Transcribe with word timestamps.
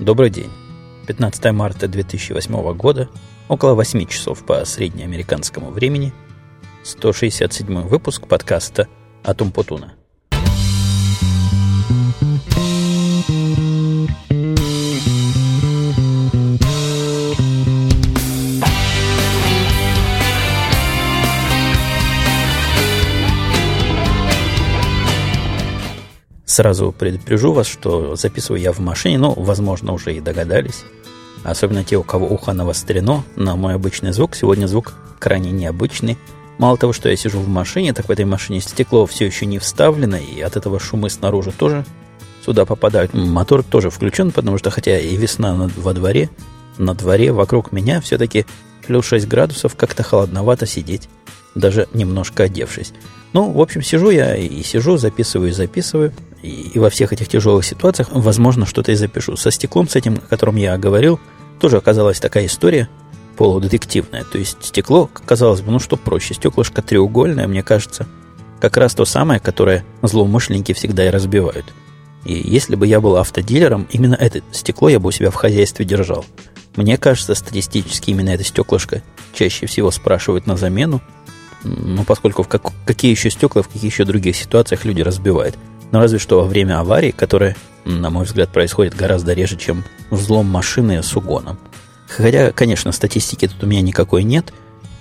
Добрый 0.00 0.28
день. 0.28 0.50
15 1.06 1.52
марта 1.52 1.86
2008 1.86 2.74
года, 2.74 3.08
около 3.48 3.74
8 3.74 4.06
часов 4.06 4.44
по 4.44 4.64
среднеамериканскому 4.64 5.70
времени, 5.70 6.12
167 6.82 7.82
выпуск 7.82 8.26
подкаста 8.26 8.88
«Атум 9.22 9.52
Сразу 26.54 26.94
предупрежу 26.96 27.52
вас, 27.52 27.66
что 27.66 28.14
записываю 28.14 28.62
я 28.62 28.70
в 28.70 28.78
машине, 28.78 29.18
но, 29.18 29.32
возможно, 29.32 29.92
уже 29.92 30.14
и 30.14 30.20
догадались. 30.20 30.84
Особенно 31.42 31.82
те, 31.82 31.96
у 31.96 32.04
кого 32.04 32.28
ухо 32.28 32.52
навострено 32.52 33.24
на 33.34 33.56
мой 33.56 33.74
обычный 33.74 34.12
звук. 34.12 34.36
Сегодня 34.36 34.68
звук 34.68 34.94
крайне 35.18 35.50
необычный. 35.50 36.16
Мало 36.58 36.76
того, 36.76 36.92
что 36.92 37.08
я 37.08 37.16
сижу 37.16 37.40
в 37.40 37.48
машине, 37.48 37.92
так 37.92 38.06
в 38.06 38.10
этой 38.12 38.24
машине 38.24 38.60
стекло 38.60 39.04
все 39.04 39.26
еще 39.26 39.46
не 39.46 39.58
вставлено, 39.58 40.16
и 40.16 40.40
от 40.42 40.56
этого 40.56 40.78
шумы 40.78 41.10
снаружи 41.10 41.50
тоже 41.50 41.84
сюда 42.46 42.64
попадают. 42.64 43.14
Мотор 43.14 43.64
тоже 43.64 43.90
включен, 43.90 44.30
потому 44.30 44.56
что 44.56 44.70
хотя 44.70 44.96
и 44.96 45.16
весна 45.16 45.68
во 45.76 45.92
дворе, 45.92 46.30
на 46.78 46.94
дворе 46.94 47.32
вокруг 47.32 47.72
меня 47.72 48.00
все-таки 48.00 48.46
плюс 48.86 49.06
6 49.06 49.26
градусов, 49.26 49.74
как-то 49.74 50.04
холодновато 50.04 50.66
сидеть, 50.66 51.08
даже 51.56 51.88
немножко 51.92 52.44
одевшись. 52.44 52.92
Ну, 53.32 53.50
в 53.50 53.60
общем, 53.60 53.82
сижу 53.82 54.10
я 54.10 54.36
и 54.36 54.62
сижу, 54.62 54.98
записываю 54.98 55.50
и 55.50 55.52
записываю. 55.52 56.12
И, 56.44 56.72
и 56.74 56.78
во 56.78 56.90
всех 56.90 57.12
этих 57.14 57.28
тяжелых 57.28 57.64
ситуациях, 57.64 58.08
возможно, 58.12 58.66
что-то 58.66 58.92
и 58.92 58.96
запишу. 58.96 59.34
Со 59.36 59.50
стеклом, 59.50 59.88
с 59.88 59.96
этим, 59.96 60.16
о 60.16 60.28
котором 60.28 60.56
я 60.56 60.76
говорил, 60.76 61.18
тоже 61.58 61.78
оказалась 61.78 62.20
такая 62.20 62.44
история 62.46 62.90
полудетективная. 63.38 64.24
То 64.24 64.36
есть 64.36 64.58
стекло, 64.60 65.10
казалось 65.24 65.62
бы, 65.62 65.72
ну 65.72 65.78
что 65.78 65.96
проще, 65.96 66.34
стеклышко 66.34 66.82
треугольное, 66.82 67.48
мне 67.48 67.62
кажется, 67.62 68.06
как 68.60 68.76
раз 68.76 68.94
то 68.94 69.06
самое, 69.06 69.40
которое 69.40 69.84
злоумышленники 70.02 70.74
всегда 70.74 71.06
и 71.06 71.10
разбивают. 71.10 71.64
И 72.26 72.34
если 72.34 72.76
бы 72.76 72.86
я 72.86 73.00
был 73.00 73.16
автодилером, 73.16 73.86
именно 73.90 74.14
это 74.14 74.42
стекло 74.52 74.90
я 74.90 75.00
бы 75.00 75.08
у 75.08 75.12
себя 75.12 75.30
в 75.30 75.34
хозяйстве 75.34 75.86
держал. 75.86 76.26
Мне 76.76 76.98
кажется, 76.98 77.34
статистически 77.34 78.10
именно 78.10 78.30
это 78.30 78.44
стеклышко 78.44 79.02
чаще 79.32 79.64
всего 79.64 79.90
спрашивают 79.90 80.46
на 80.46 80.58
замену, 80.58 81.00
ну, 81.62 82.04
поскольку 82.04 82.42
в 82.42 82.48
как, 82.48 82.72
какие 82.84 83.10
еще 83.10 83.30
стекла, 83.30 83.62
в 83.62 83.68
каких 83.68 83.84
еще 83.84 84.04
других 84.04 84.36
ситуациях 84.36 84.84
люди 84.84 85.00
разбивают. 85.00 85.56
Но 85.94 86.00
разве 86.00 86.18
что 86.18 86.40
во 86.40 86.48
время 86.48 86.80
аварии, 86.80 87.12
которая, 87.12 87.56
на 87.84 88.10
мой 88.10 88.24
взгляд, 88.24 88.48
происходит 88.48 88.96
гораздо 88.96 89.32
реже, 89.32 89.56
чем 89.56 89.84
взлом 90.10 90.46
машины 90.46 91.00
с 91.00 91.14
угоном. 91.14 91.56
Хотя, 92.08 92.50
конечно, 92.50 92.90
статистики 92.90 93.46
тут 93.46 93.62
у 93.62 93.66
меня 93.68 93.80
никакой 93.80 94.24
нет, 94.24 94.52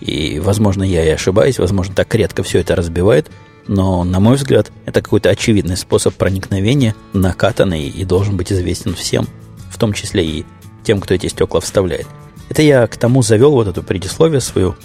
и, 0.01 0.39
возможно, 0.39 0.83
я 0.83 1.03
и 1.03 1.09
ошибаюсь, 1.09 1.57
возможно, 1.57 1.95
так 1.95 2.13
редко 2.13 2.43
все 2.43 2.59
это 2.59 2.75
разбивает, 2.75 3.31
но, 3.67 4.03
на 4.03 4.19
мой 4.19 4.35
взгляд, 4.35 4.71
это 4.85 5.01
какой-то 5.01 5.31
очевидный 5.31 5.77
способ 5.77 6.13
проникновения, 6.13 6.93
накатанный 7.13 7.87
и 7.87 8.05
должен 8.05 8.37
быть 8.37 8.53
известен 8.53 8.93
всем, 8.93 9.27
в 9.71 9.79
том 9.79 9.93
числе 9.93 10.23
и 10.23 10.45
тем, 10.83 10.99
кто 10.99 11.15
эти 11.15 11.25
стекла 11.25 11.59
вставляет. 11.59 12.05
Это 12.49 12.61
я 12.61 12.85
к 12.85 12.97
тому 12.97 13.23
завел 13.23 13.53
вот 13.53 13.67
эту 13.67 13.81
предисловие 13.81 14.41
свою, 14.41 14.75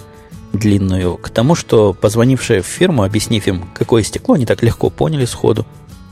длинную 0.53 1.17
к 1.17 1.29
тому, 1.29 1.53
что 1.53 1.93
позвонившие 1.93 2.63
в 2.63 2.65
фирму, 2.65 3.03
объяснив 3.03 3.45
им, 3.45 3.69
какое 3.75 4.01
стекло, 4.01 4.33
они 4.33 4.47
так 4.47 4.63
легко 4.63 4.89
поняли 4.89 5.25
сходу, 5.25 5.67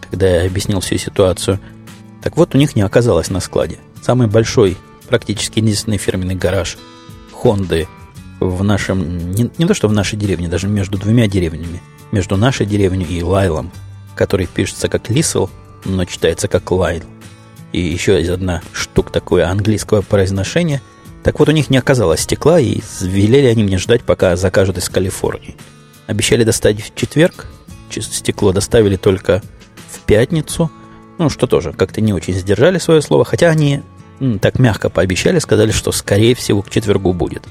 когда 0.10 0.28
я 0.28 0.48
объяснил 0.48 0.80
всю 0.80 0.98
ситуацию. 0.98 1.60
Так 2.22 2.38
вот, 2.38 2.56
у 2.56 2.58
них 2.58 2.76
не 2.76 2.82
оказалось 2.82 3.30
на 3.30 3.40
складе. 3.40 3.78
Самый 4.02 4.28
большой, 4.28 4.78
практически 5.08 5.60
единственный 5.60 5.98
фирменный 5.98 6.36
гараж 6.36 6.78
Хонды 7.32 7.88
в 8.40 8.64
нашем, 8.64 9.32
не, 9.32 9.50
не 9.58 9.66
то 9.66 9.74
что 9.74 9.88
в 9.88 9.94
нашей 9.94 10.18
деревне, 10.18 10.48
даже 10.48 10.68
между 10.68 10.98
двумя 10.98 11.28
деревнями, 11.28 11.82
между 12.12 12.38
нашей 12.38 12.66
деревней 12.66 13.06
и 13.06 13.24
Лайлом, 13.24 13.72
который 14.16 14.48
пишется 14.48 14.90
как 14.90 15.10
Лисел, 15.10 15.50
но 15.86 16.06
читается 16.06 16.48
как 16.48 16.70
Лайл. 16.72 17.04
И 17.72 17.82
еще 17.82 18.18
есть 18.18 18.30
одна 18.30 18.62
штука 18.74 19.12
такое 19.12 19.48
английского 19.48 20.02
произношения– 20.02 20.82
так 21.28 21.40
вот, 21.40 21.50
у 21.50 21.52
них 21.52 21.70
не 21.70 21.78
оказалось 21.78 22.22
стекла, 22.22 22.58
и 22.58 22.80
велели 23.02 23.48
они 23.48 23.62
мне 23.62 23.78
ждать, 23.78 24.02
пока 24.04 24.38
закажут 24.38 24.78
из 24.78 24.88
Калифорнии. 24.88 25.58
Обещали 26.06 26.46
доставить 26.46 26.82
в 26.82 26.96
четверг, 26.96 27.48
стекло 27.90 28.54
доставили 28.54 28.96
только 28.96 29.42
в 29.90 30.02
пятницу, 30.02 30.72
ну, 31.18 31.30
что 31.30 31.48
тоже, 31.48 31.74
как-то 31.74 32.02
не 32.02 32.14
очень 32.14 32.34
сдержали 32.34 32.78
свое 32.78 33.02
слово, 33.02 33.26
хотя 33.26 33.50
они 33.50 33.82
так 34.42 34.60
мягко 34.60 34.90
пообещали, 34.90 35.40
сказали, 35.40 35.72
что 35.72 35.92
скорее 35.92 36.36
всего 36.36 36.62
к 36.62 36.70
четвергу 36.70 37.14
будет. 37.14 37.44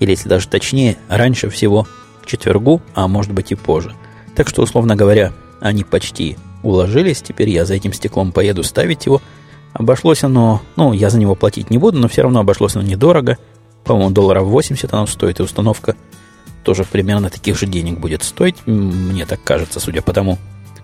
Или, 0.00 0.10
если 0.10 0.28
даже 0.28 0.48
точнее, 0.48 0.96
раньше 1.08 1.50
всего 1.50 1.86
к 2.22 2.26
четвергу, 2.26 2.80
а 2.94 3.06
может 3.08 3.32
быть 3.32 3.52
и 3.52 3.54
позже. 3.54 3.94
Так 4.34 4.48
что, 4.48 4.62
условно 4.62 4.96
говоря, 4.96 5.32
они 5.60 5.84
почти 5.84 6.36
уложились, 6.62 7.22
теперь 7.22 7.50
я 7.50 7.64
за 7.64 7.74
этим 7.74 7.92
стеклом 7.92 8.32
поеду 8.32 8.62
ставить 8.62 9.06
его– 9.06 9.20
Обошлось 9.72 10.24
оно, 10.24 10.62
ну, 10.76 10.92
я 10.92 11.10
за 11.10 11.18
него 11.18 11.34
платить 11.34 11.70
не 11.70 11.78
буду, 11.78 11.98
но 11.98 12.08
все 12.08 12.22
равно 12.22 12.40
обошлось 12.40 12.74
оно 12.74 12.84
недорого. 12.84 13.38
По-моему, 13.84 14.10
долларов 14.10 14.44
80 14.44 14.92
оно 14.92 15.06
стоит, 15.06 15.40
и 15.40 15.42
установка 15.42 15.96
тоже 16.64 16.84
примерно 16.84 17.30
таких 17.30 17.58
же 17.58 17.66
денег 17.66 17.98
будет 17.98 18.22
стоить. 18.22 18.56
Мне 18.66 19.26
так 19.26 19.42
кажется, 19.42 19.80
судя 19.80 20.02
по 20.02 20.12
тому, 20.12 20.38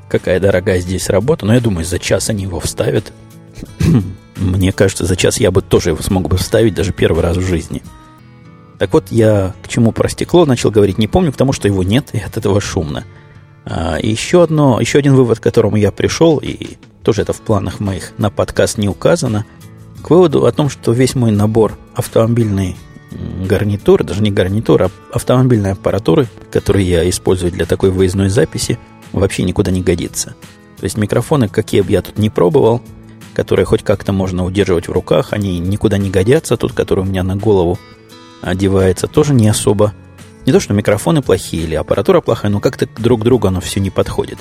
какая 0.09 0.41
дорогая 0.41 0.81
здесь 0.81 1.09
работа. 1.09 1.47
Но 1.47 1.55
я 1.55 1.61
думаю, 1.61 1.85
за 1.85 1.99
час 1.99 2.31
они 2.31 2.45
его 2.45 2.61
вставят. 2.61 3.13
Мне 4.37 4.73
кажется, 4.73 5.07
за 5.07 5.17
час 5.17 5.41
я 5.41 5.51
бы 5.51 5.63
тоже 5.63 5.91
его 5.91 6.03
смог 6.03 6.29
бы 6.29 6.37
вставить 6.37 6.75
даже 6.75 6.93
первый 6.93 7.23
раз 7.23 7.37
в 7.37 7.47
жизни. 7.47 7.83
Так 8.79 8.93
вот, 8.93 9.07
я 9.11 9.55
к 9.63 9.69
чему 9.69 9.93
про 9.93 10.09
стекло 10.09 10.45
начал 10.45 10.71
говорить, 10.71 10.99
не 10.99 11.09
помню, 11.09 11.33
потому 11.33 11.53
что 11.53 11.69
его 11.69 11.83
нет, 11.83 12.11
и 12.13 12.19
от 12.19 12.37
этого 12.37 12.61
шумно. 12.61 13.05
А, 13.65 13.99
еще, 14.01 14.43
одно, 14.43 14.81
еще 14.81 14.99
один 14.99 15.15
вывод, 15.15 15.41
к 15.41 15.43
которому 15.43 15.77
я 15.77 15.91
пришел, 15.91 16.39
и 16.39 16.77
тоже 17.03 17.23
это 17.23 17.33
в 17.33 17.41
планах 17.41 17.81
моих 17.81 18.13
на 18.19 18.31
подкаст 18.31 18.77
не 18.77 18.89
указано, 18.89 19.47
к 20.03 20.11
выводу 20.11 20.45
о 20.45 20.53
том, 20.53 20.69
что 20.69 20.93
весь 20.93 21.15
мой 21.15 21.31
набор 21.31 21.79
автомобильной 21.95 22.77
гарнитуры, 23.45 24.05
даже 24.05 24.23
не 24.23 24.31
гарнитура, 24.31 24.91
а 25.11 25.17
автомобильной 25.17 25.73
аппаратуры, 25.73 26.29
которую 26.51 26.85
я 26.85 27.09
использую 27.09 27.53
для 27.53 27.65
такой 27.65 27.91
выездной 27.91 28.29
записи, 28.29 28.79
вообще 29.13 29.43
никуда 29.43 29.71
не 29.71 29.83
годится. 29.83 30.35
То 30.79 30.85
есть 30.85 30.97
микрофоны, 30.97 31.49
какие 31.49 31.81
бы 31.81 31.91
я 31.91 32.03
тут 32.03 32.19
не 32.19 32.31
пробовал, 32.31 32.83
которые 33.35 33.67
хоть 33.67 33.83
как-то 33.83 34.13
можно 34.13 34.45
удерживать 34.45 34.89
в 34.89 34.93
руках, 34.93 35.33
они 35.33 35.59
никуда 35.59 35.99
не 35.99 36.11
годятся. 36.11 36.57
Тут, 36.57 36.73
который 36.73 37.01
у 37.01 37.07
меня 37.07 37.23
на 37.23 37.37
голову 37.37 37.79
одевается, 38.43 39.07
тоже 39.07 39.35
не 39.35 39.49
особо. 39.49 39.93
Не 40.45 40.53
то, 40.53 40.61
что 40.61 40.75
микрофоны 40.75 41.23
плохие 41.23 41.65
или 41.65 41.75
аппаратура 41.75 42.21
плохая, 42.21 42.51
но 42.51 42.61
как-то 42.61 42.89
друг 42.99 43.21
к 43.23 43.25
другу 43.25 43.49
оно 43.49 43.61
все 43.61 43.81
не 43.81 43.91
подходит. 43.91 44.39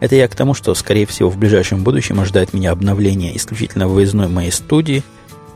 Это 0.00 0.16
я 0.16 0.26
к 0.28 0.34
тому, 0.34 0.54
что, 0.54 0.74
скорее 0.74 1.06
всего, 1.06 1.30
в 1.30 1.38
ближайшем 1.38 1.84
будущем 1.84 2.20
ожидает 2.20 2.52
меня 2.52 2.72
обновление 2.72 3.36
исключительно 3.36 3.88
выездной 3.88 4.28
моей 4.28 4.50
студии. 4.50 5.02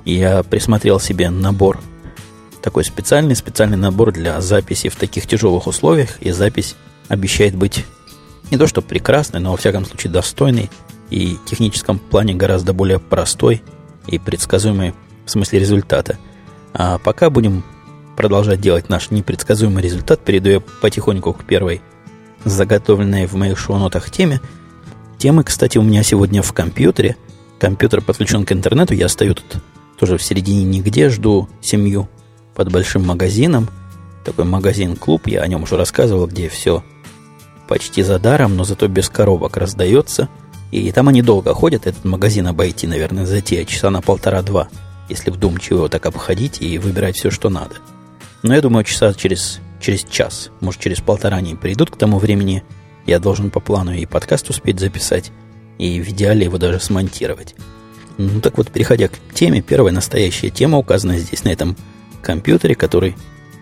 Я 0.05 0.43
присмотрел 0.43 1.01
себе 1.01 1.31
набор, 1.31 1.81
такой 2.63 2.85
специальный, 2.85 3.37
специальный 3.37 3.77
набор 3.77 4.13
для 4.13 4.41
записи 4.41 4.89
в 4.89 4.97
таких 4.97 5.27
тяжелых 5.27 5.67
условиях. 5.67 6.21
И 6.21 6.31
запись 6.31 6.77
обещает 7.09 7.55
быть 7.57 7.85
не 8.51 8.59
то 8.59 8.67
что 8.67 8.83
прекрасной, 8.83 9.41
но 9.41 9.53
во 9.53 9.57
всяком 9.57 9.85
случае 9.85 10.13
достойной 10.13 10.71
и 11.11 11.37
в 11.37 11.45
техническом 11.49 11.99
плане 11.99 12.35
гораздо 12.35 12.73
более 12.73 12.99
простой 12.99 13.63
и 14.07 14.19
предсказуемой 14.19 14.95
в 15.25 15.31
смысле 15.31 15.59
результата. 15.59 16.19
А 16.73 16.99
пока 16.99 17.31
будем 17.31 17.65
продолжать 18.17 18.61
делать 18.61 18.89
наш 18.89 19.11
непредсказуемый 19.11 19.83
результат, 19.83 20.21
перейду 20.21 20.51
я 20.51 20.61
потихоньку 20.61 21.33
к 21.33 21.45
первой 21.45 21.81
заготовленные 22.45 23.27
в 23.27 23.35
моих 23.35 23.59
шоу-нотах 23.59 24.11
теме. 24.11 24.41
Темы, 25.19 25.45
кстати, 25.45 25.79
у 25.79 25.83
меня 25.83 26.03
сегодня 26.03 26.43
в 26.43 26.53
компьютере. 26.53 27.17
Компьютер 27.59 28.01
подключен 28.01 28.45
к 28.45 28.53
интернету, 28.53 28.95
я 28.95 29.09
стою 29.09 29.35
тут 29.35 29.63
тоже 29.99 30.17
в 30.17 30.23
середине 30.23 30.65
нигде, 30.65 31.09
жду 31.11 31.49
семью 31.61 32.09
под 32.55 32.71
большим 32.71 33.05
магазином. 33.05 33.69
Такой 34.25 34.45
магазин-клуб, 34.45 35.27
я 35.27 35.43
о 35.43 35.47
нем 35.47 35.65
уже 35.65 35.77
рассказывал, 35.77 36.27
где 36.27 36.49
все 36.49 36.85
почти 37.69 38.03
за 38.03 38.19
даром, 38.19 38.57
но 38.57 38.65
зато 38.65 38.89
без 38.89 39.09
коробок 39.09 39.57
раздается. 39.57 40.29
И 40.73 40.91
там 40.91 41.09
они 41.09 41.23
долго 41.23 41.55
ходят, 41.55 41.87
этот 41.87 42.05
магазин 42.05 42.47
обойти, 42.47 42.87
наверное, 42.87 43.27
за 43.27 43.41
те 43.41 43.65
часа 43.65 43.91
на 43.91 44.03
полтора-два, 44.03 44.69
если 45.09 45.31
вдумчиво 45.31 45.79
его 45.79 45.89
так 45.89 46.07
обходить 46.07 46.61
и 46.61 46.79
выбирать 46.79 47.17
все, 47.17 47.31
что 47.31 47.49
надо. 47.49 47.77
Но 48.43 48.55
я 48.55 48.61
думаю, 48.61 48.85
часа 48.85 49.15
через 49.15 49.61
через 49.81 50.05
час, 50.05 50.51
может, 50.61 50.81
через 50.81 51.01
полтора 51.01 51.37
они 51.39 51.55
придут 51.55 51.91
к 51.91 51.97
тому 51.97 52.19
времени. 52.19 52.65
Я 53.07 53.19
должен 53.19 53.51
по 53.51 53.61
плану 53.61 53.93
и 53.95 54.07
подкаст 54.07 54.51
успеть 54.51 54.81
записать, 54.81 55.31
и 55.79 56.01
в 56.01 56.09
идеале 56.11 56.45
его 56.45 56.59
даже 56.59 56.81
смонтировать. 56.81 57.55
Ну 58.19 58.41
так 58.41 58.59
вот, 58.59 58.71
переходя 58.71 59.09
к 59.09 59.13
теме, 59.33 59.63
первая 59.63 59.93
настоящая 59.93 60.51
тема 60.51 60.79
указана 60.79 61.17
здесь, 61.19 61.45
на 61.45 61.51
этом 61.51 61.77
компьютере, 62.21 62.75
который, 62.75 63.17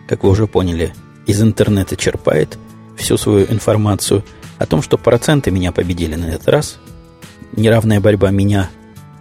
как 0.09 0.25
вы 0.25 0.31
уже 0.31 0.47
поняли, 0.47 0.95
из 1.27 1.43
интернета 1.43 1.97
черпает 1.97 2.59
всю 2.97 3.17
свою 3.17 3.47
информацию 3.47 4.25
о 4.59 4.67
том, 4.67 4.83
что 4.83 4.99
проценты 4.99 5.51
меня 5.51 5.73
победили 5.73 6.15
на 6.15 6.27
этот 6.27 6.49
раз. 6.49 6.79
Неравная 7.53 8.01
борьба 8.01 8.31
меня 8.31 8.71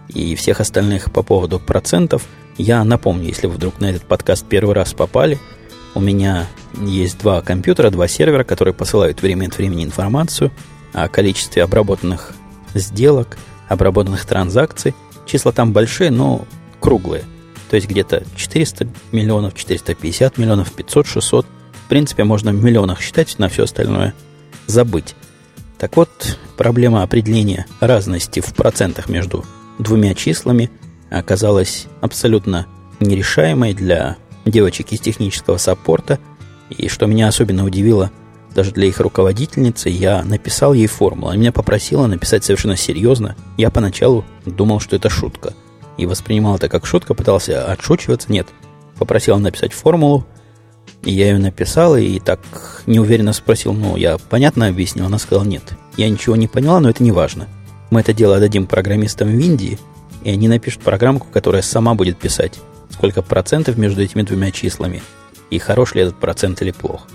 и 0.08 0.34
всех 0.34 0.60
остальных 0.60 1.12
по 1.12 1.22
поводу 1.22 1.58
процентов, 1.58 2.22
я 2.58 2.82
напомню, 2.84 3.28
если 3.28 3.46
вы 3.46 3.54
вдруг 3.54 3.80
на 3.80 3.90
этот 3.90 4.04
подкаст 4.04 4.46
первый 4.46 4.74
раз 4.74 4.94
попали, 4.94 5.38
у 5.94 6.00
меня 6.00 6.46
есть 6.80 7.18
два 7.18 7.42
компьютера, 7.42 7.90
два 7.90 8.08
сервера, 8.08 8.44
которые 8.44 8.74
посылают 8.74 9.22
время 9.22 9.46
от 9.46 9.56
времени 9.56 9.84
информацию 9.84 10.50
о 10.92 11.08
количестве 11.08 11.62
обработанных 11.62 12.32
сделок, 12.74 13.36
обработанных 13.68 14.24
транзакций. 14.24 14.94
Числа 15.26 15.52
там 15.52 15.72
большие, 15.72 16.10
но 16.10 16.46
круглые. 16.80 17.24
То 17.70 17.76
есть 17.76 17.88
где-то 17.88 18.24
400 18.36 18.88
миллионов, 19.12 19.54
450 19.54 20.38
миллионов, 20.38 20.72
500, 20.72 21.06
600. 21.06 21.46
В 21.86 21.88
принципе, 21.88 22.24
можно 22.24 22.50
в 22.50 22.64
миллионах 22.64 23.00
считать, 23.00 23.38
на 23.38 23.48
все 23.48 23.62
остальное 23.62 24.12
забыть. 24.66 25.14
Так 25.78 25.96
вот, 25.96 26.36
проблема 26.56 27.04
определения 27.04 27.64
разности 27.78 28.40
в 28.40 28.52
процентах 28.54 29.08
между 29.08 29.44
двумя 29.78 30.14
числами 30.14 30.68
оказалась 31.10 31.86
абсолютно 32.00 32.66
нерешаемой 32.98 33.72
для 33.72 34.16
девочек 34.44 34.90
из 34.90 34.98
технического 34.98 35.58
саппорта. 35.58 36.18
И 36.70 36.88
что 36.88 37.06
меня 37.06 37.28
особенно 37.28 37.64
удивило, 37.64 38.10
даже 38.52 38.72
для 38.72 38.88
их 38.88 38.98
руководительницы, 38.98 39.88
я 39.88 40.24
написал 40.24 40.72
ей 40.72 40.88
формулу. 40.88 41.28
Она 41.28 41.38
меня 41.38 41.52
попросила 41.52 42.08
написать 42.08 42.42
совершенно 42.42 42.76
серьезно. 42.76 43.36
Я 43.56 43.70
поначалу 43.70 44.24
думал, 44.44 44.80
что 44.80 44.96
это 44.96 45.08
шутка. 45.08 45.54
И 45.98 46.04
воспринимал 46.04 46.56
это 46.56 46.68
как 46.68 46.84
шутка, 46.84 47.14
пытался 47.14 47.70
отшучиваться. 47.70 48.32
Нет, 48.32 48.48
попросила 48.98 49.38
написать 49.38 49.72
формулу. 49.72 50.26
И 51.02 51.12
я 51.12 51.26
ее 51.26 51.38
написал, 51.38 51.96
и 51.96 52.18
так 52.18 52.40
неуверенно 52.86 53.32
спросил, 53.32 53.72
ну, 53.72 53.96
я 53.96 54.18
понятно 54.18 54.66
объяснил? 54.66 55.06
Она 55.06 55.18
сказала, 55.18 55.44
нет, 55.44 55.62
я 55.96 56.08
ничего 56.08 56.34
не 56.34 56.48
поняла, 56.48 56.80
но 56.80 56.90
это 56.90 57.02
не 57.02 57.12
важно. 57.12 57.46
Мы 57.90 58.00
это 58.00 58.12
дело 58.12 58.40
дадим 58.40 58.66
программистам 58.66 59.28
в 59.28 59.38
Индии, 59.38 59.78
и 60.24 60.30
они 60.30 60.48
напишут 60.48 60.82
программку, 60.82 61.28
которая 61.32 61.62
сама 61.62 61.94
будет 61.94 62.18
писать, 62.18 62.58
сколько 62.90 63.22
процентов 63.22 63.78
между 63.78 64.02
этими 64.02 64.22
двумя 64.22 64.50
числами, 64.50 65.02
и 65.50 65.58
хорош 65.58 65.94
ли 65.94 66.02
этот 66.02 66.18
процент 66.18 66.60
или 66.62 66.72
плох. 66.72 67.06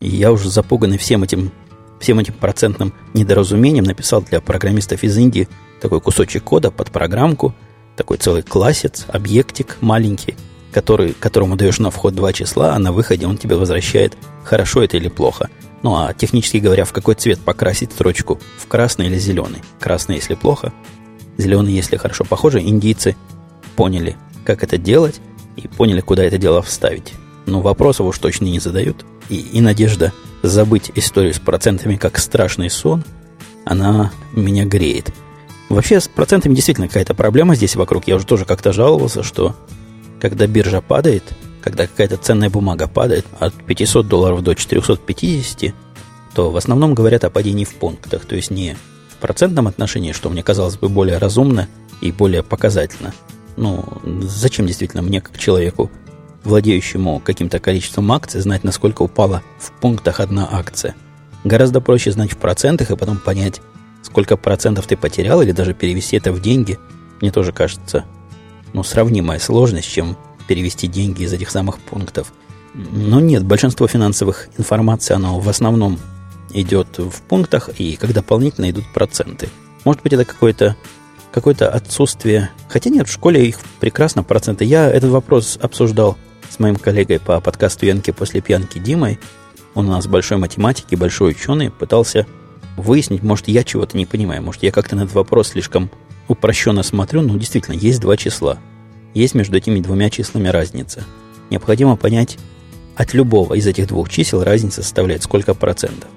И 0.00 0.08
я 0.08 0.32
уже 0.32 0.48
запуганный 0.48 0.96
всем 0.96 1.22
этим, 1.22 1.52
всем 2.00 2.18
этим 2.20 2.32
процентным 2.34 2.94
недоразумением 3.12 3.84
написал 3.84 4.22
для 4.22 4.40
программистов 4.40 5.02
из 5.02 5.16
Индии 5.18 5.48
такой 5.82 6.00
кусочек 6.00 6.44
кода 6.44 6.70
под 6.70 6.90
программку, 6.90 7.54
такой 7.96 8.16
целый 8.16 8.42
классец, 8.42 9.04
объектик 9.08 9.76
маленький, 9.80 10.36
который, 10.72 11.12
которому 11.12 11.56
даешь 11.56 11.78
на 11.78 11.90
вход 11.90 12.14
два 12.14 12.32
числа, 12.32 12.74
а 12.74 12.78
на 12.78 12.92
выходе 12.92 13.26
он 13.26 13.38
тебе 13.38 13.56
возвращает, 13.56 14.16
хорошо 14.44 14.82
это 14.82 14.96
или 14.96 15.08
плохо. 15.08 15.48
Ну 15.82 15.94
а 15.94 16.12
технически 16.12 16.58
говоря, 16.58 16.84
в 16.84 16.92
какой 16.92 17.14
цвет 17.14 17.40
покрасить 17.40 17.92
строчку? 17.92 18.40
В 18.58 18.66
красный 18.66 19.06
или 19.06 19.18
зеленый? 19.18 19.62
Красный, 19.78 20.16
если 20.16 20.34
плохо, 20.34 20.72
зеленый, 21.36 21.72
если 21.72 21.96
хорошо. 21.96 22.24
Похоже, 22.24 22.60
индийцы 22.60 23.16
поняли, 23.76 24.16
как 24.44 24.62
это 24.62 24.76
делать, 24.76 25.20
и 25.56 25.68
поняли, 25.68 26.00
куда 26.00 26.24
это 26.24 26.38
дело 26.38 26.62
вставить. 26.62 27.12
Но 27.46 27.60
вопросов 27.60 28.06
уж 28.06 28.18
точно 28.18 28.44
не 28.44 28.60
задают. 28.60 29.04
И, 29.28 29.36
и 29.36 29.60
надежда 29.60 30.12
забыть 30.42 30.92
историю 30.94 31.34
с 31.34 31.38
процентами 31.38 31.96
как 31.96 32.18
страшный 32.18 32.70
сон, 32.70 33.04
она 33.64 34.12
меня 34.32 34.64
греет. 34.64 35.12
Вообще 35.68 36.00
с 36.00 36.08
процентами 36.08 36.54
действительно 36.54 36.88
какая-то 36.88 37.14
проблема 37.14 37.54
здесь 37.54 37.76
вокруг. 37.76 38.06
Я 38.06 38.16
уже 38.16 38.26
тоже 38.26 38.44
как-то 38.44 38.72
жаловался, 38.72 39.22
что 39.22 39.54
когда 40.20 40.46
биржа 40.46 40.80
падает, 40.80 41.24
когда 41.62 41.86
какая-то 41.86 42.16
ценная 42.16 42.50
бумага 42.50 42.88
падает 42.88 43.26
от 43.38 43.54
500 43.54 44.06
долларов 44.08 44.42
до 44.42 44.54
450, 44.54 45.74
то 46.34 46.50
в 46.50 46.56
основном 46.56 46.94
говорят 46.94 47.24
о 47.24 47.30
падении 47.30 47.64
в 47.64 47.74
пунктах, 47.74 48.24
то 48.24 48.36
есть 48.36 48.50
не 48.50 48.76
процентном 49.20 49.66
отношении, 49.66 50.12
что 50.12 50.30
мне 50.30 50.42
казалось 50.42 50.76
бы 50.76 50.88
более 50.88 51.18
разумно 51.18 51.68
и 52.00 52.12
более 52.12 52.42
показательно. 52.42 53.12
Ну, 53.56 53.84
зачем 54.22 54.66
действительно 54.66 55.02
мне, 55.02 55.20
как 55.20 55.38
человеку, 55.38 55.90
владеющему 56.44 57.20
каким-то 57.20 57.58
количеством 57.58 58.10
акций, 58.12 58.40
знать, 58.40 58.64
насколько 58.64 59.02
упала 59.02 59.42
в 59.58 59.72
пунктах 59.80 60.20
одна 60.20 60.48
акция? 60.50 60.94
Гораздо 61.44 61.80
проще 61.80 62.12
знать 62.12 62.32
в 62.32 62.36
процентах 62.36 62.90
и 62.90 62.96
потом 62.96 63.18
понять, 63.18 63.60
сколько 64.02 64.36
процентов 64.36 64.86
ты 64.86 64.96
потерял, 64.96 65.42
или 65.42 65.52
даже 65.52 65.74
перевести 65.74 66.16
это 66.16 66.32
в 66.32 66.40
деньги. 66.40 66.78
Мне 67.20 67.32
тоже 67.32 67.52
кажется, 67.52 68.04
ну, 68.72 68.82
сравнимая 68.82 69.38
сложность, 69.38 69.90
чем 69.90 70.16
перевести 70.46 70.86
деньги 70.86 71.22
из 71.22 71.32
этих 71.32 71.50
самых 71.50 71.78
пунктов. 71.78 72.32
Но 72.74 73.20
нет, 73.20 73.44
большинство 73.44 73.86
финансовых 73.86 74.48
информации, 74.56 75.14
оно 75.14 75.40
в 75.40 75.48
основном 75.48 75.98
идет 76.50 76.98
в 76.98 77.20
пунктах, 77.22 77.70
и 77.78 77.96
как 77.96 78.12
дополнительно 78.12 78.70
идут 78.70 78.84
проценты. 78.92 79.48
Может 79.84 80.02
быть, 80.02 80.12
это 80.12 80.24
какое-то 80.24 80.76
какое-то 81.30 81.68
отсутствие... 81.68 82.50
Хотя 82.68 82.90
нет, 82.90 83.08
в 83.08 83.12
школе 83.12 83.46
их 83.46 83.58
прекрасно 83.80 84.22
проценты. 84.22 84.64
Я 84.64 84.90
этот 84.90 85.10
вопрос 85.10 85.58
обсуждал 85.60 86.16
с 86.48 86.58
моим 86.58 86.76
коллегой 86.76 87.20
по 87.20 87.40
подкасту 87.40 87.86
«Янки 87.86 88.10
после 88.10 88.40
пьянки» 88.40 88.78
Димой. 88.78 89.18
Он 89.74 89.88
у 89.88 89.92
нас 89.92 90.06
большой 90.06 90.38
математик 90.38 90.86
и 90.90 90.96
большой 90.96 91.32
ученый. 91.32 91.70
Пытался 91.70 92.26
выяснить, 92.76 93.22
может, 93.22 93.48
я 93.48 93.62
чего-то 93.62 93.96
не 93.96 94.06
понимаю. 94.06 94.42
Может, 94.42 94.62
я 94.62 94.72
как-то 94.72 94.96
на 94.96 95.02
этот 95.02 95.14
вопрос 95.14 95.48
слишком 95.48 95.90
упрощенно 96.28 96.82
смотрю. 96.82 97.22
Но 97.22 97.36
действительно, 97.36 97.74
есть 97.74 98.00
два 98.00 98.16
числа. 98.16 98.58
Есть 99.14 99.34
между 99.34 99.56
этими 99.56 99.80
двумя 99.80 100.10
числами 100.10 100.48
разница. 100.48 101.04
Необходимо 101.50 101.96
понять, 101.96 102.38
от 102.96 103.14
любого 103.14 103.54
из 103.54 103.66
этих 103.66 103.88
двух 103.88 104.08
чисел 104.08 104.42
разница 104.42 104.82
составляет 104.82 105.22
сколько 105.22 105.54
процентов. 105.54 106.10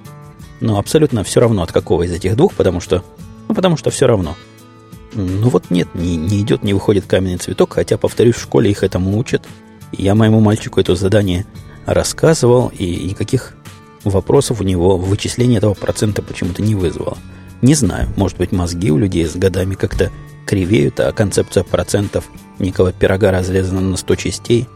Но 0.59 0.77
абсолютно 0.77 1.23
все 1.23 1.39
равно 1.39 1.63
от 1.63 1.71
какого 1.71 2.03
из 2.03 2.11
этих 2.11 2.35
двух, 2.35 2.53
потому 2.53 2.79
что... 2.79 3.03
Ну, 3.47 3.55
потому 3.55 3.77
что 3.77 3.89
все 3.89 4.07
равно. 4.07 4.35
Ну 5.13 5.49
вот 5.49 5.69
нет, 5.69 5.89
не, 5.93 6.15
не 6.15 6.41
идет, 6.41 6.63
не 6.63 6.73
выходит 6.73 7.05
каменный 7.05 7.37
цветок, 7.37 7.73
хотя, 7.73 7.97
повторюсь, 7.97 8.35
в 8.35 8.41
школе 8.41 8.71
их 8.71 8.83
этому 8.83 9.17
учат. 9.17 9.45
Я 9.91 10.15
моему 10.15 10.39
мальчику 10.39 10.79
это 10.79 10.95
задание 10.95 11.45
рассказывал, 11.85 12.71
и 12.77 13.07
никаких 13.09 13.53
вопросов 14.03 14.61
у 14.61 14.63
него 14.63 14.97
в 14.97 15.09
вычислении 15.09 15.57
этого 15.57 15.73
процента 15.73 16.21
почему-то 16.21 16.61
не 16.61 16.75
вызвало. 16.75 17.17
Не 17.61 17.75
знаю, 17.75 18.09
может 18.15 18.37
быть, 18.37 18.51
мозги 18.51 18.91
у 18.91 18.97
людей 18.97 19.25
с 19.25 19.35
годами 19.35 19.75
как-то 19.75 20.11
кривеют, 20.45 20.99
а 20.99 21.11
концепция 21.11 21.63
процентов 21.63 22.29
некого 22.59 22.91
пирога 22.91 23.31
разрезана 23.31 23.81
на 23.81 23.97
100 23.97 24.15
частей. 24.15 24.67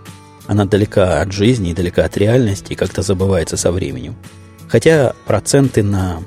Она 0.48 0.66
далека 0.66 1.22
от 1.22 1.32
жизни 1.32 1.72
и 1.72 1.74
далека 1.74 2.06
от 2.06 2.18
реальности 2.18 2.74
и 2.74 2.76
как-то 2.76 3.02
забывается 3.02 3.58
со 3.58 3.72
временем. 3.72 4.16
Хотя 4.68 5.14
проценты 5.26 5.82
на, 5.82 6.22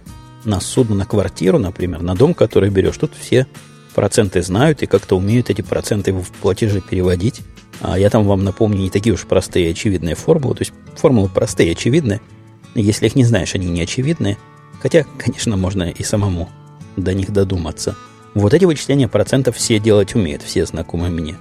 на 0.45 0.61
судно, 0.61 0.97
на 0.97 1.07
квартиру, 1.07 1.59
например, 1.59 2.03
на 2.03 2.17
дом, 2.17 2.35
который 2.35 2.71
берешь, 2.71 2.97
тут 2.97 3.13
все 3.19 3.47
проценты 3.95 4.43
знают 4.43 4.83
и 4.83 4.87
как-то 4.87 5.17
умеют 5.17 5.51
эти 5.51 5.63
проценты 5.63 6.13
в 6.13 6.31
платежи 6.31 6.81
переводить. 6.81 7.41
А 7.81 7.99
я 7.99 8.11
там 8.11 8.25
вам 8.25 8.45
напомню 8.45 8.79
не 8.79 8.91
такие 8.91 9.15
уж 9.15 9.25
простые 9.25 9.69
и 9.69 9.71
очевидные 9.71 10.15
формулы. 10.15 10.57
То 10.57 10.63
есть 10.63 10.73
формулы 10.97 11.29
простые 11.29 11.71
и 11.71 11.73
очевидные. 11.73 12.21
Если 12.75 13.07
их 13.07 13.17
не 13.17 13.25
знаешь, 13.25 13.55
они 13.55 13.67
не 13.67 13.83
очевидные. 13.83 14.37
Хотя, 14.81 15.05
конечно, 15.19 15.57
можно 15.57 15.85
и 15.85 16.03
самому 16.03 16.49
до 16.97 17.15
них 17.15 17.33
додуматься. 17.33 17.97
Вот 18.35 18.55
эти 18.55 18.65
вычисления 18.65 19.09
процентов 19.09 19.57
все 19.57 19.79
делать 19.79 20.15
умеют, 20.15 20.43
все 20.43 20.67
знакомые 20.67 21.11
мне. 21.11 21.37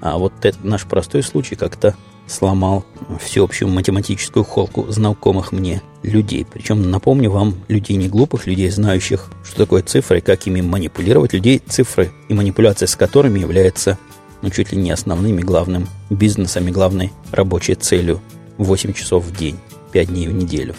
А 0.00 0.18
вот 0.18 0.32
этот 0.42 0.64
наш 0.64 0.84
простой 0.84 1.22
случай 1.22 1.54
как-то 1.54 1.94
сломал 2.26 2.84
всеобщую 3.20 3.68
математическую 3.68 4.44
холку 4.44 4.86
знакомых 4.90 5.52
мне 5.52 5.82
людей. 6.02 6.46
Причем, 6.50 6.90
напомню 6.90 7.30
вам, 7.30 7.54
людей 7.68 7.96
не 7.96 8.08
глупых, 8.08 8.46
людей, 8.46 8.70
знающих, 8.70 9.30
что 9.44 9.56
такое 9.58 9.82
цифры 9.82 10.20
как 10.20 10.46
ими 10.46 10.60
манипулировать. 10.60 11.32
Людей, 11.32 11.60
цифры 11.66 12.12
и 12.28 12.34
манипуляция 12.34 12.86
с 12.86 12.96
которыми 12.96 13.40
является 13.40 13.98
ну, 14.42 14.50
чуть 14.50 14.72
ли 14.72 14.78
не 14.78 14.90
основным 14.90 15.38
и 15.38 15.42
главным 15.42 15.86
бизнесом 16.08 16.68
и 16.68 16.70
главной 16.70 17.12
рабочей 17.30 17.74
целью 17.74 18.20
8 18.58 18.92
часов 18.94 19.24
в 19.24 19.36
день, 19.36 19.58
5 19.92 20.08
дней 20.08 20.28
в 20.28 20.32
неделю. 20.32 20.74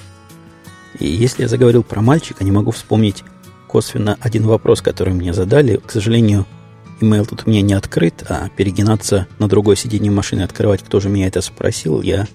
И 1.00 1.08
если 1.08 1.44
я 1.44 1.48
заговорил 1.48 1.84
про 1.84 2.02
мальчика, 2.02 2.44
не 2.44 2.52
могу 2.52 2.72
вспомнить 2.72 3.24
косвенно 3.68 4.18
один 4.20 4.44
вопрос, 4.46 4.82
который 4.82 5.14
мне 5.14 5.34
задали. 5.34 5.78
К 5.78 5.92
сожалению, 5.92 6.46
Email 7.00 7.26
тут 7.26 7.44
у 7.46 7.50
меня 7.50 7.62
не 7.62 7.74
открыт, 7.74 8.24
а 8.28 8.50
перегинаться 8.50 9.28
на 9.40 9.48
другое 9.48 9.76
сиденье 9.76 10.12
машины, 10.12 10.42
открывать, 10.42 10.84
кто 10.84 11.00
же 11.00 11.10
меня 11.10 11.28
это 11.28 11.42
спросил, 11.42 12.02
я 12.02 12.28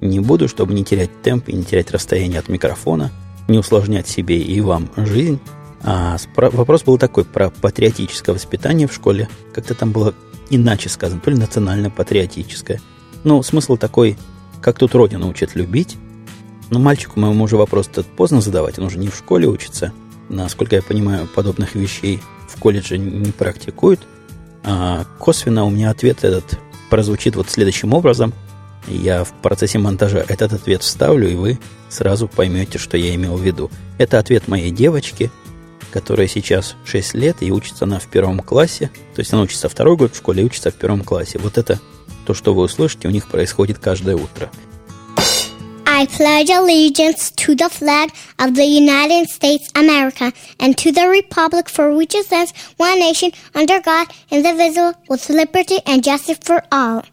не 0.00 0.20
буду, 0.20 0.48
чтобы 0.48 0.74
не 0.74 0.84
терять 0.84 1.22
темп 1.22 1.48
и 1.48 1.54
не 1.54 1.64
терять 1.64 1.92
расстояние 1.92 2.40
от 2.40 2.48
микрофона, 2.48 3.12
не 3.48 3.58
усложнять 3.58 4.08
себе 4.08 4.38
и 4.38 4.60
вам 4.60 4.90
жизнь. 4.96 5.40
А 5.84 6.16
вопрос 6.36 6.82
был 6.82 6.98
такой 6.98 7.24
про 7.24 7.50
патриотическое 7.50 8.34
воспитание 8.34 8.86
в 8.86 8.92
школе. 8.92 9.28
Как-то 9.54 9.74
там 9.74 9.92
было 9.92 10.14
иначе 10.50 10.88
сказано, 10.88 11.20
то 11.20 11.30
ли 11.30 11.36
национально-патриотическое. 11.36 12.80
Ну, 13.24 13.42
смысл 13.42 13.76
такой, 13.76 14.16
как 14.60 14.78
тут 14.78 14.94
Родину 14.94 15.28
учат 15.28 15.54
любить. 15.54 15.96
Но 16.72 16.78
мальчику 16.78 17.20
моему 17.20 17.44
уже 17.44 17.58
вопрос 17.58 17.86
тут 17.86 18.06
поздно 18.06 18.40
задавать, 18.40 18.78
он 18.78 18.86
уже 18.86 18.96
не 18.96 19.08
в 19.08 19.14
школе 19.14 19.46
учится. 19.46 19.92
Насколько 20.30 20.76
я 20.76 20.82
понимаю, 20.82 21.28
подобных 21.28 21.74
вещей 21.74 22.22
в 22.48 22.58
колледже 22.58 22.96
не 22.96 23.30
практикуют. 23.30 24.00
А 24.64 25.04
косвенно 25.18 25.66
у 25.66 25.70
меня 25.70 25.90
ответ 25.90 26.24
этот 26.24 26.58
прозвучит 26.88 27.36
вот 27.36 27.50
следующим 27.50 27.92
образом. 27.92 28.32
Я 28.88 29.22
в 29.22 29.32
процессе 29.42 29.78
монтажа 29.78 30.24
этот 30.26 30.54
ответ 30.54 30.82
вставлю, 30.82 31.28
и 31.28 31.34
вы 31.34 31.58
сразу 31.90 32.26
поймете, 32.26 32.78
что 32.78 32.96
я 32.96 33.14
имел 33.14 33.36
в 33.36 33.42
виду. 33.42 33.70
Это 33.98 34.18
ответ 34.18 34.48
моей 34.48 34.70
девочки. 34.70 35.30
которая 35.92 36.26
сейчас 36.26 36.74
6 36.84 37.14
лет, 37.14 37.36
и 37.40 37.52
учится 37.52 37.84
она 37.84 37.98
в 37.98 38.06
первом 38.06 38.40
классе. 38.40 38.90
То 39.14 39.20
есть 39.20 39.32
она 39.32 39.42
учится 39.42 39.68
второй 39.68 39.96
год 39.96 40.14
в 40.14 40.16
школе 40.16 40.42
и 40.42 40.46
учится 40.46 40.70
в 40.70 40.74
первом 40.74 41.04
классе. 41.04 41.38
Вот 41.38 41.58
это 41.58 41.78
то, 42.26 42.34
что 42.34 42.54
вы 42.54 42.62
услышите, 42.62 43.06
у 43.06 43.10
них 43.10 43.28
происходит 43.28 43.78
каждое 43.78 44.16
утро. 44.16 44.50
I 46.02 46.06
pledge 46.06 46.50
allegiance 46.50 47.30
to 47.30 47.54
the 47.54 47.68
flag 47.68 48.12
of 48.40 48.56
the 48.56 48.64
United 48.64 49.28
States 49.28 49.68
of 49.68 49.84
America 49.84 50.32
and 50.58 50.76
to 50.78 50.90
the 50.90 51.06
republic 51.06 51.68
for 51.68 51.94
which 51.94 52.16
it 52.16 52.26
stands 52.26 52.52
one 52.76 52.98
nation 52.98 53.30
under 53.54 53.78
God, 53.78 54.08
indivisible, 54.28 54.94
with 55.08 55.30
liberty 55.30 55.78
and 55.86 56.02
justice 56.02 56.38
for 56.42 56.64
all. 56.72 57.04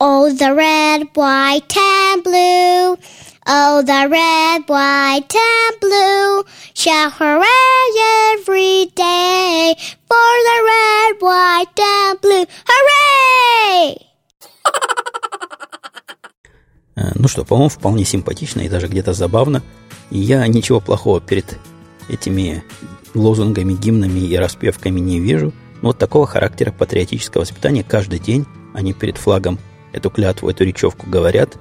Oh, 0.00 0.32
the 0.32 0.52
red, 0.52 1.02
white, 1.14 1.76
and 1.76 2.24
blue. 2.24 2.98
Oh, 3.46 3.82
the 3.82 4.08
red, 4.10 4.68
white, 4.68 5.32
and 5.32 5.80
blue. 5.80 6.42
Shout 6.74 7.12
hooray 7.12 8.34
every 8.34 8.86
day 8.86 9.76
for 10.08 10.32
the 10.48 10.58
red, 10.72 11.22
white, 11.22 11.78
and 11.78 12.20
blue. 12.20 12.44
Hooray! 12.66 13.98
Э, 16.96 17.12
ну 17.14 17.28
что, 17.28 17.44
по-моему, 17.44 17.68
вполне 17.68 18.04
симпатично 18.04 18.62
и 18.62 18.68
даже 18.68 18.88
где-то 18.88 19.12
забавно. 19.12 19.62
И 20.10 20.18
я 20.18 20.46
ничего 20.46 20.80
плохого 20.80 21.20
перед 21.20 21.58
этими 22.08 22.64
лозунгами, 23.14 23.74
гимнами 23.74 24.20
и 24.20 24.36
распевками 24.36 25.00
не 25.00 25.20
вижу. 25.20 25.52
Но 25.82 25.88
вот 25.88 25.98
такого 25.98 26.26
характера 26.26 26.72
патриотического 26.72 27.42
воспитания 27.42 27.84
каждый 27.84 28.18
день 28.18 28.46
они 28.74 28.92
перед 28.92 29.18
флагом 29.18 29.58
эту 29.92 30.10
клятву, 30.10 30.48
эту 30.48 30.64
речевку 30.64 31.08
говорят, 31.08 31.58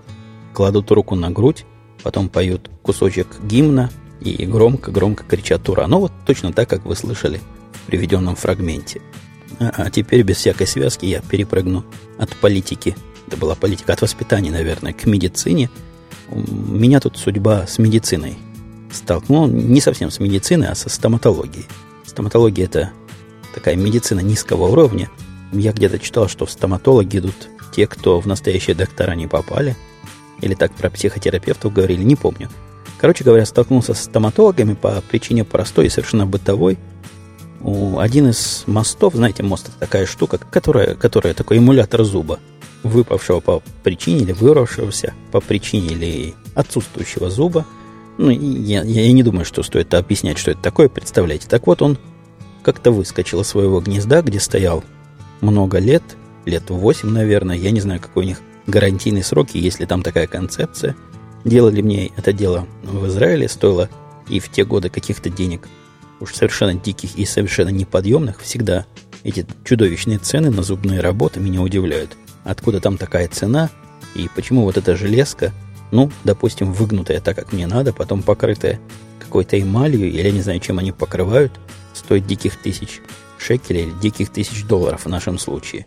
кладут 0.53 0.91
руку 0.91 1.15
на 1.15 1.31
грудь, 1.31 1.65
потом 2.03 2.29
поют 2.29 2.69
кусочек 2.81 3.27
гимна 3.43 3.89
и 4.21 4.45
громко-громко 4.45 5.23
кричат 5.23 5.67
«Ура!». 5.69 5.87
Ну 5.87 5.99
вот 5.99 6.11
точно 6.25 6.53
так, 6.53 6.69
как 6.69 6.85
вы 6.85 6.95
слышали 6.95 7.39
в 7.73 7.81
приведенном 7.87 8.35
фрагменте. 8.35 9.01
А, 9.59 9.71
а 9.75 9.89
теперь 9.89 10.23
без 10.23 10.37
всякой 10.37 10.67
связки 10.67 11.05
я 11.05 11.21
перепрыгну 11.21 11.85
от 12.17 12.35
политики 12.37 12.95
это 13.27 13.37
была 13.37 13.55
политика 13.55 13.93
от 13.93 14.01
воспитания, 14.01 14.51
наверное, 14.51 14.93
к 14.93 15.05
медицине. 15.05 15.69
Меня 16.29 16.99
тут 16.99 17.17
судьба 17.17 17.65
с 17.67 17.77
медициной 17.77 18.37
столкнула. 18.91 19.47
Не 19.47 19.81
совсем 19.81 20.11
с 20.11 20.19
медициной, 20.19 20.67
а 20.67 20.75
со 20.75 20.89
стоматологией. 20.89 21.65
Стоматология– 22.05 22.65
это 22.65 22.91
такая 23.53 23.75
медицина 23.75 24.21
низкого 24.21 24.67
уровня. 24.67 25.09
Я 25.51 25.71
где-то 25.73 25.99
читал, 25.99 26.27
что 26.27 26.45
в 26.45 26.51
стоматологи 26.51 27.17
идут 27.17 27.35
те, 27.75 27.87
кто 27.87 28.19
в 28.19 28.25
настоящие 28.25 28.75
доктора 28.75 29.13
не 29.13 29.27
попали. 29.27 29.75
Или 30.41 30.53
так 30.53 30.73
про 30.73 30.89
психотерапевтов 30.89 31.73
говорили, 31.73 32.03
не 32.03 32.15
помню. 32.15 32.49
Короче 32.99 33.23
говоря, 33.23 33.45
столкнулся 33.45 33.93
с 33.93 34.03
стоматологами 34.03 34.73
по 34.73 35.01
причине 35.09 35.43
простой 35.43 35.87
и 35.87 35.89
совершенно 35.89 36.25
бытовой. 36.25 36.77
Один 37.97 38.29
из 38.29 38.63
мостов, 38.67 39.15
знаете, 39.15 39.43
мост 39.43 39.69
это 39.69 39.79
такая 39.79 40.05
штука, 40.05 40.37
которая, 40.37 40.95
которая 40.95 41.33
такой 41.33 41.57
эмулятор 41.57 42.03
зуба– 42.03 42.39
выпавшего 42.85 43.39
по 43.39 43.63
причине 43.83 44.21
или 44.21 44.31
вырвавшегося 44.31 45.13
по 45.31 45.41
причине 45.41 45.87
или 45.87 46.33
отсутствующего 46.53 47.29
зуба. 47.29 47.65
Ну, 48.17 48.29
я, 48.29 48.83
я 48.83 49.11
не 49.11 49.23
думаю, 49.23 49.43
что 49.43 49.63
стоит 49.63 49.93
объяснять, 49.93 50.37
что 50.37 50.51
это 50.51 50.61
такое, 50.61 50.87
представляете. 50.87 51.47
Так 51.49 51.67
вот, 51.67 51.81
он 51.81 51.97
как-то 52.63 52.91
выскочил 52.91 53.41
из 53.41 53.47
своего 53.47 53.81
гнезда, 53.81 54.21
где 54.21 54.39
стоял 54.39 54.83
много 55.41 55.79
лет, 55.79 56.03
лет 56.45 56.69
8, 56.69 57.09
наверное. 57.09 57.57
Я 57.57 57.71
не 57.71 57.81
знаю, 57.81 57.99
какой 57.99 58.23
у 58.23 58.27
них 58.27 58.41
гарантийный 58.67 59.23
срок, 59.23 59.49
и 59.53 59.59
есть 59.59 59.79
ли 59.79 59.85
там 59.85 60.01
такая 60.01 60.27
концепция. 60.27 60.95
Делали 61.43 61.81
мне 61.81 62.11
это 62.15 62.33
дело 62.33 62.67
в 62.83 63.07
Израиле, 63.07 63.49
стоило 63.49 63.89
и 64.29 64.39
в 64.39 64.49
те 64.49 64.63
годы 64.63 64.89
каких-то 64.89 65.29
денег, 65.29 65.67
уж 66.19 66.33
совершенно 66.33 66.73
диких 66.73 67.15
и 67.15 67.25
совершенно 67.25 67.69
неподъемных, 67.69 68.41
всегда 68.41 68.85
эти 69.23 69.45
чудовищные 69.63 70.17
цены 70.17 70.49
на 70.49 70.63
зубные 70.63 71.01
работы 71.01 71.39
меня 71.39 71.61
удивляют 71.61 72.15
откуда 72.45 72.79
там 72.79 72.97
такая 72.97 73.27
цена, 73.27 73.69
и 74.13 74.29
почему 74.33 74.61
вот 74.61 74.77
эта 74.77 74.95
железка, 74.95 75.51
ну, 75.91 76.09
допустим, 76.23 76.71
выгнутая 76.71 77.19
так, 77.19 77.35
как 77.35 77.51
мне 77.51 77.67
надо, 77.67 77.91
потом 77.91 78.23
покрытая 78.23 78.79
какой-то 79.19 79.59
эмалью, 79.61 80.07
или 80.07 80.21
я 80.21 80.31
не 80.31 80.41
знаю, 80.41 80.61
чем 80.61 80.79
они 80.79 80.93
покрывают, 80.93 81.51
стоит 81.93 82.25
диких 82.25 82.55
тысяч 82.61 83.01
шекелей 83.37 83.83
или 83.83 83.91
диких 84.01 84.29
тысяч 84.29 84.63
долларов 84.65 85.05
в 85.05 85.09
нашем 85.09 85.37
случае. 85.37 85.85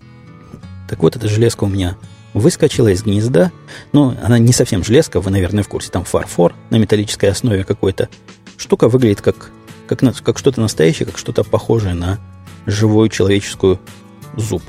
Так 0.88 1.02
вот, 1.02 1.16
эта 1.16 1.28
железка 1.28 1.64
у 1.64 1.68
меня 1.68 1.96
выскочила 2.34 2.88
из 2.88 3.02
гнезда. 3.02 3.52
Ну, 3.92 4.14
она 4.22 4.38
не 4.38 4.52
совсем 4.52 4.84
железка, 4.84 5.20
вы, 5.20 5.30
наверное, 5.30 5.62
в 5.62 5.68
курсе. 5.68 5.90
Там 5.90 6.04
фарфор 6.04 6.54
на 6.70 6.76
металлической 6.76 7.26
основе 7.26 7.64
какой-то. 7.64 8.08
Штука 8.56 8.88
выглядит 8.88 9.20
как, 9.20 9.50
как, 9.86 10.00
как 10.00 10.38
что-то 10.38 10.60
настоящее, 10.60 11.06
как 11.06 11.18
что-то 11.18 11.44
похожее 11.44 11.94
на 11.94 12.18
живую 12.66 13.08
человеческую 13.08 13.80
зуб. 14.36 14.62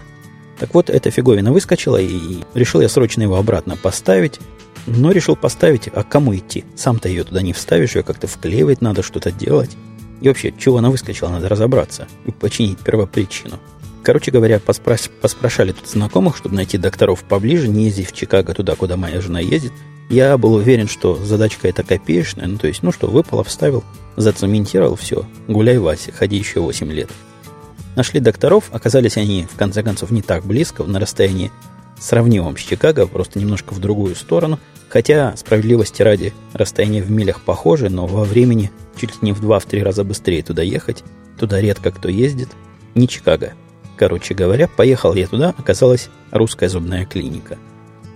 Так 0.60 0.74
вот, 0.74 0.90
эта 0.90 1.10
фиговина 1.10 1.54
выскочила, 1.54 1.98
и 1.98 2.40
решил 2.54 2.82
я 2.82 2.90
срочно 2.90 3.24
его 3.24 3.38
обратно 3.38 3.78
поставить. 3.78 4.40
Но 4.88 5.12
решил 5.12 5.36
поставить, 5.36 5.90
а 5.94 6.04
кому 6.04 6.36
идти? 6.36 6.66
Сам-то 6.76 7.10
ее 7.10 7.24
туда 7.24 7.42
не 7.42 7.54
вставишь, 7.54 7.96
ее 7.96 8.04
как-то 8.04 8.28
вклеивать 8.28 8.82
надо, 8.82 9.04
что-то 9.04 9.32
делать. 9.32 9.72
И 10.22 10.28
вообще, 10.28 10.54
чего 10.58 10.78
она 10.78 10.90
выскочила, 10.90 11.30
надо 11.30 11.48
разобраться 11.48 12.08
и 12.26 12.32
починить 12.32 12.80
первопричину. 12.80 13.60
Короче 14.04 14.32
говоря, 14.32 14.60
поспраш... 14.60 15.10
поспрашали 15.22 15.72
тут 15.72 15.88
знакомых, 15.88 16.36
чтобы 16.38 16.56
найти 16.56 16.78
докторов 16.78 17.24
поближе, 17.24 17.68
не 17.68 17.86
ездить 17.86 18.08
в 18.08 18.14
Чикаго 18.14 18.54
туда, 18.54 18.76
куда 18.76 18.98
моя 18.98 19.22
жена 19.22 19.40
ездит. 19.40 19.74
Я 20.10 20.38
был 20.38 20.56
уверен, 20.56 20.88
что 20.88 21.16
задачка 21.16 21.68
эта 21.68 21.84
копеечная, 21.84 22.48
ну 22.48 22.58
то 22.58 22.68
есть, 22.68 22.82
ну 22.82 22.92
что, 22.92 23.08
выпало, 23.08 23.44
вставил, 23.44 23.84
зацементировал, 24.16 24.96
все, 24.96 25.26
гуляй, 25.48 25.78
Вася, 25.78 26.12
ходи 26.12 26.38
еще 26.38 26.62
8 26.62 26.92
лет. 26.92 27.10
Нашли 27.96 28.20
докторов, 28.20 28.70
оказались 28.72 29.18
они, 29.18 29.48
в 29.52 29.56
конце 29.56 29.84
концов, 29.84 30.12
не 30.12 30.22
так 30.22 30.46
близко, 30.46 30.84
на 30.84 31.00
расстоянии 31.00 31.52
сравнимом 32.00 32.58
с 32.58 32.62
Чикаго, 32.62 33.08
просто 33.08 33.40
немножко 33.40 33.74
в 33.74 33.80
другую 33.80 34.16
сторону. 34.16 34.60
Хотя, 34.90 35.36
справедливости 35.38 36.02
ради, 36.02 36.34
расстояние 36.54 37.04
в 37.04 37.12
милях 37.12 37.42
похоже, 37.42 37.90
но 37.90 38.08
во 38.08 38.24
времени 38.24 38.72
чуть 38.96 39.12
ли 39.12 39.18
не 39.22 39.34
в 39.34 39.42
два-три 39.42 39.84
раза 39.84 40.04
быстрее 40.04 40.42
туда 40.42 40.64
ехать. 40.64 41.04
Туда 41.38 41.62
редко 41.62 41.92
кто 41.92 42.10
ездит. 42.10 42.50
Не 42.96 43.08
Чикаго. 43.08 43.54
Короче 43.98 44.34
говоря, 44.34 44.68
поехал 44.68 45.14
я 45.14 45.28
туда, 45.28 45.54
оказалась 45.58 46.10
русская 46.32 46.70
зубная 46.70 47.06
клиника. 47.06 47.58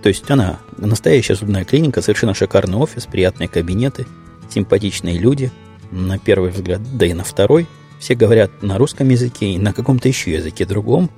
То 0.02 0.08
есть 0.08 0.30
она, 0.30 0.58
настоящая 0.76 1.34
зубная 1.34 1.64
клиника, 1.64 2.02
совершенно 2.02 2.34
шикарный 2.34 2.78
офис, 2.78 3.06
приятные 3.06 3.48
кабинеты, 3.48 4.06
симпатичные 4.50 5.18
люди, 5.18 5.50
на 5.90 6.18
первый 6.18 6.50
взгляд, 6.50 6.80
да 6.96 7.06
и 7.06 7.12
на 7.12 7.24
второй– 7.24 7.66
все 8.04 8.14
говорят 8.14 8.62
на 8.62 8.76
русском 8.76 9.08
языке 9.08 9.52
и 9.52 9.58
на 9.58 9.72
каком-то 9.72 10.08
еще 10.08 10.32
языке 10.32 10.66
другом. 10.66 11.10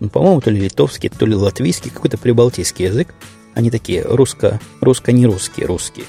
Ну, 0.00 0.10
по-моему, 0.10 0.42
то 0.42 0.50
ли 0.50 0.60
литовский, 0.60 1.08
то 1.08 1.24
ли 1.24 1.34
латвийский, 1.34 1.90
какой-то 1.90 2.18
прибалтийский 2.18 2.84
язык. 2.84 3.14
Они 3.54 3.70
такие 3.70 4.02
русско, 4.02 4.60
русско-не 4.82 5.24
русские, 5.24 5.64
русские. 5.64 6.04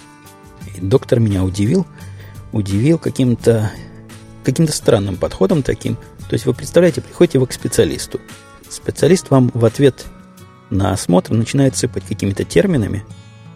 И 0.75 0.81
доктор 0.81 1.21
меня 1.21 1.45
удивил, 1.45 1.87
удивил 2.51 2.99
каким-то 2.99 3.71
каким-то 4.43 4.73
странным 4.73 5.15
подходом 5.15 5.63
таким. 5.63 5.95
То 6.27 6.33
есть 6.33 6.45
вы 6.45 6.53
представляете, 6.53 6.99
приходите 6.99 7.39
вы 7.39 7.47
к 7.47 7.53
специалисту. 7.53 8.19
Специалист 8.69 9.29
вам 9.29 9.49
в 9.53 9.63
ответ 9.63 10.05
на 10.69 10.91
осмотр 10.91 11.31
начинает 11.31 11.77
сыпать 11.77 12.03
какими-то 12.03 12.43
терминами, 12.43 13.05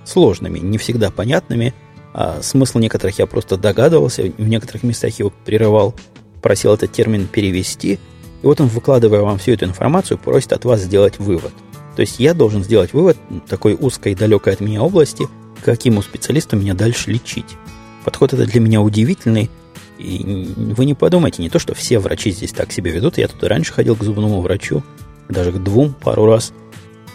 сложными, 0.06 0.60
не 0.60 0.78
всегда 0.78 1.12
понятными, 1.12 1.74
а 2.14 2.42
смысл 2.42 2.80
некоторых 2.80 3.20
я 3.20 3.28
просто 3.28 3.58
догадывался, 3.58 4.24
в 4.24 4.48
некоторых 4.48 4.84
местах 4.84 5.20
его 5.20 5.34
прерывал 5.46 5.94
просил 6.42 6.74
этот 6.74 6.92
термин 6.92 7.28
перевести, 7.28 8.00
и 8.42 8.46
вот 8.46 8.62
он, 8.62 8.68
выкладывая 8.68 9.22
вам 9.22 9.38
всю 9.38 9.52
эту 9.52 9.66
информацию, 9.66 10.18
просит 10.18 10.54
от 10.54 10.66
вас 10.66 10.82
сделать 10.82 11.20
вывод. 11.20 11.54
То 11.96 12.02
есть 12.02 12.20
я 12.20 12.34
должен 12.34 12.64
сделать 12.64 12.94
вывод 12.94 13.18
такой 13.48 13.74
узкой 13.74 14.14
и 14.14 14.16
далекой 14.16 14.54
от 14.54 14.62
меня 14.62 14.82
области, 14.82 15.28
каким 15.64 15.98
у 15.98 16.02
специалиста 16.02 16.56
меня 16.56 16.74
дальше 16.74 17.12
лечить. 17.12 17.58
Подход 18.06 18.34
это 18.34 18.46
для 18.46 18.62
меня 18.62 18.82
удивительный, 18.82 19.50
и 19.98 20.54
вы 20.58 20.86
не 20.86 20.94
подумайте, 20.94 21.42
не 21.42 21.50
то, 21.50 21.60
что 21.60 21.76
все 21.76 22.00
врачи 22.00 22.32
здесь 22.32 22.54
так 22.54 22.72
себя 22.72 22.92
ведут. 22.92 23.18
Я 23.18 23.28
тут 23.28 23.44
раньше 23.44 23.74
ходил 23.74 23.98
к 23.98 24.04
зубному 24.04 24.40
врачу, 24.40 24.82
даже 25.28 25.52
к 25.52 25.62
двум 25.62 25.94
пару 25.94 26.26
раз. 26.26 26.54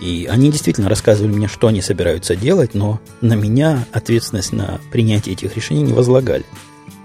И 0.01 0.29
они 0.31 0.51
действительно 0.51 0.91
рассказывали 0.91 1.33
мне, 1.33 1.49
что 1.49 1.69
они 1.69 1.81
собираются 1.81 2.37
делать, 2.37 2.75
но 2.75 3.01
на 3.23 3.35
меня 3.35 3.87
ответственность 3.93 4.53
на 4.53 4.81
принятие 4.93 5.35
этих 5.35 5.57
решений 5.57 5.83
не 5.83 5.95
возлагали. 5.95 6.45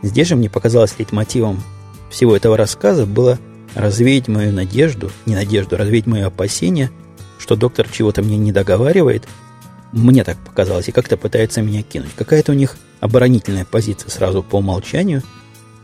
Здесь 0.02 0.28
же 0.28 0.36
мне 0.36 0.50
показалось 0.50 0.96
мотивом 1.12 1.64
всего 2.10 2.36
этого 2.36 2.58
рассказа 2.58 3.06
было 3.06 3.40
развеять 3.76 4.28
мою 4.28 4.52
надежду, 4.52 5.12
не 5.26 5.36
надежду, 5.36 5.78
развеять 5.78 6.08
мои 6.08 6.22
опасения, 6.22 6.92
что 7.38 7.56
доктор 7.56 7.88
чего-то 7.90 8.22
мне 8.22 8.38
не 8.38 8.52
договаривает. 8.52 9.28
Мне 9.92 10.24
так 10.24 10.38
показалось, 10.38 10.90
и 10.90 10.92
как-то 10.92 11.18
пытается 11.18 11.62
меня 11.62 11.82
кинуть. 11.84 12.12
Какая-то 12.16 12.52
у 12.52 12.56
них 12.56 12.78
оборонительная 13.00 13.66
позиция 13.66 14.10
сразу 14.10 14.44
по 14.44 14.58
умолчанию. 14.58 15.24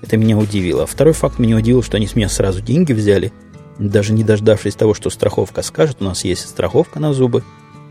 Это 0.01 0.17
меня 0.17 0.37
удивило. 0.37 0.85
Второй 0.85 1.13
факт 1.13 1.39
меня 1.39 1.57
удивил, 1.57 1.81
что 1.81 1.97
они 1.97 2.07
с 2.07 2.15
меня 2.15 2.29
сразу 2.29 2.61
деньги 2.61 2.93
взяли, 2.93 3.31
даже 3.79 4.13
не 4.13 4.23
дождавшись 4.23 4.75
того, 4.75 4.93
что 4.93 5.09
страховка 5.09 5.61
скажет, 5.61 5.97
у 5.99 6.05
нас 6.05 6.23
есть 6.23 6.47
страховка 6.47 6.99
на 6.99 7.13
зубы. 7.13 7.43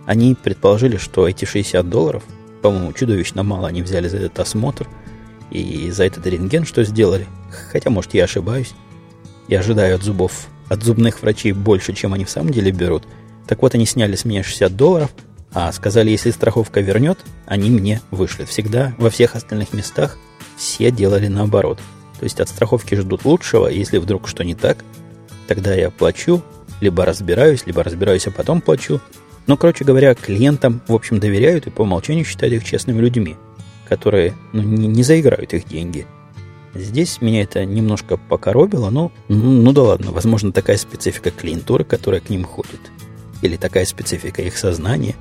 Они 0.07 0.35
предположили, 0.35 0.97
что 0.97 1.27
эти 1.27 1.45
60 1.45 1.89
долларов, 1.89 2.23
по-моему, 2.63 2.93
чудовищно 2.93 3.43
мало 3.43 3.69
они 3.69 3.83
взяли 3.83 4.09
за 4.09 4.19
этот 4.19 4.41
осмотр– 4.41 4.89
И 5.51 5.91
за 5.91 6.05
этот 6.05 6.27
рентген 6.27 6.65
что 6.65 6.85
сделали? 6.85 7.27
Хотя, 7.71 7.91
может, 7.91 8.15
я 8.15 8.25
ошибаюсь. 8.25 8.73
Я 9.49 9.61
ожидаю 9.61 9.97
от 9.97 10.03
зубов, 10.03 10.47
от 10.69 10.83
зубных 10.83 11.23
врачей 11.23 11.53
больше, 11.53 11.93
чем 11.93 12.15
они 12.15 12.25
в 12.25 12.31
самом 12.31 12.51
деле 12.51 12.73
берут. 12.73 13.05
Так 13.47 13.63
вот, 13.63 13.75
они 13.75 13.87
сняли 13.87 14.17
с 14.17 14.25
меня 14.25 14.43
60 14.43 14.75
долларов, 14.75 15.11
а 15.53 15.71
сказали, 15.73 16.11
если 16.11 16.31
страховка 16.31 16.81
вернет, 16.81 17.19
они 17.47 17.71
мне 17.71 18.01
вышлют. 18.11 18.49
Всегда 18.49 18.95
во 18.99 19.11
всех 19.11 19.37
остальных 19.37 19.73
местах 19.73 20.19
все 20.57 20.91
делали 20.91 21.29
наоборот. 21.29 21.79
То 22.19 22.25
есть 22.25 22.41
от 22.41 22.49
страховки 22.49 22.95
ждут 22.95 23.25
лучшего, 23.25 23.69
если 23.69 23.99
вдруг 23.99 24.29
что 24.29 24.45
не 24.45 24.55
так, 24.55 24.85
тогда 25.47 25.75
я 25.75 25.91
плачу, 25.91 26.43
либо 26.81 27.05
разбираюсь, 27.05 27.67
либо 27.67 27.83
разбираюсь, 27.83 28.27
а 28.27 28.31
потом 28.31 28.61
плачу. 28.61 29.01
Но, 29.47 29.57
короче 29.57 29.85
говоря, 29.85 30.15
клиентам, 30.15 30.81
в 30.89 30.95
общем, 30.95 31.21
доверяют 31.21 31.67
и 31.67 31.71
по 31.71 31.83
умолчанию 31.83 32.25
считают 32.25 32.55
их 32.55 32.65
честными 32.65 33.01
людьми, 33.01 33.37
которые 33.89 34.35
ну, 34.53 34.63
не, 34.63 34.87
не 34.87 35.03
заиграют 35.03 35.55
их 35.55 35.67
деньги. 35.67 36.07
Здесь 36.75 37.21
меня 37.21 37.43
это 37.43 37.65
немножко 37.65 38.17
покоробило, 38.17 38.91
но 38.91 39.13
ну, 39.29 39.37
ну 39.37 39.73
да 39.73 39.83
ладно, 39.83 40.11
возможно, 40.11 40.53
такая 40.53 40.77
специфика 40.77 41.31
клиентуры, 41.31 41.85
которая 41.85 42.21
к 42.21 42.31
ним 42.31 42.45
ходит. 42.45 42.81
Или 43.43 43.57
такая 43.57 43.85
специфика 43.85 44.43
их 44.43 44.57
сознания. 44.57 45.15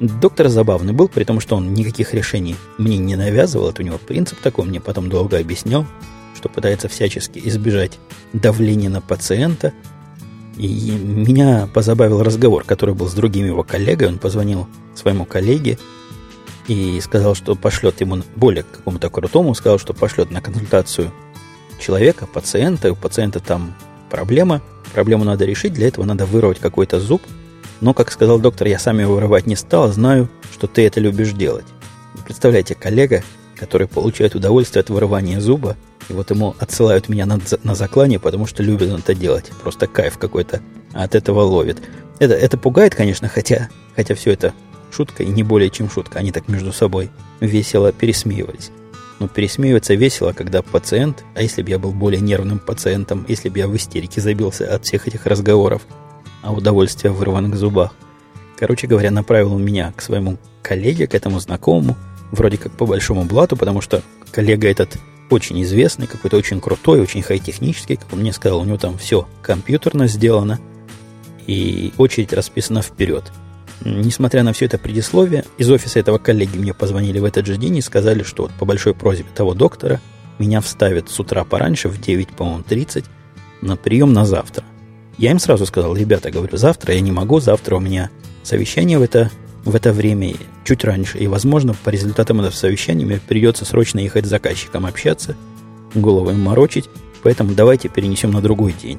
Доктор 0.00 0.48
забавный 0.48 0.92
был, 0.92 1.08
при 1.08 1.24
том, 1.24 1.40
что 1.40 1.56
он 1.56 1.74
никаких 1.74 2.14
решений 2.14 2.56
мне 2.78 2.96
не 2.96 3.16
навязывал. 3.16 3.68
Это 3.68 3.82
у 3.82 3.84
него 3.84 3.98
принцип 3.98 4.40
такой, 4.40 4.64
мне 4.64 4.80
потом 4.80 5.08
долго 5.08 5.38
объяснял, 5.38 5.86
что 6.34 6.48
пытается 6.48 6.88
всячески 6.88 7.40
избежать 7.44 7.98
давления 8.32 8.88
на 8.88 9.00
пациента– 9.00 9.72
и 10.56 10.90
меня 10.92 11.68
позабавил 11.72 12.22
разговор, 12.22 12.64
который 12.64 12.94
был 12.94 13.08
с 13.08 13.14
другим 13.14 13.46
его 13.46 13.62
коллегой. 13.62 14.08
Он 14.08 14.18
позвонил 14.18 14.68
своему 14.94 15.24
коллеге 15.24 15.78
и 16.68 17.00
сказал, 17.00 17.34
что 17.34 17.54
пошлет 17.54 18.00
ему 18.00 18.22
более 18.36 18.64
какому-то 18.64 19.10
крутому, 19.10 19.54
сказал, 19.54 19.78
что 19.78 19.92
пошлет 19.92 20.30
на 20.30 20.40
консультацию 20.40 21.12
человека, 21.78 22.26
пациента. 22.26 22.92
У 22.92 22.96
пациента 22.96 23.40
там 23.40 23.74
проблема, 24.10 24.62
проблему 24.92 25.24
надо 25.24 25.44
решить, 25.44 25.74
для 25.74 25.88
этого 25.88 26.04
надо 26.04 26.26
вырвать 26.26 26.58
какой-то 26.58 27.00
зуб. 27.00 27.22
Но, 27.80 27.92
как 27.92 28.10
сказал 28.10 28.38
доктор, 28.38 28.68
я 28.68 28.78
сам 28.78 28.98
его 28.98 29.14
вырывать 29.14 29.46
не 29.46 29.56
стал, 29.56 29.92
знаю, 29.92 30.28
что 30.52 30.66
ты 30.66 30.86
это 30.86 31.00
любишь 31.00 31.32
делать. 31.32 31.66
Представляете, 32.24 32.74
коллега, 32.74 33.22
который 33.56 33.86
получает 33.86 34.34
удовольствие 34.34 34.80
от 34.80 34.90
вырывания 34.90 35.40
зуба, 35.40 35.76
и 36.08 36.12
вот 36.12 36.30
ему 36.30 36.54
отсылают 36.58 37.08
меня 37.08 37.26
на, 37.26 37.40
на 37.62 37.74
заклание, 37.74 38.18
потому 38.18 38.46
что 38.46 38.62
любит 38.62 38.90
он 38.90 39.00
это 39.00 39.14
делать. 39.14 39.50
Просто 39.62 39.86
кайф 39.86 40.18
какой-то 40.18 40.60
от 40.92 41.14
этого 41.14 41.40
ловит. 41.40 41.82
Это, 42.18 42.34
это 42.34 42.56
пугает, 42.56 42.94
конечно, 42.94 43.28
хотя, 43.28 43.68
хотя 43.96 44.14
все 44.14 44.32
это 44.32 44.54
шутка 44.94 45.22
и 45.22 45.28
не 45.28 45.42
более 45.42 45.70
чем 45.70 45.90
шутка. 45.90 46.20
Они 46.20 46.32
так 46.32 46.48
между 46.48 46.72
собой 46.72 47.10
весело 47.40 47.92
пересмеивались. 47.92 48.70
Но 49.18 49.28
пересмеиваться 49.28 49.94
весело, 49.94 50.32
когда 50.32 50.62
пациент, 50.62 51.24
а 51.34 51.42
если 51.42 51.62
бы 51.62 51.70
я 51.70 51.78
был 51.78 51.92
более 51.92 52.20
нервным 52.20 52.58
пациентом, 52.58 53.24
если 53.28 53.48
бы 53.48 53.58
я 53.58 53.68
в 53.68 53.76
истерике 53.76 54.20
забился 54.20 54.72
от 54.72 54.84
всех 54.84 55.06
этих 55.06 55.26
разговоров, 55.26 55.82
а 56.42 56.52
удовольствие 56.52 57.12
вырванных 57.12 57.56
зубах. 57.56 57.94
Короче 58.58 58.86
говоря, 58.86 59.10
направил 59.10 59.58
меня 59.58 59.92
к 59.96 60.02
своему 60.02 60.38
коллеге, 60.62 61.06
к 61.06 61.14
этому 61.14 61.40
знакомому, 61.40 61.96
вроде 62.30 62.56
как 62.58 62.72
по 62.72 62.86
большому 62.86 63.24
блату, 63.24 63.56
потому 63.56 63.80
что 63.80 64.02
коллега 64.30 64.68
этот 64.68 64.98
очень 65.30 65.62
известный, 65.62 66.06
какой-то 66.06 66.36
очень 66.36 66.60
крутой, 66.60 67.00
очень 67.00 67.22
хай-технический, 67.22 67.96
как 67.96 68.12
он 68.12 68.20
мне 68.20 68.32
сказал, 68.32 68.60
у 68.60 68.64
него 68.64 68.76
там 68.76 68.98
все 68.98 69.26
компьютерно 69.42 70.06
сделано, 70.06 70.60
и 71.46 71.92
очередь 71.98 72.32
расписана 72.32 72.82
вперед. 72.82 73.32
Несмотря 73.84 74.42
на 74.42 74.52
все 74.52 74.64
это 74.64 74.78
предисловие, 74.78 75.44
из 75.58 75.70
офиса 75.70 76.00
этого 76.00 76.18
коллеги 76.18 76.56
мне 76.56 76.72
позвонили 76.72 77.18
в 77.18 77.24
этот 77.24 77.46
же 77.46 77.56
день 77.58 77.76
и 77.76 77.82
сказали, 77.82 78.22
что 78.22 78.44
вот 78.44 78.52
по 78.52 78.64
большой 78.64 78.94
просьбе 78.94 79.26
того 79.34 79.52
доктора 79.54 80.00
меня 80.38 80.60
вставят 80.60 81.10
с 81.10 81.20
утра 81.20 81.44
пораньше, 81.44 81.88
в 81.88 82.00
9, 82.00 82.28
по-моему, 82.30 82.64
30, 82.66 83.04
на 83.60 83.76
прием 83.76 84.12
на 84.12 84.24
завтра. 84.24 84.64
Я 85.18 85.30
им 85.30 85.38
сразу 85.38 85.66
сказал, 85.66 85.94
ребята, 85.94 86.30
говорю, 86.30 86.56
завтра 86.56 86.94
я 86.94 87.00
не 87.00 87.12
могу, 87.12 87.40
завтра 87.40 87.76
у 87.76 87.80
меня 87.80 88.10
совещание 88.42 88.98
в 88.98 89.02
это 89.02 89.30
в 89.64 89.74
это 89.74 89.92
время 89.92 90.34
чуть 90.64 90.84
раньше. 90.84 91.18
И, 91.18 91.26
возможно, 91.26 91.74
по 91.74 91.90
результатам 91.90 92.40
этого 92.40 92.52
совещания 92.52 93.04
мне 93.04 93.20
придется 93.26 93.64
срочно 93.64 93.98
ехать 93.98 94.26
с 94.26 94.28
заказчиком 94.28 94.86
общаться, 94.86 95.36
голову 95.94 96.30
им 96.30 96.40
морочить, 96.40 96.88
поэтому 97.22 97.54
давайте 97.54 97.88
перенесем 97.88 98.30
на 98.30 98.42
другой 98.42 98.74
день. 98.74 98.98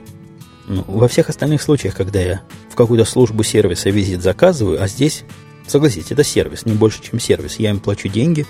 Ну, 0.67 0.84
во 0.88 1.08
всех 1.08 1.30
остальных 1.30 1.62
случаях, 1.62 1.95
когда 1.95 2.19
я 2.19 2.41
в 2.71 2.75
какую-то 2.75 3.06
службу 3.06 3.43
сервиса 3.43 3.89
визит 3.89 4.21
заказываю, 4.21 4.82
а 4.82 4.88
здесь, 4.88 5.23
согласитесь, 5.67 6.12
это 6.12 6.23
сервис, 6.23 6.65
не 6.65 6.73
больше, 6.73 7.01
чем 7.04 7.19
сервис. 7.19 7.58
Я 7.60 7.69
им 7.69 7.80
плачу 7.80 8.08
деньги, 8.08 8.45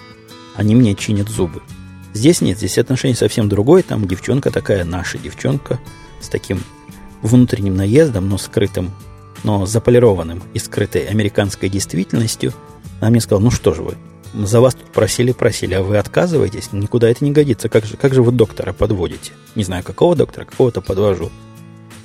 они 0.56 0.75
мне 0.75 0.95
чинят 0.95 1.30
зубы. 1.30 1.62
Здесь 2.13 2.41
нет, 2.41 2.58
здесь 2.58 2.78
отношение 2.78 3.17
совсем 3.17 3.49
другое. 3.49 3.84
Там 3.84 4.08
девчонка 4.08 4.49
такая, 4.49 4.86
наша 4.86 5.17
девчонка, 5.17 5.80
с 6.21 6.30
таким 6.30 6.63
внутренним 7.21 7.75
наездом, 7.75 8.30
но 8.30 8.38
скрытым 8.38 8.91
но 9.45 9.67
заполированным 9.67 10.41
и 10.54 10.60
скрытой 10.60 11.06
американской 11.06 11.69
действительностью, 11.69 12.51
она 12.99 13.12
мне 13.12 13.21
сказала, 13.21 13.43
ну 13.43 13.51
что 13.51 13.75
же 13.75 13.84
вы, 13.84 13.95
за 14.34 14.60
вас 14.60 14.73
тут 14.73 14.91
просили-просили, 14.91 15.75
а 15.75 15.84
вы 15.84 15.97
отказываетесь, 15.97 16.73
никуда 16.73 17.08
это 17.10 17.23
не 17.23 17.32
годится. 17.32 17.69
Как 17.69 17.86
же, 17.86 17.95
как 17.95 18.13
же 18.13 18.23
вы 18.23 18.32
доктора 18.32 18.73
подводите? 18.73 19.34
Не 19.54 19.63
знаю, 19.63 19.84
какого 19.84 20.15
доктора, 20.15 20.45
какого-то 20.45 20.82
подвожу. 20.82 21.32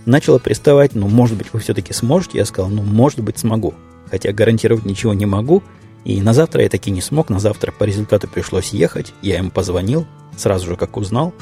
Начала 0.07 0.39
приставать, 0.39 0.95
ну, 0.95 1.09
может 1.09 1.37
быть, 1.37 1.53
вы 1.53 1.61
все-таки 1.61 1.93
сможете? 1.93 2.39
Я 2.39 2.45
сказал, 2.45 2.71
ну, 2.71 2.83
может 2.83 3.21
быть, 3.21 3.39
смогу. 3.39 3.75
Хотя 4.11 4.33
гарантировать 4.33 4.85
ничего 4.85 5.15
не 5.15 5.27
могу. 5.27 5.63
И 6.05 6.21
на 6.23 6.33
завтра 6.33 6.63
я 6.63 6.69
таки 6.69 6.91
не 6.91 7.01
смог. 7.01 7.29
На 7.29 7.39
завтра 7.39 7.73
по 7.73 7.85
результату 7.85 8.27
пришлось 8.29 8.71
ехать. 8.71 9.13
Я 9.23 9.39
им 9.39 9.51
позвонил, 9.51 10.07
сразу 10.37 10.67
же 10.67 10.77
как 10.77 10.97
узнал. 10.97 11.35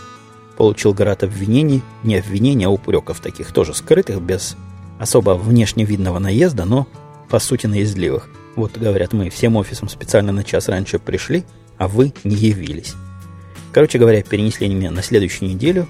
Получил 0.56 0.92
град 0.92 1.22
обвинений. 1.22 1.82
Не 2.02 2.16
обвинений, 2.16 2.64
а 2.64 2.70
упреков 2.70 3.20
таких, 3.20 3.52
тоже 3.52 3.74
скрытых, 3.74 4.20
без 4.20 4.56
особо 4.98 5.30
внешне 5.34 5.84
видного 5.84 6.18
наезда, 6.18 6.64
но 6.64 6.88
по 7.28 7.38
сути 7.38 7.66
наездливых. 7.66 8.28
Вот, 8.56 8.76
говорят, 8.76 9.12
мы 9.12 9.30
всем 9.30 9.56
офисом 9.56 9.88
специально 9.88 10.32
на 10.32 10.42
час 10.42 10.68
раньше 10.68 10.98
пришли, 10.98 11.44
а 11.76 11.86
вы 11.86 12.12
не 12.24 12.34
явились. 12.34 12.94
Короче 13.72 13.98
говоря, 13.98 14.22
перенесли 14.22 14.68
меня 14.68 14.90
на 14.90 15.02
следующую 15.02 15.50
неделю, 15.50 15.86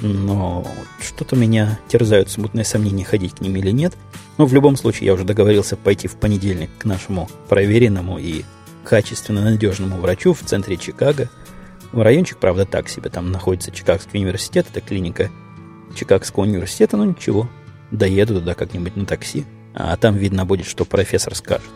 но 0.00 0.66
что-то 1.00 1.36
меня 1.36 1.78
терзают 1.88 2.30
смутные 2.30 2.64
сомнения, 2.64 3.04
ходить 3.04 3.34
к 3.34 3.40
ним 3.40 3.56
или 3.56 3.70
нет. 3.70 3.96
Но 4.36 4.46
в 4.46 4.54
любом 4.54 4.76
случае 4.76 5.06
я 5.06 5.14
уже 5.14 5.24
договорился 5.24 5.76
пойти 5.76 6.08
в 6.08 6.16
понедельник 6.16 6.70
к 6.78 6.84
нашему 6.84 7.28
проверенному 7.48 8.18
и 8.18 8.44
качественно 8.84 9.42
надежному 9.42 9.96
врачу 9.98 10.32
в 10.32 10.40
центре 10.40 10.76
Чикаго. 10.76 11.28
В 11.92 12.00
райончик, 12.00 12.38
правда, 12.38 12.64
так 12.64 12.88
себе. 12.88 13.10
Там 13.10 13.32
находится 13.32 13.70
Чикагский 13.70 14.20
университет, 14.20 14.66
это 14.70 14.80
клиника 14.80 15.30
Чикагского 15.94 16.44
университета, 16.44 16.96
но 16.96 17.04
ничего, 17.04 17.48
доеду 17.90 18.34
туда 18.34 18.54
как-нибудь 18.54 18.96
на 18.96 19.06
такси, 19.06 19.46
а 19.74 19.96
там 19.96 20.16
видно 20.16 20.44
будет, 20.44 20.66
что 20.66 20.84
профессор 20.84 21.34
скажет. 21.34 21.70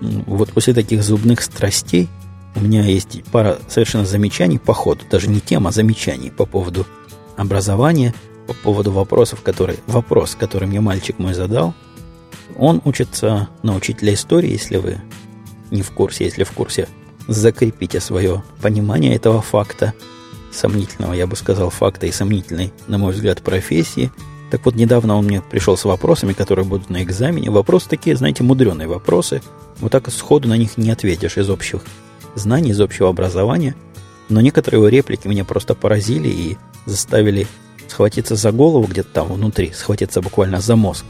Вот 0.00 0.52
после 0.52 0.74
таких 0.74 1.02
зубных 1.02 1.40
страстей 1.40 2.08
у 2.54 2.60
меня 2.60 2.82
есть 2.82 3.22
пара 3.30 3.58
совершенно 3.68 4.04
замечаний 4.04 4.58
по 4.58 4.74
ходу, 4.74 5.04
даже 5.10 5.28
не 5.28 5.40
тема, 5.40 5.70
а 5.70 5.72
замечаний 5.72 6.30
по 6.30 6.44
поводу 6.44 6.86
образования, 7.36 8.14
по 8.46 8.54
поводу 8.54 8.92
вопросов, 8.92 9.42
которые, 9.42 9.78
вопрос, 9.86 10.36
который 10.36 10.68
мне 10.68 10.80
мальчик 10.80 11.18
мой 11.18 11.34
задал. 11.34 11.74
Он 12.56 12.80
учится 12.84 13.48
на 13.62 13.74
учителя 13.74 14.14
истории, 14.14 14.52
если 14.52 14.76
вы 14.76 14.98
не 15.70 15.82
в 15.82 15.90
курсе, 15.90 16.24
если 16.24 16.44
в 16.44 16.52
курсе, 16.52 16.88
закрепите 17.26 18.00
свое 18.00 18.44
понимание 18.62 19.16
этого 19.16 19.42
факта, 19.42 19.94
сомнительного, 20.52 21.12
я 21.12 21.26
бы 21.26 21.34
сказал, 21.34 21.70
факта 21.70 22.06
и 22.06 22.12
сомнительной, 22.12 22.72
на 22.86 22.98
мой 22.98 23.12
взгляд, 23.12 23.42
профессии– 23.42 24.12
так 24.50 24.64
вот, 24.64 24.76
недавно 24.76 25.16
он 25.16 25.24
мне 25.26 25.42
пришел 25.42 25.76
с 25.76 25.84
вопросами, 25.84 26.32
которые 26.32 26.64
будут 26.64 26.88
на 26.88 27.02
экзамене. 27.02 27.50
Вопросы 27.50 27.88
такие, 27.88 28.16
знаете, 28.16 28.44
мудреные 28.44 28.86
вопросы. 28.86 29.42
Вот 29.80 29.92
так 29.92 30.10
сходу 30.10 30.48
на 30.48 30.56
них 30.56 30.76
не 30.76 30.90
ответишь 30.90 31.36
из 31.36 31.50
общих 31.50 31.80
знаний, 32.34 32.70
из 32.70 32.80
общего 32.80 33.08
образования. 33.08 33.74
Но 34.28 34.40
некоторые 34.40 34.78
его 34.78 34.88
реплики 34.88 35.28
меня 35.28 35.44
просто 35.44 35.74
поразили 35.74 36.28
и 36.28 36.58
заставили 36.84 37.46
схватиться 37.88 38.34
за 38.34 38.52
голову 38.52 38.86
где-то 38.86 39.08
там 39.12 39.32
внутри, 39.32 39.72
схватиться 39.72 40.20
буквально 40.20 40.60
за 40.60 40.76
мозг 40.76 41.04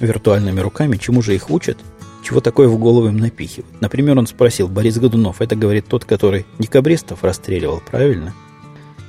виртуальными 0.00 0.60
руками, 0.60 0.96
чему 0.96 1.22
же 1.22 1.34
их 1.34 1.50
учат, 1.50 1.78
чего 2.22 2.40
такое 2.40 2.68
в 2.68 2.78
голову 2.78 3.08
им 3.08 3.18
напихивают. 3.18 3.80
Например, 3.80 4.18
он 4.18 4.26
спросил, 4.26 4.68
Борис 4.68 4.98
Годунов, 4.98 5.40
это, 5.40 5.56
говорит, 5.56 5.86
тот, 5.86 6.04
который 6.04 6.46
декабристов 6.58 7.22
расстреливал, 7.24 7.82
правильно? 7.90 8.34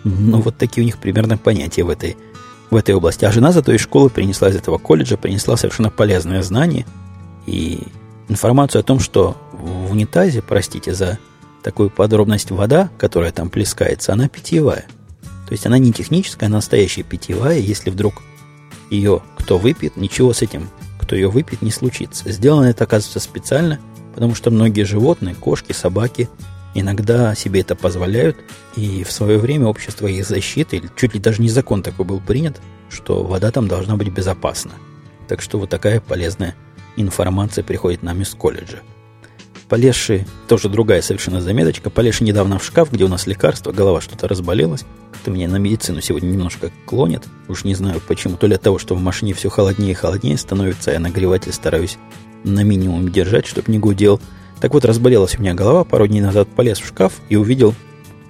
Ну, 0.04 0.42
вот 0.42 0.58
такие 0.58 0.84
у 0.84 0.86
них 0.86 1.00
примерно 1.00 1.38
понятия 1.38 1.84
в 1.84 1.90
этой 1.90 2.16
в 2.70 2.76
этой 2.76 2.96
области. 2.96 3.26
А 3.26 3.32
жена 3.32 3.52
зато 3.52 3.72
из 3.72 3.82
школы 3.82 4.10
принесла 4.10 4.50
из 4.50 4.56
этого 4.56 4.78
колледжа, 4.78 5.18
принесла 5.18 5.56
совершенно 5.56 5.90
полезное 5.90 6.42
знание 6.42 6.86
и 7.46 7.84
информацию 8.28 8.80
о 8.80 8.84
том, 8.84 9.00
что 9.00 9.38
в 9.54 9.92
унитазе, 9.92 10.42
простите 10.42 10.94
за 10.94 11.20
такую 11.66 11.90
подробность, 11.90 12.52
вода, 12.52 12.92
которая 13.00 13.32
там 13.32 13.50
плескается, 13.50 14.14
она 14.14 14.30
питьевая. 14.30 14.86
То 15.48 15.52
есть 15.52 15.66
она 15.66 15.80
не 15.80 15.92
техническая, 15.92 16.48
она 16.48 16.58
настоящая 16.58 17.02
питьевая. 17.02 17.58
Если 17.58 17.90
вдруг 17.90 18.22
ее 18.92 19.24
кто 19.36 19.58
выпьет, 19.58 19.98
ничего 19.98 20.32
с 20.32 20.44
этим, 20.44 20.70
кто 21.00 21.16
ее 21.16 21.28
выпьет, 21.28 21.64
не 21.64 21.72
случится. 21.72 22.32
Сделано 22.32 22.66
это, 22.66 22.84
оказывается, 22.84 23.20
специально, 23.20 23.80
потому 24.14 24.36
что 24.36 24.52
многие 24.52 24.84
животные, 24.84 25.34
кошки, 25.34 25.72
собаки, 25.72 26.30
иногда 26.76 27.34
себе 27.34 27.62
это 27.62 27.76
позволяют, 27.76 28.38
и 28.76 29.04
в 29.04 29.12
свое 29.12 29.40
время 29.40 29.66
общество 29.66 30.06
их 30.06 30.28
защиты, 30.28 30.78
или 30.78 30.90
чуть 30.96 31.16
ли 31.16 31.20
даже 31.20 31.42
не 31.42 31.50
закон 31.50 31.82
такой 31.82 32.06
был 32.06 32.20
принят, 32.20 32.62
что 32.92 33.24
вода 33.24 33.50
там 33.50 33.68
должна 33.68 33.96
быть 33.96 34.10
безопасна. 34.10 34.74
Так 35.28 35.42
что 35.42 35.58
вот 35.58 35.72
такая 35.72 36.00
полезная 36.00 36.56
информация 36.96 37.64
приходит 37.64 38.04
нам 38.04 38.22
из 38.22 38.36
колледжа. 38.36 38.84
Полезши, 39.70 40.28
тоже 40.48 40.70
другая 40.70 41.02
совершенно 41.02 41.42
заметочка, 41.42 41.90
полезши 41.90 42.24
недавно 42.24 42.60
в 42.60 42.64
шкаф, 42.64 42.92
где 42.92 43.04
у 43.04 43.08
нас 43.08 43.26
лекарство, 43.26 43.72
голова 43.72 44.00
что-то 44.00 44.28
разболелась. 44.28 44.86
Как-то 45.12 45.32
меня 45.32 45.48
на 45.48 45.56
медицину 45.56 46.02
сегодня 46.02 46.28
немножко 46.28 46.72
клонит. 46.86 47.24
Уж 47.48 47.64
не 47.64 47.74
знаю 47.74 48.00
почему. 48.08 48.38
То 48.38 48.46
ли 48.46 48.56
от 48.56 48.62
того, 48.62 48.78
что 48.78 48.94
в 48.94 49.02
машине 49.02 49.34
все 49.34 49.50
холоднее 49.50 49.92
и 49.92 49.96
холоднее 49.96 50.38
становится, 50.38 50.92
я 50.92 51.00
нагреватель 51.00 51.52
стараюсь 51.52 51.98
на 52.44 52.64
минимум 52.64 53.10
держать, 53.10 53.48
чтобы 53.48 53.72
не 53.72 53.80
гудел. 53.80 54.22
Так 54.62 54.74
вот, 54.74 54.86
разболелась 54.86 55.36
у 55.38 55.42
меня 55.42 55.56
голова, 55.56 55.84
пару 55.84 56.08
дней 56.08 56.22
назад 56.22 56.48
полез 56.48 56.80
в 56.80 56.88
шкаф 56.88 57.14
и 57.30 57.36
увидел 57.36 57.74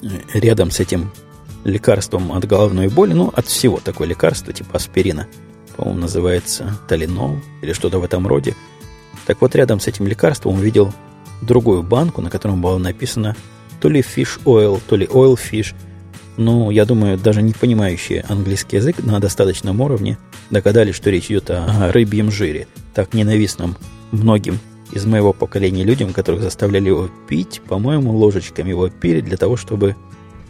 э, 0.01 0.07
рядом 0.33 0.71
с 0.71 0.79
этим 0.79 1.11
лекарством 1.65 2.31
от 2.31 2.45
головной 2.45 2.87
боли, 2.87 3.11
ну, 3.13 3.31
от 3.35 3.47
всего 3.47 3.81
такое 3.83 4.07
лекарство, 4.07 4.53
типа 4.53 4.77
аспирина, 4.77 5.27
по-моему, 5.75 5.99
называется 5.99 6.79
талинол 6.87 7.39
или 7.61 7.73
что-то 7.73 7.99
в 7.99 8.03
этом 8.05 8.25
роде. 8.25 8.55
Так 9.25 9.41
вот, 9.41 9.55
рядом 9.55 9.79
с 9.79 9.87
этим 9.87 10.07
лекарством 10.07 10.55
увидел 10.55 10.93
другую 11.45 11.83
банку, 11.83 12.21
на 12.21 12.29
котором 12.29 12.61
было 12.61 12.77
написано 12.77 13.35
то 13.79 13.89
ли 13.89 14.01
fish 14.01 14.41
oil, 14.45 14.81
то 14.87 14.95
ли 14.95 15.05
oil 15.05 15.37
fish. 15.37 15.73
Ну, 16.37 16.69
я 16.69 16.85
думаю, 16.85 17.17
даже 17.17 17.41
не 17.41 17.53
понимающие 17.53 18.25
английский 18.27 18.77
язык 18.77 18.97
на 19.03 19.19
достаточном 19.19 19.79
уровне 19.79 20.17
догадались, 20.49 20.95
что 20.95 21.09
речь 21.09 21.27
идет 21.27 21.49
о 21.49 21.91
рыбьем 21.91 22.31
жире, 22.31 22.67
так 22.93 23.13
ненавистном 23.13 23.77
многим 24.11 24.59
из 24.91 25.05
моего 25.05 25.33
поколения 25.33 25.83
людям, 25.83 26.13
которых 26.13 26.41
заставляли 26.41 26.89
его 26.89 27.09
пить, 27.27 27.61
по-моему, 27.67 28.11
ложечками 28.11 28.69
его 28.69 28.89
пили 28.89 29.21
для 29.21 29.37
того, 29.37 29.57
чтобы 29.57 29.95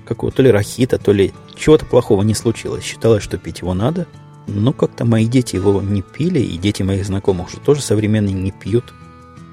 какого 0.06 0.32
то 0.32 0.42
ли 0.42 0.52
рахита, 0.52 0.98
то 0.98 1.12
ли 1.12 1.34
чего-то 1.56 1.86
плохого 1.86 2.22
не 2.24 2.34
случилось. 2.34 2.84
Считалось, 2.84 3.24
что 3.24 3.38
пить 3.38 3.60
его 3.62 3.74
надо. 3.74 4.08
Но 4.48 4.74
как-то 4.74 5.06
мои 5.06 5.26
дети 5.26 5.56
его 5.56 5.82
не 5.82 6.04
пили, 6.04 6.40
и 6.40 6.58
дети 6.58 6.84
моих 6.84 7.06
знакомых 7.06 7.48
уже 7.48 7.58
тоже 7.58 7.82
современные 7.82 8.34
не 8.34 8.52
пьют. 8.52 8.94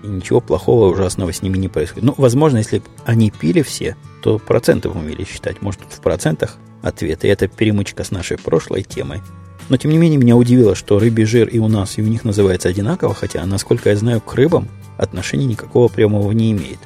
И 0.02 0.06
ничего 0.06 0.40
плохого, 0.40 0.90
ужасного 0.90 1.32
с 1.32 1.42
ними 1.42 1.58
не 1.58 1.68
происходит. 1.68 2.04
Ну, 2.04 2.14
возможно, 2.16 2.58
если 2.58 2.78
бы 2.78 2.84
они 3.04 3.30
пили 3.30 3.62
все, 3.62 3.96
то 4.22 4.38
проценты 4.38 4.88
умели 4.88 5.24
считать. 5.24 5.62
Может, 5.62 5.82
тут 5.82 5.92
в 5.92 6.00
процентах 6.00 6.58
ответ. 6.82 7.24
И 7.24 7.28
это 7.28 7.48
перемычка 7.48 8.04
с 8.04 8.10
нашей 8.10 8.36
прошлой 8.36 8.82
темой. 8.82 9.20
Но, 9.68 9.76
тем 9.76 9.90
не 9.90 9.98
менее, 9.98 10.18
меня 10.18 10.36
удивило, 10.36 10.74
что 10.74 10.98
рыбий 10.98 11.24
жир 11.24 11.48
и 11.48 11.58
у 11.58 11.68
нас, 11.68 11.96
и 11.96 12.02
у 12.02 12.06
них 12.06 12.24
называется 12.24 12.68
одинаково, 12.68 13.14
хотя, 13.14 13.44
насколько 13.46 13.90
я 13.90 13.96
знаю, 13.96 14.20
к 14.20 14.34
рыбам 14.34 14.68
отношения 14.98 15.46
никакого 15.46 15.88
прямого 15.88 16.32
не 16.32 16.52
имеет. 16.52 16.78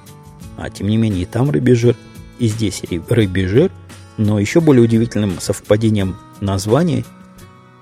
А, 0.57 0.71
тем 0.71 0.89
не 0.89 0.97
менее, 0.97 1.23
и 1.23 1.27
там 1.27 1.51
рыбий 1.51 1.75
жир, 1.75 1.97
и 2.39 2.49
здесь 2.49 2.83
рыбий 3.09 3.47
жир, 3.47 3.71
но 4.17 4.39
еще 4.39 4.61
более 4.61 4.83
удивительным 4.83 5.41
совпадением 5.41 6.17
названий 6.41 7.05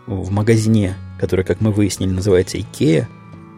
в 0.06 0.30
магазине, 0.30 0.96
который, 1.18 1.44
как 1.44 1.60
мы 1.60 1.70
выяснили, 1.70 2.10
называется 2.10 2.60
Икея, 2.60 3.08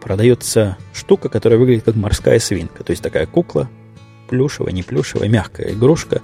продается 0.01 0.77
штука, 0.93 1.29
которая 1.29 1.59
выглядит 1.59 1.85
как 1.85 1.95
морская 1.95 2.39
свинка. 2.39 2.83
То 2.83 2.91
есть 2.91 3.03
такая 3.03 3.25
кукла, 3.25 3.69
плюшевая, 4.29 4.73
не 4.73 4.83
плюшевая, 4.83 5.29
мягкая 5.29 5.73
игрушка. 5.73 6.21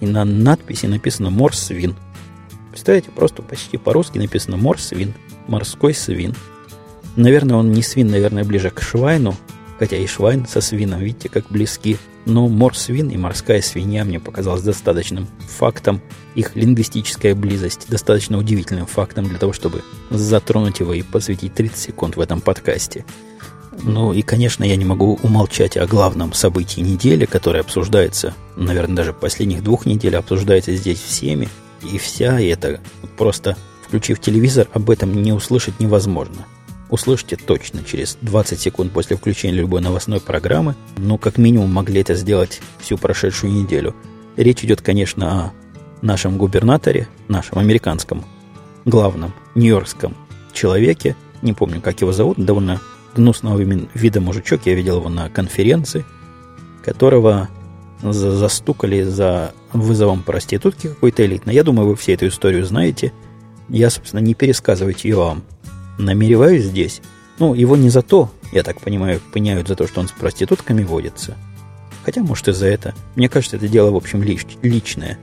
И 0.00 0.06
на 0.06 0.24
надписи 0.24 0.86
написано 0.86 1.30
«Морс 1.30 1.58
свин». 1.58 1.96
Представляете, 2.70 3.10
просто 3.10 3.42
почти 3.42 3.78
по-русски 3.78 4.18
написано 4.18 4.56
«Морс 4.56 4.88
свин», 4.88 5.14
«Морской 5.46 5.94
свин». 5.94 6.34
Наверное, 7.16 7.56
он 7.56 7.72
не 7.72 7.82
свин, 7.82 8.08
наверное, 8.08 8.44
ближе 8.44 8.70
к 8.70 8.82
швайну, 8.82 9.34
хотя 9.78 9.96
и 9.96 10.06
швайн 10.06 10.46
со 10.46 10.60
свином, 10.60 11.00
видите, 11.00 11.30
как 11.30 11.46
близки. 11.48 11.96
Но 12.26 12.48
морсвин 12.48 13.08
и 13.08 13.16
морская 13.16 13.62
свинья 13.62 14.04
мне 14.04 14.18
показалось 14.18 14.62
достаточным 14.62 15.28
фактом, 15.38 16.02
их 16.34 16.56
лингвистическая 16.56 17.36
близость 17.36 17.88
достаточно 17.88 18.36
удивительным 18.36 18.86
фактом 18.86 19.28
для 19.28 19.38
того, 19.38 19.52
чтобы 19.52 19.82
затронуть 20.10 20.80
его 20.80 20.92
и 20.92 21.02
посвятить 21.02 21.54
30 21.54 21.78
секунд 21.78 22.16
в 22.16 22.20
этом 22.20 22.40
подкасте. 22.40 23.04
Ну 23.82 24.12
и, 24.12 24.22
конечно, 24.22 24.64
я 24.64 24.74
не 24.74 24.84
могу 24.84 25.20
умолчать 25.22 25.76
о 25.76 25.86
главном 25.86 26.32
событии 26.32 26.80
недели, 26.80 27.26
которое 27.26 27.60
обсуждается, 27.60 28.34
наверное, 28.56 28.96
даже 28.96 29.12
последних 29.12 29.62
двух 29.62 29.86
недель 29.86 30.16
обсуждается 30.16 30.74
здесь 30.74 31.00
всеми, 31.00 31.48
и 31.82 31.98
вся, 31.98 32.40
и 32.40 32.48
это 32.48 32.80
просто, 33.16 33.56
включив 33.86 34.18
телевизор, 34.18 34.66
об 34.72 34.90
этом 34.90 35.22
не 35.22 35.32
услышать 35.32 35.78
невозможно– 35.78 36.46
услышите 36.90 37.36
точно 37.36 37.82
через 37.84 38.18
20 38.22 38.60
секунд 38.60 38.92
после 38.92 39.16
включения 39.16 39.54
любой 39.54 39.80
новостной 39.80 40.20
программы, 40.20 40.74
но 40.96 41.18
как 41.18 41.38
минимум 41.38 41.72
могли 41.72 42.00
это 42.00 42.14
сделать 42.14 42.60
всю 42.78 42.96
прошедшую 42.96 43.52
неделю. 43.52 43.94
Речь 44.36 44.64
идет, 44.64 44.82
конечно, 44.82 45.28
о 45.30 45.52
нашем 46.02 46.38
губернаторе, 46.38 47.08
нашем 47.28 47.58
американском 47.58 48.24
главном 48.84 49.32
нью-йоркском 49.54 50.14
человеке, 50.52 51.16
не 51.42 51.52
помню, 51.52 51.80
как 51.80 52.00
его 52.00 52.12
зовут, 52.12 52.38
довольно 52.38 52.80
гнусного 53.14 53.58
вида 53.94 54.20
мужичок, 54.20 54.62
я 54.66 54.74
видел 54.74 54.98
его 54.98 55.08
на 55.08 55.28
конференции, 55.30 56.04
которого 56.84 57.48
застукали 58.02 59.02
за 59.02 59.52
вызовом 59.72 60.22
проститутки 60.22 60.88
какой-то 60.88 61.24
элитной. 61.24 61.54
Я 61.54 61.64
думаю, 61.64 61.88
вы 61.88 61.96
все 61.96 62.12
эту 62.14 62.28
историю 62.28 62.64
знаете. 62.64 63.12
Я, 63.68 63.90
собственно, 63.90 64.20
не 64.20 64.34
пересказывать 64.34 65.04
ее 65.04 65.16
вам 65.16 65.42
намереваюсь 65.98 66.64
здесь. 66.64 67.00
Ну, 67.38 67.54
его 67.54 67.76
не 67.76 67.90
за 67.90 68.02
то, 68.02 68.30
я 68.52 68.62
так 68.62 68.80
понимаю, 68.80 69.20
пеняют 69.32 69.68
за 69.68 69.76
то, 69.76 69.86
что 69.86 70.00
он 70.00 70.08
с 70.08 70.12
проститутками 70.12 70.82
водится. 70.82 71.36
Хотя, 72.04 72.22
может, 72.22 72.48
и 72.48 72.52
за 72.52 72.66
это. 72.66 72.94
Мне 73.14 73.28
кажется, 73.28 73.56
это 73.56 73.68
дело, 73.68 73.90
в 73.90 73.96
общем, 73.96 74.22
лич, 74.22 74.46
личное. 74.62 75.18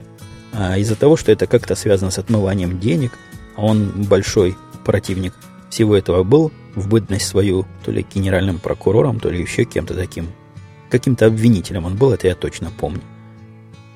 А 0.52 0.78
из-за 0.78 0.96
того, 0.96 1.16
что 1.16 1.32
это 1.32 1.46
как-то 1.46 1.74
связано 1.74 2.10
с 2.10 2.18
отмыванием 2.18 2.78
денег, 2.78 3.18
а 3.56 3.64
он 3.64 4.04
большой 4.04 4.56
противник 4.84 5.34
всего 5.70 5.96
этого 5.96 6.22
был, 6.22 6.52
в 6.76 6.88
бытность 6.88 7.26
свою, 7.26 7.66
то 7.84 7.90
ли 7.90 8.06
генеральным 8.14 8.58
прокурором, 8.58 9.18
то 9.18 9.30
ли 9.30 9.40
еще 9.40 9.64
кем-то 9.64 9.94
таким. 9.94 10.28
Каким-то 10.90 11.26
обвинителем 11.26 11.86
он 11.86 11.96
был, 11.96 12.12
это 12.12 12.28
я 12.28 12.34
точно 12.34 12.70
помню. 12.70 13.00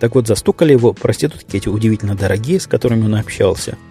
Так 0.01 0.15
вот, 0.15 0.27
застукали 0.27 0.73
его 0.73 0.93
проститутки 0.93 1.57
эти 1.57 1.69
удивительно 1.69 2.17
дорогие, 2.17 2.59
с 2.59 2.67
которыми 2.67 3.05
он 3.05 3.15
общался– 3.15 3.77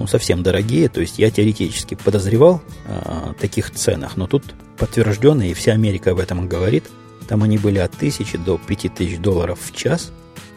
ну, 0.00 0.06
совсем 0.06 0.42
дорогие. 0.42 0.88
То 0.88 1.02
есть 1.02 1.18
я 1.18 1.30
теоретически 1.30 1.94
подозревал 1.94 2.62
о 2.86 3.34
таких 3.38 3.70
ценах, 3.70 4.16
но 4.16 4.26
тут 4.26 4.42
подтвержденно, 4.78 5.48
и 5.48 5.54
вся 5.54 5.72
Америка 5.72 6.12
об 6.12 6.18
этом 6.18 6.48
говорит. 6.48 6.84
Там 7.28 7.42
они 7.42 7.58
были 7.58 7.78
от 7.78 7.92
тысячи 7.92 8.38
до 8.38 8.58
пяти 8.58 8.88
тысяч 8.88 9.18
долларов 9.18 9.58
в 9.60 9.76
час. 9.76 10.10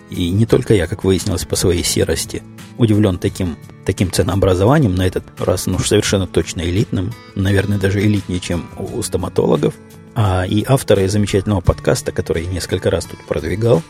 И 0.10 0.30
не 0.30 0.46
только 0.46 0.74
я, 0.74 0.88
как 0.88 1.04
выяснилось 1.04 1.44
по 1.44 1.58
своей 1.58 1.84
серости, 1.84 2.42
удивлен 2.78 3.18
таким, 3.18 3.58
таким 3.86 4.12
ценообразованием, 4.12 4.96
на 4.96 5.06
этот 5.06 5.26
раз 5.40 5.66
ну, 5.66 5.78
совершенно 5.80 6.26
точно 6.26 6.62
элитным, 6.62 7.12
наверное, 7.36 7.80
даже 7.80 8.00
элитнее, 8.00 8.40
чем 8.40 8.70
у 8.78 9.02
стоматологов. 9.04 9.74
А 10.16 10.46
и 10.48 10.64
авторы 10.66 11.10
замечательного 11.10 11.60
подкаста, 11.60 12.14
который 12.14 12.46
я 12.46 12.50
несколько 12.50 12.90
раз 12.90 13.06
тут 13.06 13.20
продвигал 13.28 13.82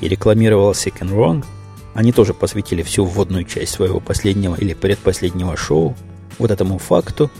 и 0.00 0.06
рекламировал 0.06 0.72
Sick 0.72 1.00
and 1.00 1.12
Wrong– 1.12 1.44
они 1.94 2.12
тоже 2.12 2.34
посвятили 2.34 2.82
всю 2.82 3.04
вводную 3.04 3.44
часть 3.44 3.72
своего 3.72 4.00
последнего 4.00 4.54
или 4.54 4.74
предпоследнего 4.74 5.56
шоу 5.56 5.96
вот 6.38 6.50
этому 6.50 6.78
факту, 6.78 7.30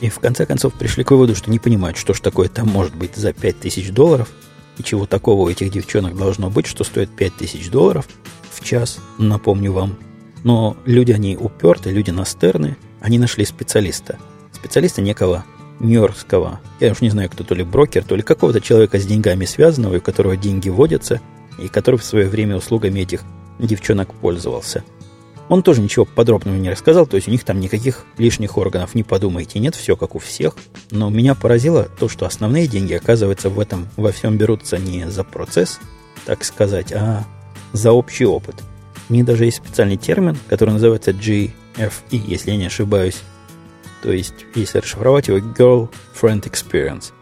и 0.00 0.08
в 0.08 0.18
конце 0.18 0.46
концов 0.46 0.74
пришли 0.74 1.04
к 1.04 1.10
выводу, 1.10 1.34
что 1.34 1.50
не 1.50 1.58
понимают, 1.58 1.96
что 1.96 2.14
ж 2.14 2.20
такое 2.20 2.48
там 2.48 2.68
может 2.68 2.94
быть 2.94 3.16
за 3.16 3.32
5000 3.32 3.90
долларов, 3.90 4.28
и 4.78 4.82
чего 4.82 5.06
такого 5.06 5.42
у 5.42 5.48
этих 5.48 5.70
девчонок 5.70 6.16
должно 6.16 6.50
быть, 6.50 6.66
что 6.66 6.84
стоит 6.84 7.10
5000 7.10 7.70
долларов 7.70 8.08
в 8.50 8.64
час, 8.64 8.98
напомню 9.18 9.72
вам. 9.72 9.96
Но 10.42 10.76
люди, 10.86 11.12
они 11.12 11.36
упертые, 11.36 11.94
люди 11.94 12.10
настырные, 12.10 12.78
они 13.00 13.18
нашли 13.18 13.44
специалиста. 13.44 14.18
Специалиста 14.52 15.02
некого 15.02 15.44
нью-йоркского, 15.80 16.60
я 16.80 16.92
уж 16.92 17.00
не 17.02 17.10
знаю, 17.10 17.30
кто 17.30 17.44
то 17.44 17.54
ли 17.54 17.62
брокер, 17.62 18.04
то 18.04 18.16
ли 18.16 18.22
какого-то 18.22 18.60
человека 18.60 18.98
с 18.98 19.06
деньгами 19.06 19.44
связанного, 19.44 19.96
у 19.96 20.00
которого 20.00 20.36
деньги 20.36 20.68
водятся, 20.70 21.20
и 21.58 21.68
который 21.68 21.96
в 21.96 22.04
свое 22.04 22.28
время 22.28 22.56
услугами 22.56 23.00
этих 23.00 23.22
девчонок 23.66 24.14
пользовался. 24.14 24.84
Он 25.48 25.64
тоже 25.64 25.80
ничего 25.80 26.04
подробного 26.04 26.56
не 26.56 26.70
рассказал, 26.70 27.08
то 27.08 27.16
есть 27.16 27.26
у 27.26 27.30
них 27.32 27.42
там 27.42 27.58
никаких 27.58 28.04
лишних 28.18 28.56
органов, 28.56 28.94
не 28.94 29.02
подумайте, 29.02 29.58
нет, 29.58 29.74
все 29.74 29.96
как 29.96 30.14
у 30.14 30.20
всех. 30.20 30.54
Но 30.92 31.10
меня 31.10 31.34
поразило 31.34 31.88
то, 31.98 32.08
что 32.08 32.24
основные 32.24 32.68
деньги, 32.68 32.94
оказывается, 32.94 33.50
в 33.50 33.58
этом 33.58 33.88
во 33.96 34.12
всем 34.12 34.38
берутся 34.38 34.78
не 34.78 35.10
за 35.10 35.24
процесс, 35.24 35.80
так 36.24 36.44
сказать, 36.44 36.92
а 36.92 37.24
за 37.72 37.90
общий 37.90 38.26
опыт. 38.26 38.54
У 39.08 39.12
них 39.12 39.24
даже 39.24 39.44
есть 39.44 39.56
специальный 39.56 39.96
термин, 39.96 40.38
который 40.48 40.70
называется 40.70 41.10
GFE, 41.10 41.50
если 42.10 42.52
я 42.52 42.56
не 42.56 42.66
ошибаюсь. 42.66 43.20
То 44.02 44.12
есть, 44.12 44.46
если 44.54 44.78
расшифровать 44.78 45.26
его, 45.26 45.38
Girlfriend 45.38 46.48
Experience. 46.48 47.12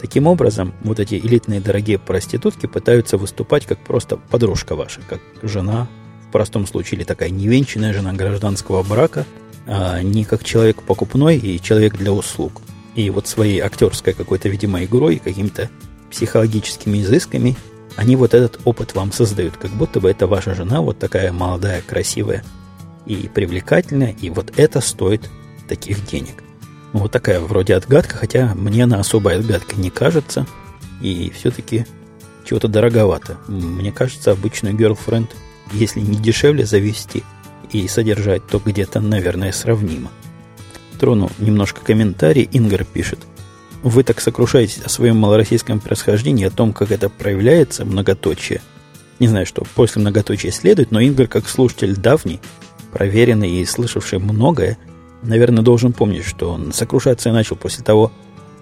Таким 0.00 0.26
образом, 0.26 0.74
вот 0.82 1.00
эти 1.00 1.16
элитные 1.16 1.60
дорогие 1.60 1.98
проститутки 1.98 2.66
пытаются 2.66 3.16
выступать 3.16 3.66
как 3.66 3.78
просто 3.78 4.16
подружка 4.16 4.76
ваша, 4.76 5.00
как 5.08 5.20
жена, 5.42 5.88
в 6.28 6.30
простом 6.30 6.66
случае, 6.66 6.98
или 6.98 7.04
такая 7.04 7.30
невенчанная 7.30 7.92
жена 7.92 8.12
гражданского 8.12 8.82
брака, 8.82 9.26
а 9.66 10.00
не 10.02 10.24
как 10.24 10.44
человек 10.44 10.82
покупной 10.82 11.36
и 11.36 11.60
человек 11.60 11.96
для 11.96 12.12
услуг. 12.12 12.60
И 12.94 13.10
вот 13.10 13.26
своей 13.26 13.60
актерской 13.60 14.12
какой-то, 14.12 14.48
видимо, 14.48 14.84
игрой, 14.84 15.20
какими-то 15.22 15.68
психологическими 16.10 17.02
изысками 17.02 17.56
они 17.96 18.14
вот 18.14 18.32
этот 18.32 18.60
опыт 18.64 18.94
вам 18.94 19.10
создают, 19.10 19.56
как 19.56 19.72
будто 19.72 20.00
бы 20.00 20.08
это 20.08 20.28
ваша 20.28 20.54
жена, 20.54 20.80
вот 20.80 21.00
такая 21.00 21.32
молодая, 21.32 21.82
красивая 21.82 22.44
и 23.06 23.28
привлекательная, 23.28 24.14
и 24.20 24.30
вот 24.30 24.52
это 24.56 24.80
стоит 24.80 25.28
таких 25.68 26.06
денег. 26.06 26.44
Ну, 26.92 27.00
вот 27.00 27.12
такая 27.12 27.40
вроде 27.40 27.74
отгадка, 27.74 28.16
хотя 28.16 28.54
мне 28.54 28.84
она 28.84 29.00
особая 29.00 29.38
отгадка 29.38 29.76
не 29.76 29.90
кажется, 29.90 30.46
и 31.00 31.30
все-таки 31.34 31.86
чего-то 32.44 32.68
дороговато. 32.68 33.36
Мне 33.46 33.92
кажется, 33.92 34.32
обычную 34.32 34.74
girlfriend, 34.74 35.28
если 35.72 36.00
не 36.00 36.16
дешевле 36.16 36.64
завести 36.64 37.22
и 37.72 37.86
содержать, 37.88 38.46
то 38.46 38.58
где-то, 38.58 39.00
наверное, 39.00 39.52
сравнимо. 39.52 40.10
Трону 40.98 41.30
немножко 41.38 41.80
комментарий. 41.82 42.48
Ингар 42.52 42.84
пишет. 42.84 43.20
Вы 43.82 44.02
так 44.02 44.20
сокрушаетесь 44.20 44.82
о 44.82 44.88
своем 44.88 45.18
малороссийском 45.18 45.78
происхождении, 45.78 46.46
о 46.46 46.50
том, 46.50 46.72
как 46.72 46.90
это 46.90 47.08
проявляется, 47.08 47.84
многоточие. 47.84 48.60
Не 49.20 49.28
знаю, 49.28 49.46
что 49.46 49.64
после 49.74 50.00
многоточия 50.00 50.50
следует, 50.50 50.90
но 50.90 51.00
Ингар, 51.02 51.28
как 51.28 51.48
слушатель 51.48 51.94
давний, 51.94 52.40
проверенный 52.92 53.50
и 53.50 53.64
слышавший 53.64 54.18
многое, 54.18 54.78
наверное, 55.22 55.62
должен 55.62 55.92
помнить, 55.92 56.24
что 56.24 56.50
он 56.50 56.72
сокрушаться 56.72 57.32
начал 57.32 57.56
после 57.56 57.84
того, 57.84 58.12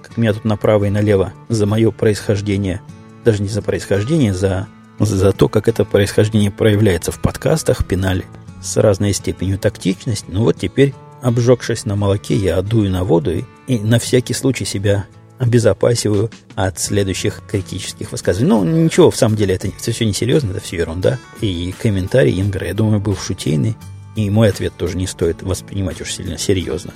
как 0.02 0.16
меня 0.16 0.32
тут 0.32 0.44
направо 0.44 0.84
и 0.84 0.90
налево 0.90 1.32
за 1.48 1.66
мое 1.66 1.90
происхождение, 1.90 2.80
даже 3.24 3.42
не 3.42 3.48
за 3.48 3.62
происхождение, 3.62 4.34
за, 4.34 4.68
за 4.98 5.32
то, 5.32 5.48
как 5.48 5.68
это 5.68 5.84
происхождение 5.84 6.50
проявляется 6.50 7.12
в 7.12 7.20
подкастах, 7.20 7.86
пинали 7.86 8.24
с 8.62 8.76
разной 8.76 9.12
степенью 9.12 9.58
тактичности. 9.58 10.26
Ну 10.28 10.42
вот 10.42 10.56
теперь, 10.58 10.94
обжегшись 11.22 11.84
на 11.84 11.96
молоке, 11.96 12.36
я 12.36 12.58
отдую 12.58 12.90
на 12.90 13.04
воду 13.04 13.32
и, 13.32 13.44
и 13.66 13.78
на 13.78 13.98
всякий 13.98 14.34
случай 14.34 14.64
себя 14.64 15.06
обезопасиваю 15.38 16.30
от 16.54 16.78
следующих 16.78 17.42
критических 17.46 18.12
высказываний. 18.12 18.48
Ну, 18.48 18.64
ничего, 18.64 19.10
в 19.10 19.16
самом 19.16 19.36
деле, 19.36 19.54
это, 19.54 19.68
все 19.78 20.06
несерьезно, 20.06 20.52
это 20.52 20.60
все 20.60 20.76
ерунда. 20.76 21.18
И 21.40 21.74
комментарий 21.78 22.40
Ингра, 22.40 22.66
я 22.66 22.74
думаю, 22.74 23.00
был 23.00 23.16
шутейный. 23.16 23.76
И 24.16 24.30
мой 24.30 24.48
ответ 24.48 24.72
тоже 24.76 24.96
не 24.96 25.06
стоит 25.06 25.42
воспринимать 25.42 26.00
уж 26.00 26.12
сильно 26.12 26.38
серьезно. 26.38 26.92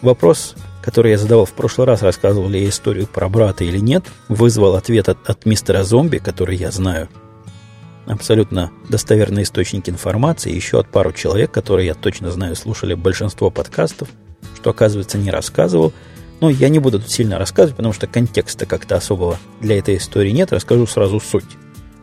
Вопрос, 0.00 0.56
который 0.82 1.12
я 1.12 1.18
задавал 1.18 1.44
в 1.44 1.52
прошлый 1.52 1.86
раз, 1.86 2.02
рассказывал 2.02 2.48
ли 2.48 2.62
я 2.62 2.68
историю 2.68 3.06
про 3.06 3.28
брата 3.28 3.62
или 3.62 3.78
нет, 3.78 4.04
вызвал 4.28 4.74
ответ 4.74 5.08
от, 5.08 5.28
от 5.28 5.46
мистера 5.46 5.84
Зомби, 5.84 6.18
который 6.18 6.56
я 6.56 6.72
знаю. 6.72 7.08
Абсолютно 8.06 8.72
достоверный 8.88 9.44
источник 9.44 9.88
информации, 9.88 10.52
еще 10.52 10.80
от 10.80 10.88
пару 10.88 11.12
человек, 11.12 11.52
которые, 11.52 11.86
я 11.86 11.94
точно 11.94 12.32
знаю, 12.32 12.56
слушали 12.56 12.94
большинство 12.94 13.48
подкастов, 13.50 14.08
что, 14.56 14.70
оказывается, 14.70 15.18
не 15.18 15.30
рассказывал. 15.30 15.92
Но 16.40 16.50
я 16.50 16.68
не 16.68 16.80
буду 16.80 16.98
тут 16.98 17.12
сильно 17.12 17.38
рассказывать, 17.38 17.76
потому 17.76 17.92
что 17.92 18.08
контекста 18.08 18.66
как-то 18.66 18.96
особого 18.96 19.38
для 19.60 19.78
этой 19.78 19.98
истории 19.98 20.30
нет. 20.30 20.52
Расскажу 20.52 20.88
сразу 20.88 21.20
суть. 21.20 21.44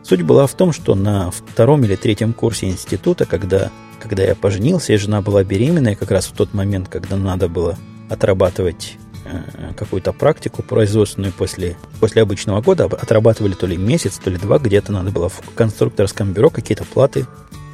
Суть 0.02 0.22
была 0.22 0.46
в 0.46 0.54
том, 0.54 0.72
что 0.72 0.94
на 0.94 1.30
втором 1.30 1.84
или 1.84 1.96
третьем 1.96 2.32
курсе 2.32 2.70
института, 2.70 3.26
когда 3.26 3.70
когда 4.00 4.24
я 4.24 4.34
поженился, 4.34 4.92
и 4.92 4.96
жена 4.96 5.20
была 5.20 5.44
беременная, 5.44 5.94
как 5.94 6.10
раз 6.10 6.26
в 6.26 6.32
тот 6.32 6.54
момент, 6.54 6.88
когда 6.88 7.16
надо 7.16 7.48
было 7.48 7.78
отрабатывать 8.08 8.96
э, 9.24 9.72
какую-то 9.76 10.12
практику 10.12 10.62
производственную 10.62 11.32
после, 11.32 11.76
после 12.00 12.22
обычного 12.22 12.60
года, 12.60 12.86
отрабатывали 12.86 13.52
то 13.52 13.66
ли 13.66 13.76
месяц, 13.76 14.18
то 14.18 14.30
ли 14.30 14.36
два, 14.36 14.58
где-то 14.58 14.92
надо 14.92 15.10
было 15.10 15.28
в 15.28 15.40
конструкторском 15.54 16.32
бюро 16.32 16.50
какие-то 16.50 16.84
платы 16.84 17.26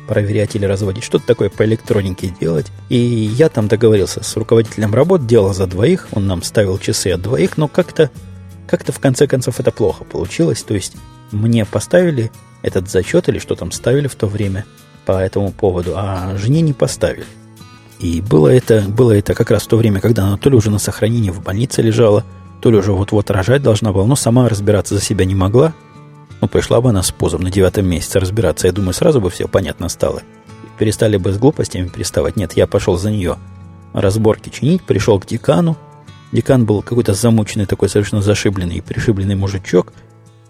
проверять 0.06 0.54
или 0.54 0.66
разводить, 0.66 1.04
что-то 1.04 1.26
такое 1.26 1.48
по 1.48 1.64
электронике 1.64 2.32
делать. 2.40 2.66
И 2.88 2.96
я 2.96 3.48
там 3.48 3.66
договорился 3.66 4.22
с 4.22 4.36
руководителем 4.36 4.94
работ, 4.94 5.26
делал 5.26 5.52
за 5.54 5.66
двоих, 5.66 6.08
он 6.12 6.26
нам 6.26 6.42
ставил 6.42 6.78
часы 6.78 7.08
от 7.08 7.22
двоих, 7.22 7.56
но 7.56 7.68
как-то 7.68 8.10
как-то 8.68 8.90
в 8.90 8.98
конце 8.98 9.28
концов 9.28 9.60
это 9.60 9.70
плохо 9.70 10.04
получилось. 10.04 10.62
То 10.62 10.74
есть 10.74 10.96
мне 11.30 11.64
поставили 11.64 12.32
этот 12.62 12.90
зачет 12.90 13.28
или 13.28 13.38
что 13.38 13.54
там 13.54 13.70
ставили 13.70 14.08
в 14.08 14.16
то 14.16 14.26
время– 14.26 14.64
по 15.07 15.12
этому 15.12 15.53
поводу, 15.53 15.95
а 15.97 16.37
жене 16.37 16.61
не 16.61 16.73
поставили. 16.73 17.25
И 18.01 18.21
было 18.21 18.49
это, 18.49 18.83
было 18.83 19.12
это 19.12 19.35
как 19.35 19.51
раз 19.51 19.62
в 19.62 19.69
то 19.69 19.77
время, 19.77 20.01
когда 20.01 20.25
она 20.25 20.37
то 20.37 20.51
ли 20.51 20.57
уже 20.57 20.71
на 20.71 20.79
сохранении 20.79 21.31
в 21.31 21.42
больнице 21.42 21.81
лежала, 21.81 22.25
то 22.61 22.71
ли 22.71 22.77
уже 22.77 22.92
вот-вот 22.92 23.31
рожать 23.31 23.62
должна 23.62 23.92
была, 23.92 24.05
но 24.05 24.16
сама 24.16 24.49
разбираться 24.49 24.95
за 24.95 25.01
себя 25.01 25.25
не 25.25 25.35
могла. 25.35 25.73
Ну, 26.42 26.49
пришла 26.49 26.81
бы 26.83 26.90
она 26.90 27.03
с 27.03 27.12
позом 27.12 27.42
на 27.42 27.51
девятом 27.51 27.87
месяце 27.87 28.21
разбираться, 28.21 28.66
я 28.66 28.73
думаю, 28.73 28.92
сразу 28.92 29.21
бы 29.21 29.31
все 29.31 29.49
понятно 29.49 29.88
стало. 29.88 30.23
Перестали 30.79 31.16
бы 31.16 31.33
с 31.33 31.38
глупостями 31.38 31.88
приставать. 31.88 32.37
Нет, 32.37 32.53
я 32.55 32.66
пошел 32.66 32.99
за 32.99 33.11
нее 33.11 33.38
разборки 33.95 34.51
чинить, 34.51 34.83
пришел 34.83 35.19
к 35.19 35.27
декану. 35.27 35.79
Декан 36.33 36.66
был 36.66 36.83
какой-то 36.83 37.14
замученный, 37.14 37.64
такой 37.64 37.88
совершенно 37.88 38.21
зашибленный 38.21 38.77
и 38.77 38.81
пришибленный 38.83 39.37
мужичок– 39.37 39.92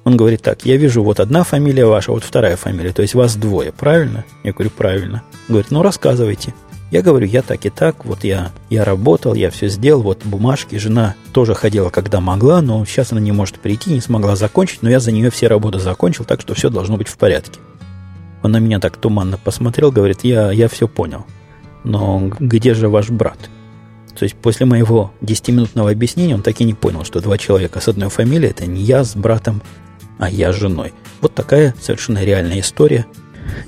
он 0.07 0.17
говорит 0.17 0.41
так, 0.41 0.65
я 0.65 0.77
вижу 0.77 1.03
вот 1.03 1.19
одна 1.19 1.43
фамилия 1.43 1.85
ваша, 1.85 2.13
вот 2.13 2.23
вторая 2.23 2.55
фамилия, 2.55 2.93
то 2.93 3.03
есть 3.03 3.15
вас 3.15 3.35
двое, 3.35 3.73
правильно? 3.73 4.25
Я 4.45 4.53
говорю, 4.53 4.71
правильно. 4.71 5.25
Говорит, 5.49 5.73
ну 5.73 5.83
рассказывайте. 5.83 6.55
Я 6.93 7.03
говорю, 7.03 7.27
я 7.27 7.43
так 7.43 7.67
и 7.67 7.71
так, 7.71 8.05
вот 8.05 8.23
я, 8.23 8.53
я 8.71 8.85
работал, 8.85 9.35
я 9.35 9.51
все 9.51 9.67
сделал, 9.67 10.03
вот 10.03 10.25
бумажки, 10.25 10.77
жена 10.77 11.17
тоже 11.33 11.57
ходила, 11.57 11.91
когда 11.91 12.21
могла, 12.21 12.63
но 12.63 12.85
сейчас 12.85 13.11
она 13.11 13.21
не 13.21 13.33
может 13.33 13.59
прийти, 13.59 13.91
не 13.91 14.01
смогла 14.01 14.37
закончить, 14.37 14.81
но 14.83 14.89
я 14.89 15.01
за 15.01 15.11
нее 15.11 15.29
все 15.31 15.49
работы 15.49 15.81
закончил, 15.81 16.25
так 16.25 16.41
что 16.41 16.55
все 16.55 16.71
должно 16.71 16.97
быть 16.97 17.09
в 17.09 17.19
порядке. 17.19 17.59
Он 18.45 18.53
на 18.53 18.59
меня 18.59 18.79
так 18.79 18.99
туманно 18.99 19.39
посмотрел, 19.39 19.91
говорит, 19.91 20.21
я, 20.23 20.53
я 20.53 20.69
все 20.69 20.87
понял. 20.87 21.27
Но 21.83 22.31
где 22.39 22.75
же 22.75 22.89
ваш 22.89 23.11
брат? 23.11 23.51
То 24.17 24.23
есть 24.23 24.37
после 24.37 24.67
моего 24.67 25.11
10-минутного 25.21 25.91
объяснения 25.91 26.37
он 26.37 26.43
так 26.43 26.61
и 26.61 26.65
не 26.65 26.75
понял, 26.75 27.03
что 27.03 27.21
два 27.21 27.39
человека 27.39 27.81
с 27.81 27.89
одной 27.89 28.09
фамилией, 28.09 28.51
это 28.51 28.67
не 28.67 28.83
я 28.83 29.03
с 29.03 29.17
братом, 29.17 29.61
а 30.19 30.31
я 30.31 30.53
женой. 30.53 30.93
Вот 31.21 31.35
такая 31.35 31.75
совершенно 31.81 32.25
реальная 32.25 32.61
история. 32.61 33.07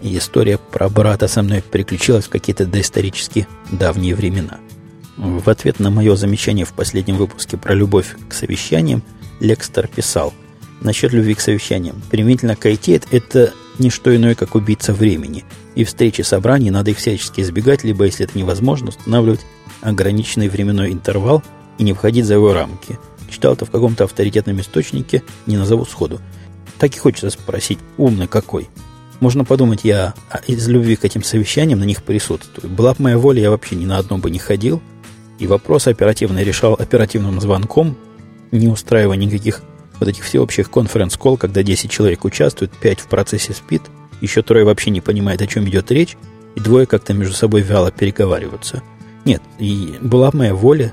И 0.03 0.17
история 0.19 0.59
про 0.59 0.89
брата 0.89 1.29
со 1.29 1.43
мной 1.43 1.63
приключилась 1.63 2.27
в 2.27 2.31
какие-то 2.31 2.67
доисторически 2.67 3.47
давние 3.71 4.15
времена. 4.15 4.59
В 5.17 5.49
ответ 5.49 5.81
на 5.81 5.91
мое 5.91 6.15
замечание 6.17 6.65
в 6.65 6.73
последнем 6.73 7.17
выпуске 7.17 7.57
про 7.57 7.75
любовь 7.75 8.17
к 8.29 8.33
совещаниям 8.33 9.03
Лекстер 9.41 9.89
писал 9.89 10.33
насчет 10.81 11.13
любви 11.13 11.35
к 11.35 11.41
совещаниям. 11.41 12.01
Применительно 12.11 12.57
к 12.57 12.67
IT 12.67 13.07
это 13.11 13.53
не 13.79 13.91
что 13.91 14.15
иное, 14.15 14.35
как 14.35 14.55
убийца 14.55 14.93
времени. 14.93 15.45
И 15.75 15.85
встречи 15.85 16.23
собраний 16.23 16.71
надо 16.71 16.91
их 16.91 16.99
всячески 16.99 17.41
избегать, 17.41 17.85
либо, 17.85 18.05
если 18.05 18.27
это 18.27 18.37
невозможно, 18.37 18.89
устанавливать 18.89 19.41
ограниченный 19.81 20.49
временной 20.49 20.93
интервал 20.93 21.43
и 21.79 21.85
не 21.85 21.93
входить 21.93 22.25
за 22.25 22.35
его 22.35 22.53
рамки. 22.53 22.99
Читал 23.31 23.55
это 23.55 23.65
в 23.65 23.71
каком-то 23.71 24.05
авторитетном 24.05 24.61
источнике, 24.61 25.23
не 25.47 25.57
назову 25.57 25.85
сходу. 25.85 26.21
Так 26.79 26.95
и 26.95 26.99
хочется 26.99 27.31
спросить, 27.31 27.79
умный 27.97 28.29
какой. 28.29 28.69
Можно 29.21 29.45
подумать, 29.45 29.81
я 29.83 30.15
из 30.47 30.69
любви 30.69 30.95
к 30.97 31.05
этим 31.05 31.25
совещаниям 31.25 31.81
на 31.81 31.85
них 31.85 32.05
присутствую. 32.05 32.73
Была 32.73 32.95
бы 32.95 33.03
моя 33.03 33.19
воля, 33.19 33.43
я 33.43 33.51
вообще 33.51 33.75
ни 33.75 33.85
на 33.85 33.99
одно 33.99 34.19
бы 34.19 34.31
не 34.31 34.39
ходил. 34.39 34.81
И 35.39 35.47
вопрос 35.47 35.89
оперативно 35.89 36.43
решал 36.43 36.75
оперативным 36.75 37.41
звонком, 37.41 37.97
не 38.53 38.69
устраивая 38.69 39.17
никаких 39.17 39.63
вот 39.99 40.09
этих 40.09 40.25
всеобщих 40.25 40.71
конференц-колл, 40.71 41.37
когда 41.37 41.63
10 41.63 41.91
человек 41.91 42.25
участвуют, 42.25 42.73
5 42.73 43.01
в 43.01 43.07
процессе 43.09 43.53
спит, 43.53 43.83
еще 44.21 44.43
трое 44.43 44.65
вообще 44.65 44.91
не 44.91 45.01
понимает, 45.01 45.43
о 45.43 45.47
чем 45.47 45.69
идет 45.69 45.91
речь, 45.91 46.17
и 46.55 46.61
двое 46.61 46.87
как-то 46.87 47.15
между 47.15 47.35
собой 47.35 47.63
вяло 47.63 47.91
переговариваются. 47.91 48.83
Нет, 49.25 49.43
и 49.59 49.99
была 50.01 50.31
бы 50.31 50.39
моя 50.39 50.55
воля, 50.55 50.93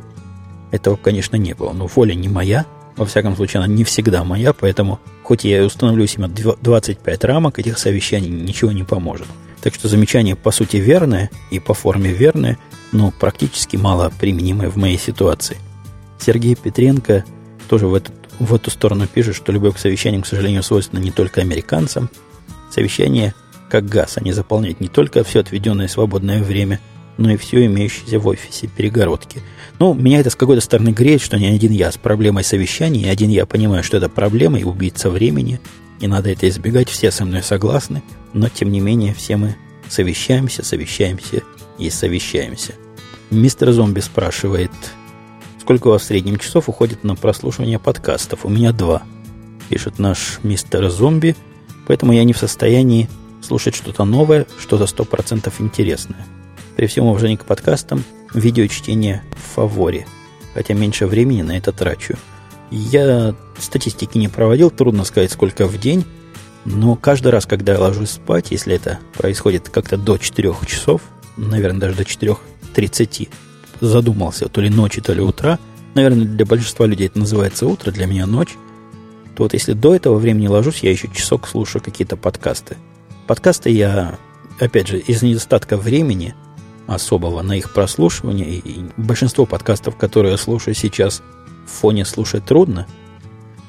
этого, 0.72 0.96
конечно, 0.96 1.36
не 1.36 1.54
было, 1.54 1.74
но 1.74 1.88
воля 1.88 2.14
не 2.14 2.28
моя, 2.28 2.66
во 2.98 3.06
всяком 3.06 3.36
случае, 3.36 3.64
она 3.64 3.74
не 3.74 3.84
всегда 3.84 4.24
моя, 4.24 4.54
поэтому, 4.54 5.00
хоть 5.24 5.44
я 5.44 5.60
и 5.60 5.66
установлю 5.66 6.08
себе 6.08 6.28
25 6.28 7.24
рамок, 7.26 7.60
этих 7.60 7.78
совещаний 7.78 8.30
ничего 8.30 8.72
не 8.72 8.84
поможет. 8.84 9.28
Так 9.62 9.74
что 9.74 9.88
замечание, 9.88 10.36
по 10.36 10.52
сути, 10.52 10.78
верное 10.78 11.30
и 11.52 11.60
по 11.60 11.74
форме 11.74 12.12
верное, 12.12 12.58
но 12.92 13.12
практически 13.12 13.78
мало 13.78 14.12
применимое 14.20 14.70
в 14.70 14.76
моей 14.78 14.98
ситуации. 14.98 15.58
Сергей 16.20 16.56
Петренко 16.56 17.26
тоже 17.68 17.88
в, 17.88 17.96
этот, 17.96 18.14
в 18.40 18.54
эту 18.54 18.72
сторону 18.72 19.08
пишет, 19.08 19.36
что 19.36 19.52
любовь 19.52 19.76
к 19.76 19.80
совещаниям, 19.80 20.22
к 20.22 20.28
сожалению, 20.28 20.64
свойственна 20.64 21.00
не 21.00 21.12
только 21.12 21.42
американцам. 21.42 22.10
Совещание 22.72 23.34
как 23.70 23.88
газ, 23.88 24.18
они 24.18 24.32
заполняют 24.32 24.80
не 24.80 24.88
только 24.88 25.24
все 25.24 25.40
отведенное 25.40 25.88
свободное 25.88 26.42
время, 26.42 26.80
но 27.18 27.32
и 27.32 27.38
все 27.38 27.66
имеющееся 27.66 28.20
в 28.20 28.28
офисе, 28.28 28.68
перегородки– 28.68 29.42
ну, 29.80 29.94
меня 29.94 30.20
это 30.20 30.30
с 30.30 30.36
какой-то 30.36 30.62
стороны 30.62 30.90
греет, 30.90 31.22
что 31.22 31.38
не 31.38 31.48
один 31.48 31.72
я 31.72 31.92
с 31.92 31.98
проблемой 31.98 32.44
совещаний, 32.44 33.04
и 33.04 33.10
один 33.10 33.30
я 33.30 33.46
понимаю, 33.46 33.84
что 33.84 33.98
это 33.98 34.08
проблема 34.08 34.58
и 34.58 34.64
убийца 34.64 35.10
времени, 35.10 35.60
и 36.00 36.08
надо 36.08 36.32
это 36.32 36.48
избегать, 36.48 36.90
все 36.90 37.12
со 37.12 37.26
мной 37.26 37.44
согласны, 37.44 38.02
но 38.34 38.48
тем 38.48 38.72
не 38.72 38.80
менее 38.80 39.14
все 39.14 39.36
мы 39.36 39.56
совещаемся, 39.90 40.64
совещаемся 40.64 41.44
и 41.78 41.90
совещаемся. 41.90 42.74
Мистер 43.32 43.72
Зомби 43.74 44.00
спрашивает, 44.00 44.72
сколько 45.60 45.88
у 45.88 45.92
вас 45.92 46.04
в 46.04 46.06
среднем 46.06 46.38
часов 46.38 46.70
уходит 46.70 47.04
на 47.04 47.16
прослушивание 47.16 47.80
подкастов? 47.80 48.46
У 48.46 48.50
меня 48.50 48.72
два, 48.72 49.04
пишет 49.68 50.00
наш 50.00 50.40
мистер 50.44 50.90
Зомби, 50.90 51.36
поэтому 51.86 52.14
я 52.14 52.24
не 52.24 52.32
в 52.32 52.38
состоянии 52.38 53.10
слушать 53.42 53.76
что-то 53.76 54.06
новое, 54.06 54.48
что-то 54.58 54.88
сто 54.88 55.04
процентов 55.04 55.60
интересное. 55.60 56.26
При 56.76 56.88
всем 56.88 57.06
уважении 57.06 57.38
к 57.38 57.46
подкастам, 57.46 58.04
видеочтение 58.34 59.24
в 59.32 59.56
фаворе, 59.56 60.06
хотя 60.54 60.74
меньше 60.74 61.08
времени 61.08 61.42
на 61.42 61.58
это 61.58 61.72
трачу. 61.72 62.18
Я 62.70 63.34
статистики 63.60 64.18
не 64.18 64.28
проводил, 64.28 64.70
трудно 64.70 65.06
сказать, 65.06 65.32
сколько 65.32 65.68
в 65.68 65.80
день. 65.80 66.06
Но 66.66 66.96
каждый 66.96 67.32
раз, 67.32 67.46
когда 67.46 67.74
я 67.74 67.80
ложусь 67.80 68.12
спать, 68.12 68.52
если 68.52 68.76
это 68.76 69.00
происходит 69.14 69.70
как-то 69.70 69.98
до 69.98 70.18
4 70.18 70.54
часов, 70.66 71.02
наверное, 71.38 71.80
даже 71.80 71.98
до 71.98 72.04
4.30, 72.04 73.30
задумался, 73.82 74.50
то 74.50 74.62
ли 74.62 74.70
ночи, 74.70 75.00
то 75.00 75.14
ли 75.14 75.22
утра, 75.22 75.60
наверное, 75.94 76.26
для 76.26 76.46
большинства 76.46 76.88
людей 76.88 77.08
это 77.08 77.20
называется 77.20 77.68
утро, 77.68 77.92
для 77.92 78.08
меня 78.08 78.26
ночь, 78.26 78.56
то 79.36 79.44
вот 79.44 79.54
если 79.54 79.74
до 79.74 79.96
этого 79.96 80.18
времени 80.18 80.48
ложусь, 80.48 80.80
я 80.80 80.92
еще 80.92 81.08
часок 81.14 81.48
слушаю 81.48 81.84
какие-то 81.84 82.18
подкасты. 82.18 82.78
Подкасты 83.28 83.70
я, 83.70 84.18
опять 84.60 84.88
же, 84.88 84.98
из 84.98 85.22
недостатка 85.22 85.78
времени 85.78 86.34
особого 86.88 87.42
на 87.42 87.54
их 87.54 87.74
прослушивание, 87.74 88.56
и 88.56 88.86
большинство 88.98 89.46
подкастов, 89.46 89.96
которые 89.96 90.34
я 90.34 90.38
слушаю 90.38 90.76
сейчас, 90.76 91.22
в 91.66 91.72
фоне 91.72 92.06
слушать 92.06 92.46
трудно. 92.46 92.88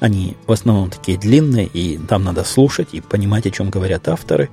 Они 0.00 0.37
в 0.46 0.52
основном 0.52 0.90
такие 0.90 1.18
длинные, 1.18 1.66
и 1.66 1.98
там 1.98 2.24
надо 2.24 2.44
слушать 2.44 2.88
и 2.92 3.00
понимать, 3.00 3.46
о 3.46 3.50
чем 3.50 3.70
говорят 3.70 4.09
авторы. 4.09 4.50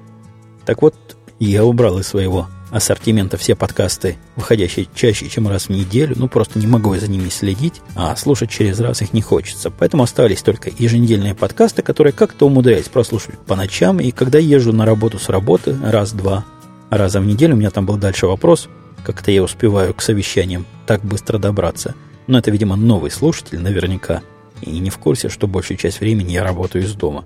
Так 0.66 0.82
вот, 0.82 0.96
я 1.40 1.66
убрал 1.66 2.00
из 2.00 2.08
своего 2.08 2.48
ассортимента 2.72 3.38
все 3.38 3.56
подкасты, 3.56 4.18
выходящие 4.36 4.88
чаще, 4.96 5.30
чем 5.30 5.48
раз 5.48 5.66
в 5.66 5.70
неделю. 5.70 6.16
Ну, 6.18 6.28
просто 6.28 6.58
не 6.58 6.66
могу 6.66 6.96
за 6.96 7.10
ними 7.10 7.30
следить, 7.30 7.82
а 7.96 8.16
слушать 8.16 8.50
через 8.50 8.80
раз 8.80 9.02
их 9.02 9.14
не 9.14 9.22
хочется. 9.22 9.70
Поэтому 9.70 10.04
остались 10.04 10.42
только 10.42 10.72
еженедельные 10.76 11.36
подкасты, 11.36 11.84
которые 11.84 12.14
как-то 12.14 12.48
умудряюсь 12.48 12.88
прослушивать 12.88 13.40
по 13.40 13.56
ночам. 13.56 14.00
И 14.00 14.12
когда 14.12 14.40
езжу 14.40 14.74
на 14.74 14.86
работу 14.86 15.20
с 15.20 15.30
работы 15.30 15.78
раз-два 15.84 16.46
раза 16.90 17.20
в 17.20 17.26
неделю, 17.26 17.56
у 17.56 17.58
меня 17.58 17.70
там 17.70 17.86
был 17.86 17.98
дальше 17.98 18.28
вопрос, 18.28 18.70
как-то 19.04 19.32
я 19.32 19.44
успеваю 19.44 19.94
к 19.94 20.02
совещаниям 20.02 20.66
так 20.86 21.04
быстро 21.04 21.38
добраться. 21.38 21.96
Но 22.28 22.38
это, 22.38 22.52
видимо, 22.52 22.76
новый 22.76 23.12
слушатель 23.12 23.60
наверняка. 23.60 24.22
И 24.62 24.80
не 24.80 24.90
в 24.90 24.98
курсе, 24.98 25.28
что 25.30 25.48
большую 25.48 25.78
часть 25.78 26.00
времени 26.00 26.32
я 26.32 26.44
работаю 26.44 26.86
из 26.86 26.94
дома. 26.94 27.26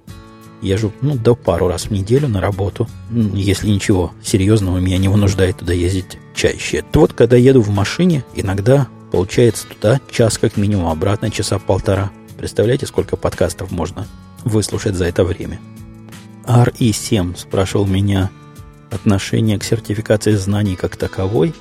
Езжу, 0.62 0.91
ну, 1.02 1.15
до 1.15 1.36
пару 1.36 1.67
раз 1.67 1.86
в 1.86 1.91
неделю 1.91 2.28
на 2.28 2.41
работу. 2.41 2.88
Если 3.12 3.70
ничего 3.70 4.12
серьезного 4.24 4.80
меня 4.80 4.98
не 4.98 5.08
вынуждает 5.08 5.58
туда 5.58 5.74
ездить 5.74 6.17
чаще. 6.34 6.84
То 6.91 7.02
вот, 7.02 7.13
когда 7.13 7.38
еду 7.38 7.62
в 7.62 7.70
машине, 7.70 8.24
иногда 8.34 8.88
получается 9.12 9.67
туда 9.67 10.02
час 10.10 10.39
как 10.39 10.58
минимум, 10.58 10.88
обратно 10.88 11.30
часа 11.30 11.60
полтора. 11.60 12.10
Представляете, 12.38 12.88
сколько 12.88 13.17
подкастов 13.17 13.70
можно 13.70 14.08
выслушать 14.43 14.96
за 14.96 15.06
это 15.06 15.24
время? 15.24 15.60
RE7 16.46 17.38
спрашивал 17.38 17.86
меня 17.86 18.32
отношение 18.91 19.60
к 19.60 19.63
сертификации 19.63 20.34
знаний 20.34 20.76
как 20.76 20.95
таковой, 20.95 21.54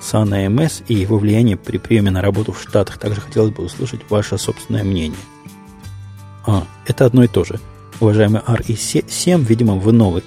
САН 0.00 0.34
АМС 0.34 0.82
и 0.88 0.94
его 0.94 1.18
влияние 1.18 1.56
при 1.56 1.78
приеме 1.78 2.10
на 2.10 2.22
работу 2.22 2.52
в 2.52 2.60
Штатах. 2.60 2.98
Также 2.98 3.20
хотелось 3.20 3.52
бы 3.52 3.64
услышать 3.64 4.00
ваше 4.08 4.38
собственное 4.38 4.84
мнение. 4.84 5.18
А, 6.44 6.66
это 6.86 7.06
одно 7.06 7.24
и 7.24 7.28
то 7.28 7.44
же– 7.44 7.60
уважаемый 8.02 8.40
RE7, 8.42 9.44
видимо, 9.44 9.74
вы 9.74 9.92
новый 9.92 10.24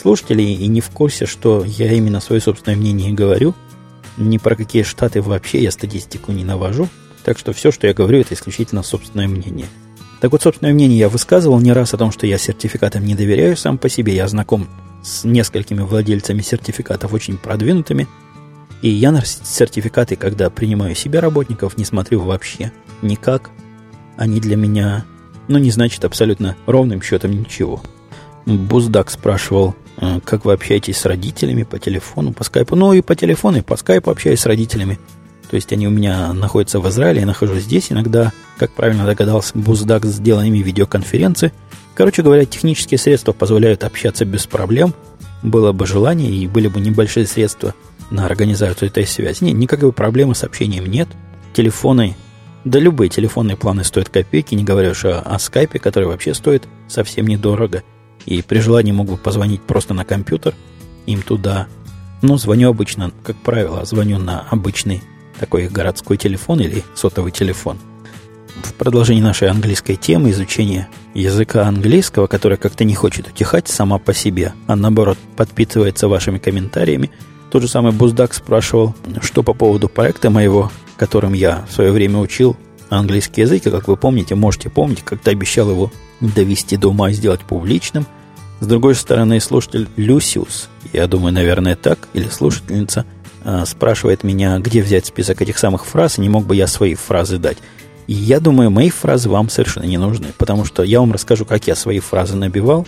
слушатель 0.00 0.40
и 0.40 0.66
не 0.66 0.80
в 0.80 0.90
курсе, 0.90 1.26
что 1.26 1.64
я 1.64 1.92
именно 1.92 2.20
свое 2.20 2.40
собственное 2.40 2.76
мнение 2.76 3.12
говорю. 3.12 3.54
Ни 4.16 4.38
про 4.38 4.54
какие 4.54 4.82
штаты 4.82 5.22
вообще 5.22 5.62
я 5.62 5.70
статистику 5.70 6.32
не 6.32 6.44
навожу. 6.44 6.88
Так 7.24 7.38
что 7.38 7.52
все, 7.52 7.72
что 7.72 7.86
я 7.86 7.94
говорю, 7.94 8.20
это 8.20 8.34
исключительно 8.34 8.82
собственное 8.82 9.28
мнение. 9.28 9.66
Так 10.20 10.32
вот, 10.32 10.42
собственное 10.42 10.72
мнение 10.72 10.98
я 10.98 11.08
высказывал 11.08 11.58
не 11.60 11.72
раз 11.72 11.92
о 11.92 11.98
том, 11.98 12.12
что 12.12 12.26
я 12.26 12.38
сертификатам 12.38 13.04
не 13.04 13.14
доверяю 13.14 13.56
сам 13.56 13.78
по 13.78 13.88
себе. 13.88 14.14
Я 14.14 14.28
знаком 14.28 14.68
с 15.06 15.24
несколькими 15.24 15.80
владельцами 15.80 16.42
сертификатов 16.42 17.12
очень 17.12 17.38
продвинутыми. 17.38 18.08
И 18.82 18.88
я 18.88 19.12
на 19.12 19.24
сертификаты, 19.24 20.16
когда 20.16 20.50
принимаю 20.50 20.94
себе 20.94 21.20
работников, 21.20 21.78
не 21.78 21.84
смотрю 21.84 22.20
вообще 22.20 22.72
никак. 23.02 23.50
Они 24.16 24.40
для 24.40 24.56
меня 24.56 25.04
но 25.48 25.58
не 25.58 25.70
значит 25.70 26.04
абсолютно 26.04 26.56
ровным 26.66 27.02
счетом 27.02 27.32
ничего. 27.32 27.82
Буздак 28.46 29.10
спрашивал, 29.10 29.74
«А 29.96 30.20
как 30.20 30.44
вы 30.44 30.52
общаетесь 30.52 30.98
с 30.98 31.04
родителями 31.04 31.62
по 31.62 31.78
телефону, 31.78 32.32
по 32.32 32.44
скайпу. 32.44 32.76
Ну 32.76 32.92
и 32.92 33.00
по 33.00 33.14
телефону, 33.16 33.58
и 33.58 33.62
по 33.62 33.76
скайпу 33.76 34.10
общаюсь 34.10 34.40
с 34.40 34.46
родителями. 34.46 34.98
То 35.50 35.56
есть 35.56 35.72
они 35.72 35.86
у 35.86 35.90
меня 35.90 36.32
находятся 36.32 36.80
в 36.80 36.88
Израиле, 36.88 37.20
я 37.20 37.26
нахожусь 37.26 37.62
здесь. 37.62 37.92
Иногда, 37.92 38.32
как 38.58 38.72
правильно 38.72 39.04
догадался 39.04 39.52
Буздак, 39.56 40.04
сделаем 40.04 40.54
ими 40.54 40.62
видеоконференции. 40.62 41.52
Короче 41.94 42.22
говоря, 42.22 42.44
технические 42.44 42.98
средства 42.98 43.32
позволяют 43.32 43.84
общаться 43.84 44.24
без 44.24 44.46
проблем. 44.46 44.94
Было 45.42 45.72
бы 45.72 45.86
желание 45.86 46.30
и 46.30 46.46
были 46.46 46.68
бы 46.68 46.80
небольшие 46.80 47.26
средства 47.26 47.74
на 48.10 48.26
организацию 48.26 48.88
этой 48.88 49.06
связи. 49.06 49.44
Нет, 49.44 49.54
никакой 49.54 49.92
проблемы 49.92 50.34
с 50.34 50.44
общением 50.44 50.86
нет. 50.86 51.08
Телефоны 51.54 52.16
да 52.66 52.80
любые 52.80 53.08
телефонные 53.08 53.56
планы 53.56 53.84
стоят 53.84 54.08
копейки, 54.08 54.56
не 54.56 54.64
говоря 54.64 54.90
уж 54.90 55.04
о, 55.04 55.20
о 55.20 55.38
скайпе, 55.38 55.78
который 55.78 56.08
вообще 56.08 56.34
стоит 56.34 56.66
совсем 56.88 57.28
недорого. 57.28 57.84
И 58.24 58.42
при 58.42 58.58
желании 58.58 58.90
могу 58.90 59.16
позвонить 59.16 59.62
просто 59.62 59.94
на 59.94 60.04
компьютер, 60.04 60.52
им 61.06 61.22
туда. 61.22 61.68
Но 62.22 62.38
звоню 62.38 62.68
обычно, 62.68 63.12
как 63.22 63.36
правило, 63.36 63.84
звоню 63.84 64.18
на 64.18 64.40
обычный 64.50 65.04
такой 65.38 65.68
городской 65.68 66.16
телефон 66.16 66.60
или 66.60 66.82
сотовый 66.94 67.32
телефон. 67.32 67.78
В 68.62 68.72
продолжении 68.74 69.22
нашей 69.22 69.48
английской 69.48 69.96
темы 69.96 70.30
изучения 70.30 70.88
языка 71.14 71.66
английского, 71.66 72.26
которая 72.26 72.56
как-то 72.56 72.84
не 72.84 72.94
хочет 72.94 73.28
утихать 73.28 73.68
сама 73.68 73.98
по 73.98 74.14
себе, 74.14 74.54
а 74.66 74.76
наоборот 74.76 75.18
подпитывается 75.36 76.08
вашими 76.08 76.38
комментариями, 76.38 77.10
тот 77.50 77.62
же 77.62 77.68
самый 77.68 77.92
Буздак 77.92 78.34
спрашивал, 78.34 78.94
что 79.22 79.42
по 79.42 79.52
поводу 79.52 79.88
проекта 79.88 80.30
моего 80.30 80.70
которым 80.96 81.32
я 81.32 81.64
в 81.68 81.72
свое 81.72 81.92
время 81.92 82.18
учил 82.18 82.56
английский 82.88 83.42
язык, 83.42 83.66
и, 83.66 83.70
как 83.70 83.88
вы 83.88 83.96
помните, 83.96 84.34
можете 84.34 84.70
помнить, 84.70 85.02
как-то 85.02 85.30
обещал 85.30 85.70
его 85.70 85.92
довести 86.20 86.76
до 86.76 86.88
ума 86.88 87.10
и 87.10 87.14
сделать 87.14 87.40
публичным. 87.40 88.06
С 88.60 88.66
другой 88.66 88.94
стороны, 88.94 89.38
слушатель 89.40 89.88
Люсиус, 89.96 90.68
я 90.92 91.06
думаю, 91.06 91.32
наверное, 91.32 91.76
так, 91.76 92.08
или 92.14 92.28
слушательница, 92.28 93.04
спрашивает 93.64 94.24
меня, 94.24 94.58
где 94.58 94.82
взять 94.82 95.06
список 95.06 95.40
этих 95.42 95.58
самых 95.58 95.86
фраз, 95.86 96.18
и 96.18 96.20
не 96.20 96.28
мог 96.28 96.44
бы 96.44 96.56
я 96.56 96.66
свои 96.66 96.94
фразы 96.94 97.38
дать. 97.38 97.58
И 98.06 98.12
я 98.12 98.40
думаю, 98.40 98.70
мои 98.70 98.90
фразы 98.90 99.28
вам 99.28 99.48
совершенно 99.48 99.84
не 99.84 99.98
нужны, 99.98 100.28
потому 100.38 100.64
что 100.64 100.82
я 100.82 101.00
вам 101.00 101.12
расскажу, 101.12 101.44
как 101.44 101.66
я 101.66 101.74
свои 101.74 101.98
фразы 101.98 102.36
набивал 102.36 102.86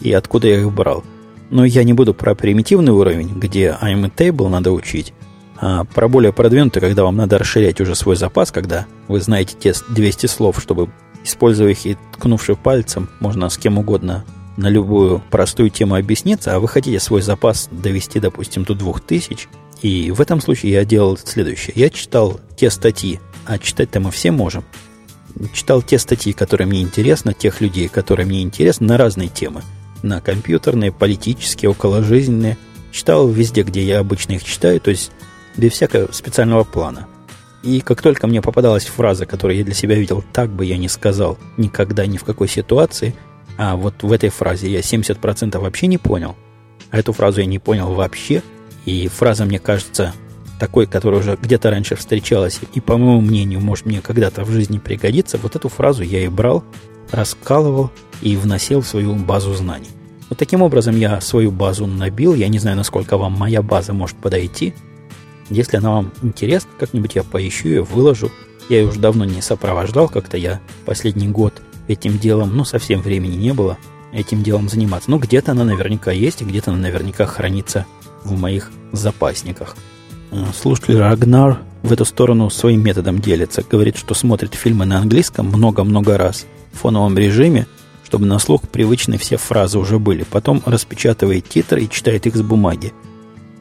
и 0.00 0.12
откуда 0.12 0.48
я 0.48 0.60
их 0.60 0.72
брал. 0.72 1.04
Но 1.50 1.64
я 1.64 1.84
не 1.84 1.92
буду 1.92 2.14
про 2.14 2.34
примитивный 2.34 2.92
уровень, 2.92 3.28
где 3.28 3.76
I'm 3.80 4.04
a 4.04 4.08
table 4.08 4.48
надо 4.48 4.72
учить, 4.72 5.12
а 5.58 5.84
про 5.84 6.08
более 6.08 6.32
продвинутые, 6.32 6.80
когда 6.80 7.04
вам 7.04 7.16
надо 7.16 7.38
расширять 7.38 7.80
уже 7.80 7.94
свой 7.94 8.16
запас, 8.16 8.50
когда 8.50 8.86
вы 9.08 9.20
знаете 9.20 9.56
те 9.58 9.72
200 9.88 10.26
слов, 10.26 10.60
чтобы, 10.60 10.90
используя 11.24 11.70
их 11.70 11.86
и 11.86 11.96
ткнувши 12.14 12.56
пальцем, 12.56 13.08
можно 13.20 13.48
с 13.48 13.56
кем 13.56 13.78
угодно 13.78 14.24
на 14.56 14.68
любую 14.68 15.22
простую 15.30 15.70
тему 15.70 15.94
объясниться, 15.94 16.54
а 16.54 16.60
вы 16.60 16.68
хотите 16.68 16.98
свой 16.98 17.22
запас 17.22 17.68
довести, 17.70 18.20
допустим, 18.20 18.64
до 18.64 18.74
2000, 18.74 19.48
и 19.82 20.10
в 20.10 20.20
этом 20.20 20.40
случае 20.40 20.72
я 20.72 20.84
делал 20.84 21.16
следующее. 21.16 21.72
Я 21.76 21.90
читал 21.90 22.40
те 22.56 22.70
статьи, 22.70 23.20
а 23.44 23.58
читать-то 23.58 24.00
мы 24.00 24.10
все 24.10 24.30
можем. 24.30 24.64
Читал 25.52 25.82
те 25.82 25.98
статьи, 25.98 26.32
которые 26.32 26.66
мне 26.66 26.82
интересны, 26.82 27.34
тех 27.34 27.60
людей, 27.60 27.88
которые 27.88 28.26
мне 28.26 28.42
интересны, 28.42 28.86
на 28.86 28.96
разные 28.96 29.28
темы. 29.28 29.62
На 30.02 30.20
компьютерные, 30.20 30.92
политические, 30.92 31.70
околожизненные. 31.70 32.56
Читал 32.90 33.28
везде, 33.28 33.62
где 33.62 33.82
я 33.82 33.98
обычно 33.98 34.32
их 34.32 34.44
читаю, 34.44 34.80
то 34.80 34.90
есть 34.90 35.12
без 35.56 35.72
всякого 35.72 36.12
специального 36.12 36.64
плана. 36.64 37.06
И 37.62 37.80
как 37.80 38.00
только 38.00 38.26
мне 38.26 38.40
попадалась 38.40 38.86
фраза, 38.86 39.26
которую 39.26 39.58
я 39.58 39.64
для 39.64 39.74
себя 39.74 39.96
видел, 39.96 40.24
так 40.32 40.50
бы 40.50 40.64
я 40.64 40.78
не 40.78 40.88
сказал 40.88 41.38
никогда 41.56 42.06
ни 42.06 42.16
в 42.16 42.24
какой 42.24 42.48
ситуации, 42.48 43.14
а 43.58 43.76
вот 43.76 44.02
в 44.02 44.12
этой 44.12 44.30
фразе 44.30 44.70
я 44.70 44.80
70% 44.80 45.58
вообще 45.58 45.86
не 45.86 45.98
понял, 45.98 46.36
а 46.90 46.98
эту 46.98 47.12
фразу 47.12 47.40
я 47.40 47.46
не 47.46 47.58
понял 47.58 47.92
вообще, 47.92 48.42
и 48.86 49.08
фраза 49.08 49.44
мне 49.44 49.58
кажется 49.58 50.14
такой, 50.58 50.86
которая 50.86 51.20
уже 51.20 51.38
где-то 51.40 51.70
раньше 51.70 51.96
встречалась, 51.96 52.60
и, 52.72 52.80
по 52.80 52.96
моему 52.96 53.20
мнению, 53.20 53.60
может 53.60 53.84
мне 53.84 54.00
когда-то 54.00 54.44
в 54.44 54.50
жизни 54.50 54.78
пригодиться, 54.78 55.36
вот 55.36 55.54
эту 55.54 55.68
фразу 55.68 56.02
я 56.02 56.24
и 56.24 56.28
брал, 56.28 56.64
раскалывал 57.10 57.90
и 58.22 58.36
вносил 58.36 58.80
в 58.80 58.88
свою 58.88 59.14
базу 59.14 59.52
знаний. 59.52 59.90
Вот 60.30 60.38
таким 60.38 60.62
образом 60.62 60.96
я 60.96 61.20
свою 61.20 61.52
базу 61.52 61.86
набил. 61.86 62.34
Я 62.34 62.48
не 62.48 62.58
знаю, 62.58 62.76
насколько 62.76 63.18
вам 63.18 63.32
моя 63.34 63.60
база 63.60 63.92
может 63.92 64.16
подойти– 64.16 64.72
если 65.50 65.76
она 65.76 65.90
вам 65.90 66.12
интересна, 66.22 66.70
как-нибудь 66.78 67.14
я 67.14 67.22
поищу 67.22 67.68
ее, 67.68 67.82
выложу. 67.82 68.30
Я 68.68 68.80
ее 68.80 68.88
уже 68.88 68.98
давно 68.98 69.24
не 69.24 69.40
сопровождал, 69.42 70.08
как-то 70.08 70.36
я 70.36 70.60
последний 70.84 71.28
год 71.28 71.62
этим 71.86 72.18
делом, 72.18 72.56
ну, 72.56 72.64
совсем 72.64 73.00
времени 73.00 73.36
не 73.36 73.52
было 73.52 73.78
этим 74.12 74.42
делом 74.42 74.68
заниматься. 74.68 75.10
Но 75.10 75.18
где-то 75.18 75.52
она 75.52 75.64
наверняка 75.64 76.10
есть, 76.10 76.42
где-то 76.42 76.72
она 76.72 76.80
наверняка 76.80 77.26
хранится 77.26 77.86
в 78.26 78.38
моих 78.38 78.70
запасниках. 78.92 79.76
Э, 80.30 80.44
слушатель 80.54 80.98
Рагнар 80.98 81.58
в 81.82 81.92
эту 81.92 82.04
сторону 82.04 82.50
своим 82.50 82.82
методом 82.82 83.20
делится. 83.20 83.62
Говорит, 83.62 83.96
что 83.96 84.14
смотрит 84.14 84.54
фильмы 84.54 84.84
на 84.84 84.98
английском 84.98 85.46
много-много 85.46 86.18
раз 86.18 86.46
в 86.72 86.78
фоновом 86.78 87.16
режиме, 87.16 87.66
чтобы 88.04 88.26
на 88.26 88.38
слух 88.38 88.62
привычные 88.62 89.18
все 89.18 89.36
фразы 89.36 89.78
уже 89.78 89.98
были. 89.98 90.24
Потом 90.24 90.62
распечатывает 90.66 91.48
титры 91.48 91.84
и 91.84 91.90
читает 91.90 92.26
их 92.26 92.36
с 92.36 92.42
бумаги. 92.42 92.92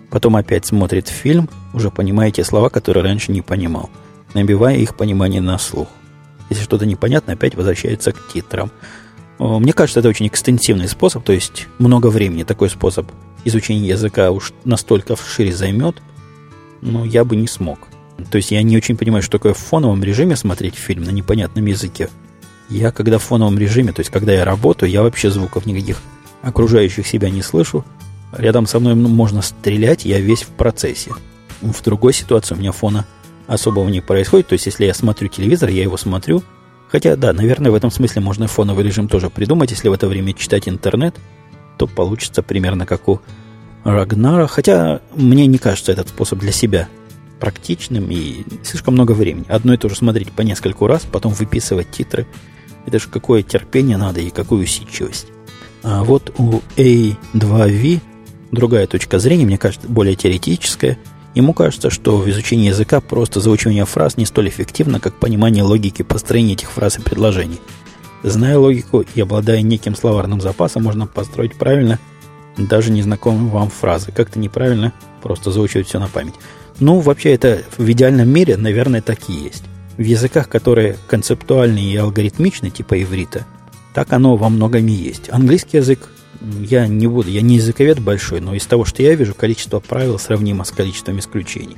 Потом 0.10 0.36
опять 0.36 0.66
смотрит 0.66 1.08
фильм, 1.08 1.50
уже 1.74 1.92
понимаете 1.92 2.44
слова, 2.44 2.70
которые 2.70 3.04
раньше 3.04 3.32
не 3.32 3.42
понимал, 3.42 3.90
набивая 4.34 4.78
их 4.78 4.96
понимание 4.96 5.42
на 5.42 5.58
слух. 5.58 5.88
Если 6.50 6.64
что-то 6.64 6.86
непонятно, 6.86 7.34
опять 7.34 7.56
возвращается 7.56 8.12
к 8.12 8.28
титрам. 8.32 8.72
Мне 9.40 9.74
кажется, 9.74 10.00
это 10.00 10.10
очень 10.10 10.28
экстенсивный 10.28 10.88
способ, 10.88 11.24
то 11.24 11.34
есть 11.34 11.68
много 11.80 12.08
времени 12.08 12.44
такой 12.44 12.70
способ 12.70 13.08
изучения 13.46 13.88
языка 13.88 14.32
уж 14.32 14.52
настолько 14.66 15.16
вшире 15.16 15.54
займет, 15.54 16.02
но 16.82 17.06
я 17.06 17.24
бы 17.24 17.36
не 17.36 17.48
смог. 17.48 17.80
То 18.30 18.38
есть 18.38 18.52
я 18.52 18.62
не 18.64 18.78
очень 18.78 18.98
понимаю, 18.98 19.22
что 19.22 19.34
такое 19.34 19.54
в 19.54 19.58
фоновом 19.58 20.04
режиме 20.04 20.36
смотреть 20.36 20.76
фильм 20.76 21.04
на 21.04 21.12
непонятном 21.12 21.66
языке. 21.66 22.10
Я 22.70 22.92
когда 22.92 23.18
в 23.18 23.24
фоновом 23.24 23.58
режиме, 23.58 23.94
то 23.94 24.02
есть 24.02 24.12
когда 24.12 24.34
я 24.34 24.46
работаю, 24.46 24.90
я 24.90 25.04
вообще 25.04 25.30
звуков 25.30 25.66
никаких 25.66 26.02
окружающих 26.42 27.06
себя 27.08 27.30
не 27.30 27.42
слышу. 27.42 27.86
Рядом 28.32 28.68
со 28.68 28.80
мной 28.80 28.96
можно 28.96 29.42
стрелять, 29.42 30.06
я 30.06 30.20
весь 30.20 30.44
в 30.44 30.50
процессе. 30.50 31.12
В 31.62 31.82
другой 31.84 32.14
ситуации 32.14 32.56
у 32.56 32.58
меня 32.58 32.72
фона 32.72 33.06
особого 33.48 33.88
не 33.90 34.02
происходит. 34.02 34.48
То 34.48 34.54
есть 34.54 34.66
если 34.66 34.86
я 34.86 34.94
смотрю 34.94 35.28
телевизор, 35.28 35.70
я 35.70 35.84
его 35.84 35.98
смотрю– 35.98 36.44
Хотя, 36.96 37.16
да, 37.16 37.34
наверное, 37.34 37.72
в 37.72 37.76
этом 37.76 37.92
смысле 37.92 38.22
можно 38.22 38.48
фоновый 38.48 38.86
режим 38.86 39.08
тоже 39.08 39.30
придумать. 39.30 39.72
Если 39.72 39.90
в 39.90 39.94
это 39.94 40.08
время 40.08 40.34
читать 40.34 40.70
интернет, 40.70 41.16
то 41.78 41.88
получится 41.88 42.42
примерно 42.42 42.86
как 42.86 43.08
у 43.08 43.22
Рагнара. 43.84 44.48
Хотя 44.48 45.02
мне 45.16 45.46
не 45.48 45.58
кажется 45.58 45.92
этот 45.92 46.10
способ 46.10 46.40
для 46.40 46.52
себя 46.52 46.88
практичным 47.40 48.10
и 48.10 48.44
слишком 48.64 48.94
много 48.94 49.12
времени. 49.12 49.46
Одно 49.50 49.74
и 49.74 49.78
то 49.78 49.90
же 49.90 49.96
смотреть 49.96 50.32
по 50.32 50.42
нескольку 50.42 50.88
раз, 50.88 51.04
потом 51.10 51.34
выписывать 51.34 51.92
титры. 51.92 52.28
Это 52.86 53.00
же 53.00 53.10
какое 53.10 53.44
терпение 53.44 53.98
надо 53.98 54.22
и 54.22 54.30
какую 54.30 54.64
усидчивость. 54.64 55.28
А 55.84 56.04
вот 56.04 56.34
у 56.38 56.62
A2V 56.78 58.00
другая 58.52 58.88
точка 58.88 59.20
зрения, 59.20 59.46
мне 59.46 59.58
кажется, 59.58 59.88
более 59.88 60.16
теоретическая– 60.16 60.98
Ему 61.36 61.52
кажется, 61.54 61.90
что 61.90 62.18
в 62.18 62.30
изучении 62.30 62.70
языка 62.70 63.02
просто 63.02 63.42
заучивание 63.42 63.86
фраз 63.86 64.16
не 64.16 64.26
столь 64.26 64.48
эффективно, 64.48 65.02
как 65.02 65.16
понимание 65.16 65.64
логики 65.64 66.02
построения 66.02 66.54
этих 66.54 66.72
фраз 66.72 66.98
и 66.98 67.02
предложений. 67.02 67.60
Зная 68.26 68.58
логику 68.58 69.06
и 69.14 69.22
обладая 69.22 69.62
неким 69.62 69.96
словарным 69.96 70.42
запасом, 70.42 70.82
можно 70.82 71.06
построить 71.06 71.56
правильно 71.56 72.00
даже 72.58 72.90
незнакомые 72.90 73.52
вам 73.52 73.70
фразы. 73.70 74.12
Как-то 74.12 74.40
неправильно 74.40 74.94
просто 75.22 75.52
заучивать 75.52 75.88
все 75.88 76.00
на 76.00 76.08
память. 76.08 76.34
Ну, 76.80 77.02
вообще, 77.02 77.34
это 77.36 77.62
в 77.78 77.88
идеальном 77.88 78.28
мире, 78.28 78.58
наверное, 78.58 79.04
так 79.04 79.30
и 79.30 79.34
есть. 79.34 79.64
В 79.98 80.02
языках, 80.02 80.50
которые 80.50 80.98
концептуальные 81.08 81.94
и 81.94 81.98
алгоритмичны, 81.98 82.72
типа 82.72 83.00
иврита, 83.04 83.46
так 83.94 84.12
оно 84.12 84.38
во 84.38 84.50
многом 84.50 84.88
и 84.88 84.92
есть. 84.92 85.30
Английский 85.30 85.78
язык 85.78 86.10
я 86.42 86.88
не 86.88 87.06
буду, 87.06 87.30
я 87.30 87.42
не 87.42 87.58
языковед 87.58 88.00
большой, 88.00 88.42
но 88.42 88.56
из 88.56 88.66
того, 88.66 88.86
что 88.86 89.04
я 89.04 89.14
вижу, 89.14 89.36
количество 89.36 89.80
правил 89.80 90.18
сравнимо 90.18 90.64
с 90.64 90.72
количеством 90.72 91.20
исключений. 91.20 91.78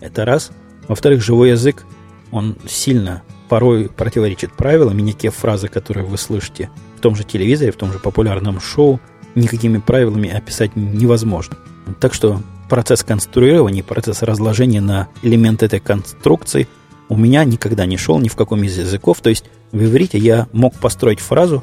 Это 0.00 0.24
раз. 0.24 0.50
Во-вторых, 0.88 1.22
живой 1.22 1.50
язык, 1.50 1.84
он 2.32 2.56
сильно 2.66 3.22
порой 3.48 3.88
противоречит 3.88 4.52
правилам, 4.52 4.98
и 4.98 5.02
некие 5.02 5.30
фразы, 5.30 5.68
которые 5.68 6.06
вы 6.06 6.18
слышите 6.18 6.70
в 6.96 7.00
том 7.00 7.14
же 7.14 7.24
телевизоре, 7.24 7.72
в 7.72 7.76
том 7.76 7.92
же 7.92 7.98
популярном 7.98 8.60
шоу, 8.60 9.00
никакими 9.34 9.78
правилами 9.78 10.30
описать 10.30 10.76
невозможно. 10.76 11.56
Так 12.00 12.14
что 12.14 12.40
процесс 12.68 13.02
конструирования, 13.02 13.82
процесс 13.82 14.22
разложения 14.22 14.80
на 14.80 15.08
элементы 15.22 15.66
этой 15.66 15.80
конструкции 15.80 16.68
у 17.08 17.16
меня 17.16 17.44
никогда 17.44 17.84
не 17.86 17.96
шел 17.96 18.18
ни 18.18 18.28
в 18.28 18.36
каком 18.36 18.64
из 18.64 18.78
языков. 18.78 19.20
То 19.20 19.30
есть 19.30 19.44
в 19.72 19.84
иврите 19.84 20.18
я 20.18 20.48
мог 20.52 20.74
построить 20.74 21.20
фразу, 21.20 21.62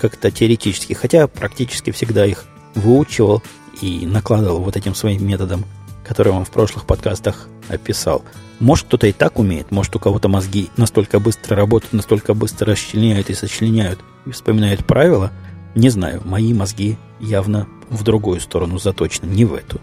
как-то 0.00 0.30
теоретически, 0.30 0.92
хотя 0.92 1.26
практически 1.26 1.90
всегда 1.90 2.24
их 2.24 2.44
выучивал 2.74 3.42
и 3.82 4.06
накладывал 4.06 4.60
вот 4.60 4.76
этим 4.76 4.94
своим 4.94 5.26
методом, 5.26 5.64
который 6.04 6.28
я 6.28 6.34
вам 6.34 6.44
в 6.44 6.50
прошлых 6.50 6.86
подкастах 6.86 7.48
описал. 7.68 8.24
Может, 8.60 8.86
кто-то 8.86 9.06
и 9.06 9.12
так 9.12 9.38
умеет, 9.38 9.70
может, 9.70 9.94
у 9.94 9.98
кого-то 9.98 10.28
мозги 10.28 10.68
настолько 10.76 11.20
быстро 11.20 11.56
работают, 11.56 11.92
настолько 11.92 12.34
быстро 12.34 12.72
расчленяют 12.72 13.30
и 13.30 13.34
сочленяют 13.34 14.00
и 14.26 14.30
вспоминают 14.30 14.84
правила. 14.84 15.30
Не 15.74 15.90
знаю, 15.90 16.22
мои 16.24 16.52
мозги 16.52 16.98
явно 17.20 17.68
в 17.88 18.02
другую 18.02 18.40
сторону 18.40 18.78
заточены, 18.78 19.30
не 19.30 19.44
в 19.44 19.54
эту. 19.54 19.80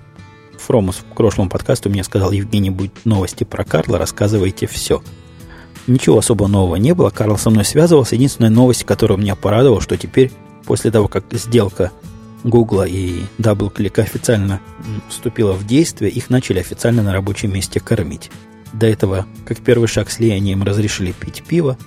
Фромус 0.59 0.97
в 0.97 1.15
прошлом 1.15 1.49
подкасте 1.49 1.89
мне 1.89 2.03
сказал, 2.03 2.31
Евгений, 2.31 2.69
будет 2.69 3.05
новости 3.05 3.43
про 3.43 3.63
Карла, 3.63 3.97
рассказывайте 3.97 4.67
все– 4.67 5.01
Ничего 5.87 6.17
особо 6.17 6.47
нового 6.47 6.77
не 6.77 6.93
было. 6.93 7.09
Карл 7.09 7.37
со 7.37 7.49
мной 7.49 7.63
связывался. 7.63 8.15
Единственная 8.15 8.49
новость, 8.49 8.83
которая 8.85 9.17
меня 9.17 9.35
порадовала, 9.35 9.81
что 9.81 9.97
теперь, 9.97 10.31
после 10.65 10.89
того, 10.91 11.07
как 11.07 11.25
сделка 11.31 11.91
Гугла 12.43 12.83
и 12.87 13.23
DoubleClick 13.37 14.01
официально 14.01 14.61
вступила 15.09 15.53
в 15.53 15.65
действие, 15.65 16.11
их 16.11 16.29
начали 16.29 16.59
официально 16.59 17.03
на 17.03 17.13
рабочем 17.13 17.53
месте 17.53 17.79
кормить. 17.79 18.31
До 18.79 18.87
этого, 18.87 19.25
как 19.45 19.59
первый 19.59 19.87
шаг 19.87 20.09
слияния, 20.09 20.53
им 20.53 20.63
разрешили 20.63 21.11
пить 21.11 21.43
пиво, 21.47 21.77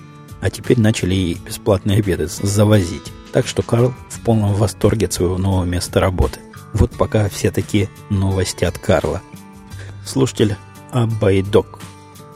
а 0.41 0.49
теперь 0.49 0.79
начали 0.79 1.15
и 1.15 1.33
бесплатные 1.35 1.99
обеды 1.99 2.27
завозить. 2.27 3.11
Так 3.31 3.47
что 3.47 3.61
Карл 3.61 3.93
в 4.09 4.21
полном 4.21 4.53
восторге 4.53 5.05
от 5.05 5.13
своего 5.13 5.37
нового 5.37 5.65
места 5.65 5.99
работы. 5.99 6.39
Вот 6.73 6.91
пока 6.91 7.29
все 7.29 7.51
такие 7.51 7.89
новости 8.09 8.63
от 8.63 8.77
Карла. 8.77 9.21
Слушатель 10.05 10.55
Абайдок 10.91 11.79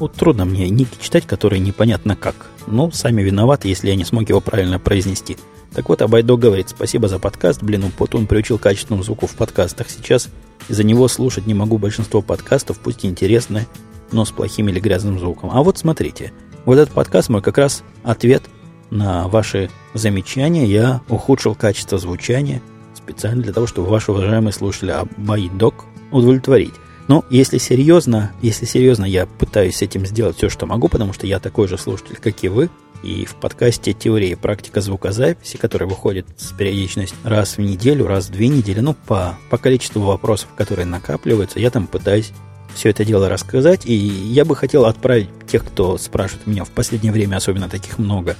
вот 0.04 0.14
трудно 0.16 0.43
мне 0.43 0.68
ники 0.70 0.97
читать, 0.99 1.26
которые 1.26 1.60
непонятно 1.60 2.16
как. 2.16 2.36
Но 2.68 2.91
сами 2.91 3.22
виноваты, 3.22 3.70
если 3.70 3.88
я 3.88 3.95
не 3.95 4.04
смог 4.04 4.28
его 4.28 4.41
правильно 4.41 4.78
произнести. 4.80 5.38
Так 5.74 5.88
вот, 5.88 6.01
Абайдо 6.01 6.36
говорит, 6.36 6.70
спасибо 6.70 7.08
за 7.08 7.20
подкаст, 7.20 7.64
блин, 7.64 7.86
он 7.97 8.28
приучил 8.28 8.58
качественному 8.58 9.04
звуку 9.04 9.28
в 9.28 9.36
подкастах. 9.36 9.89
Сейчас 9.89 10.30
из-за 10.68 10.84
него 10.84 11.08
слушать 11.08 11.47
не 11.47 11.54
могу 11.54 11.78
большинство 11.78 12.22
подкастов, 12.22 12.80
пусть 12.80 13.06
и 13.06 13.08
интересные, 13.08 13.66
но 14.14 14.26
с 14.26 14.32
плохим 14.32 14.70
или 14.70 14.80
грязным 14.80 15.20
звуком. 15.20 15.49
А 15.51 15.61
вот 15.64 15.78
смотрите, 15.78 16.32
вот 16.66 16.78
этот 16.78 16.93
подкаст 16.93 17.30
мой 17.30 17.41
как 17.41 17.57
раз 17.57 17.84
ответ 18.03 18.43
на 18.89 19.28
ваши 19.28 19.70
замечания. 19.93 20.66
Я 20.66 21.01
ухудшил 21.09 21.55
качество 21.55 21.97
звучания 21.97 22.61
специально 22.95 23.41
для 23.41 23.51
того, 23.53 23.68
чтобы 23.68 23.89
ваши 23.89 24.11
уважаемые 24.11 24.53
слушатели 24.53 24.91
Абайдок 24.91 25.86
удовлетворить. 26.11 26.74
Но 27.07 27.26
если 27.30 27.57
серьезно, 27.57 28.32
если 28.41 28.66
серьезно, 28.66 29.03
я 29.03 29.26
пытаюсь 29.26 29.78
с 29.78 29.82
этим 29.82 30.05
сделать 30.05 30.38
все, 30.38 30.47
что 30.47 30.66
могу, 30.66 30.88
потому 30.88 31.11
что 31.11 31.28
я 31.28 31.39
такой 31.39 31.68
же 31.68 31.78
слушатель, 31.78 32.16
как 32.16 32.43
и 32.43 32.47
вы. 32.47 32.70
И 33.04 33.26
в 33.26 33.36
подкасте 33.36 33.93
«Теория 33.93 34.32
и 34.32 34.36
практика 34.36 34.82
звукозаписи», 34.82 35.58
который 35.58 35.88
выходит 35.88 36.26
с 36.38 36.51
периодичностью 36.51 37.18
раз 37.24 37.58
в 37.58 37.62
неделю, 37.62 38.08
раз 38.08 38.28
в 38.28 38.32
две 38.32 38.47
недели, 38.47 38.80
ну, 38.80 38.93
по, 38.93 39.38
по 39.49 39.58
количеству 39.58 40.01
вопросов, 40.01 40.49
которые 40.56 40.86
накапливаются, 40.86 41.60
я 41.60 41.70
там 41.70 41.88
пытаюсь 41.88 42.32
все 42.74 42.89
это 42.89 43.06
дело 43.06 43.30
рассказать. 43.30 43.86
И 43.86 43.93
я 43.93 44.45
бы 44.45 44.56
хотел 44.56 44.86
отправить 44.86 45.30
тех, 45.47 45.66
кто 45.66 45.97
спрашивает 45.97 46.47
меня 46.47 46.64
в 46.64 46.72
последнее 46.72 47.12
время, 47.12 47.36
особенно 47.36 47.70
таких 47.70 47.97
много, 47.99 48.38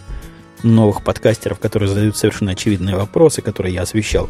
новых 0.64 1.04
подкастеров, 1.04 1.60
которые 1.60 1.90
задают 1.90 2.18
совершенно 2.18 2.52
очевидные 2.54 2.96
вопросы, 2.96 3.42
которые 3.42 3.74
я 3.76 3.82
освещал 3.82 4.30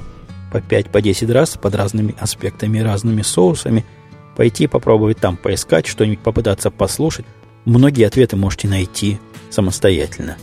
по 0.52 0.58
5-10 0.58 0.90
по 0.90 1.02
10 1.02 1.30
раз 1.30 1.58
под 1.62 1.76
разными 1.76 2.16
аспектами, 2.20 2.80
разными 2.80 3.22
соусами– 3.22 3.86
пойти 4.36 4.68
попробовать 4.68 5.18
там 5.18 5.38
поискать, 5.38 5.88
что-нибудь 5.88 6.20
попытаться 6.20 6.72
послушать. 6.72 7.26
Многие 7.66 8.06
ответы 8.06 8.36
можете 8.36 8.68
найти 8.68 9.20
самостоятельно. 9.54 10.38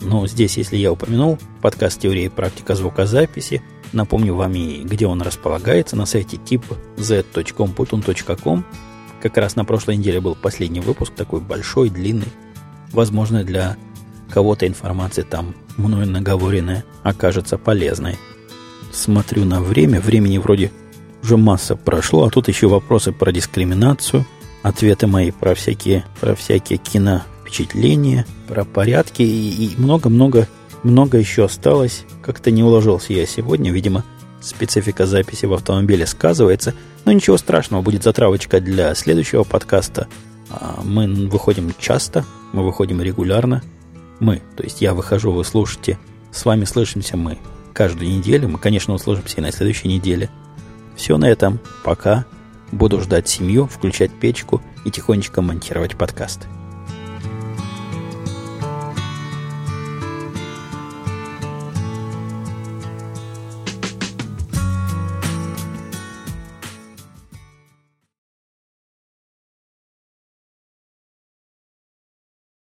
Но 0.00 0.26
здесь, 0.26 0.56
если 0.56 0.76
я 0.76 0.90
упомянул 0.92 1.38
подкаст 1.62 2.00
«Теория 2.00 2.24
и 2.26 2.28
практика 2.28 2.74
звукозаписи», 2.74 3.62
напомню 3.92 4.34
вам 4.34 4.52
и 4.54 4.82
где 4.82 5.06
он 5.06 5.22
располагается, 5.22 5.94
на 5.96 6.04
сайте 6.04 6.36
tip.z.com.putun.com. 6.36 8.64
Как 9.22 9.36
раз 9.38 9.54
на 9.56 9.64
прошлой 9.64 9.96
неделе 9.96 10.20
был 10.20 10.34
последний 10.34 10.80
выпуск, 10.80 11.14
такой 11.14 11.40
большой, 11.40 11.88
длинный. 11.88 12.28
Возможно, 12.92 13.44
для 13.44 13.78
кого-то 14.30 14.66
информация 14.66 15.24
там 15.24 15.54
мною 15.76 16.06
наговоренная 16.06 16.84
окажется 17.02 17.56
полезной. 17.56 18.18
Смотрю 18.92 19.44
на 19.44 19.62
время, 19.62 20.00
времени 20.00 20.38
вроде 20.38 20.72
уже 21.22 21.36
масса 21.36 21.76
прошло, 21.76 22.26
а 22.26 22.30
тут 22.30 22.48
еще 22.48 22.66
вопросы 22.68 23.12
про 23.12 23.30
дискриминацию, 23.32 24.26
ответы 24.62 25.06
мои 25.06 25.30
про 25.30 25.54
всякие, 25.54 26.04
про 26.20 26.34
всякие 26.34 26.78
кино 26.78 27.22
впечатления, 27.54 28.26
про 28.48 28.64
порядки 28.64 29.22
и 29.22 29.74
много-много 29.78 30.48
много 30.82 31.18
еще 31.18 31.44
осталось. 31.44 32.04
Как-то 32.20 32.50
не 32.50 32.62
уложился 32.62 33.12
я 33.12 33.26
сегодня, 33.26 33.72
видимо, 33.72 34.04
специфика 34.40 35.06
записи 35.06 35.46
в 35.46 35.54
автомобиле 35.54 36.06
сказывается. 36.06 36.74
Но 37.04 37.12
ничего 37.12 37.36
страшного, 37.38 37.80
будет 37.80 38.02
затравочка 38.02 38.60
для 38.60 38.94
следующего 38.94 39.44
подкаста. 39.44 40.08
А, 40.50 40.80
мы 40.84 41.06
выходим 41.28 41.72
часто, 41.78 42.24
мы 42.52 42.64
выходим 42.64 43.00
регулярно. 43.00 43.62
Мы, 44.20 44.42
то 44.56 44.62
есть 44.62 44.82
я 44.82 44.92
выхожу, 44.92 45.32
вы 45.32 45.44
слушаете. 45.44 45.98
С 46.32 46.44
вами 46.44 46.64
слышимся 46.64 47.16
мы 47.16 47.38
каждую 47.72 48.10
неделю. 48.10 48.48
Мы, 48.48 48.58
конечно, 48.58 48.94
услышимся 48.94 49.38
и 49.38 49.40
на 49.40 49.52
следующей 49.52 49.88
неделе– 49.88 50.28
все 50.96 51.16
на 51.16 51.26
этом. 51.26 51.60
Пока. 51.82 52.24
Буду 52.72 53.00
ждать 53.00 53.28
семью, 53.28 53.66
включать 53.66 54.10
печку 54.12 54.60
и 54.84 54.90
тихонечко 54.90 55.42
монтировать 55.42 55.96
подкасты. 55.96 56.48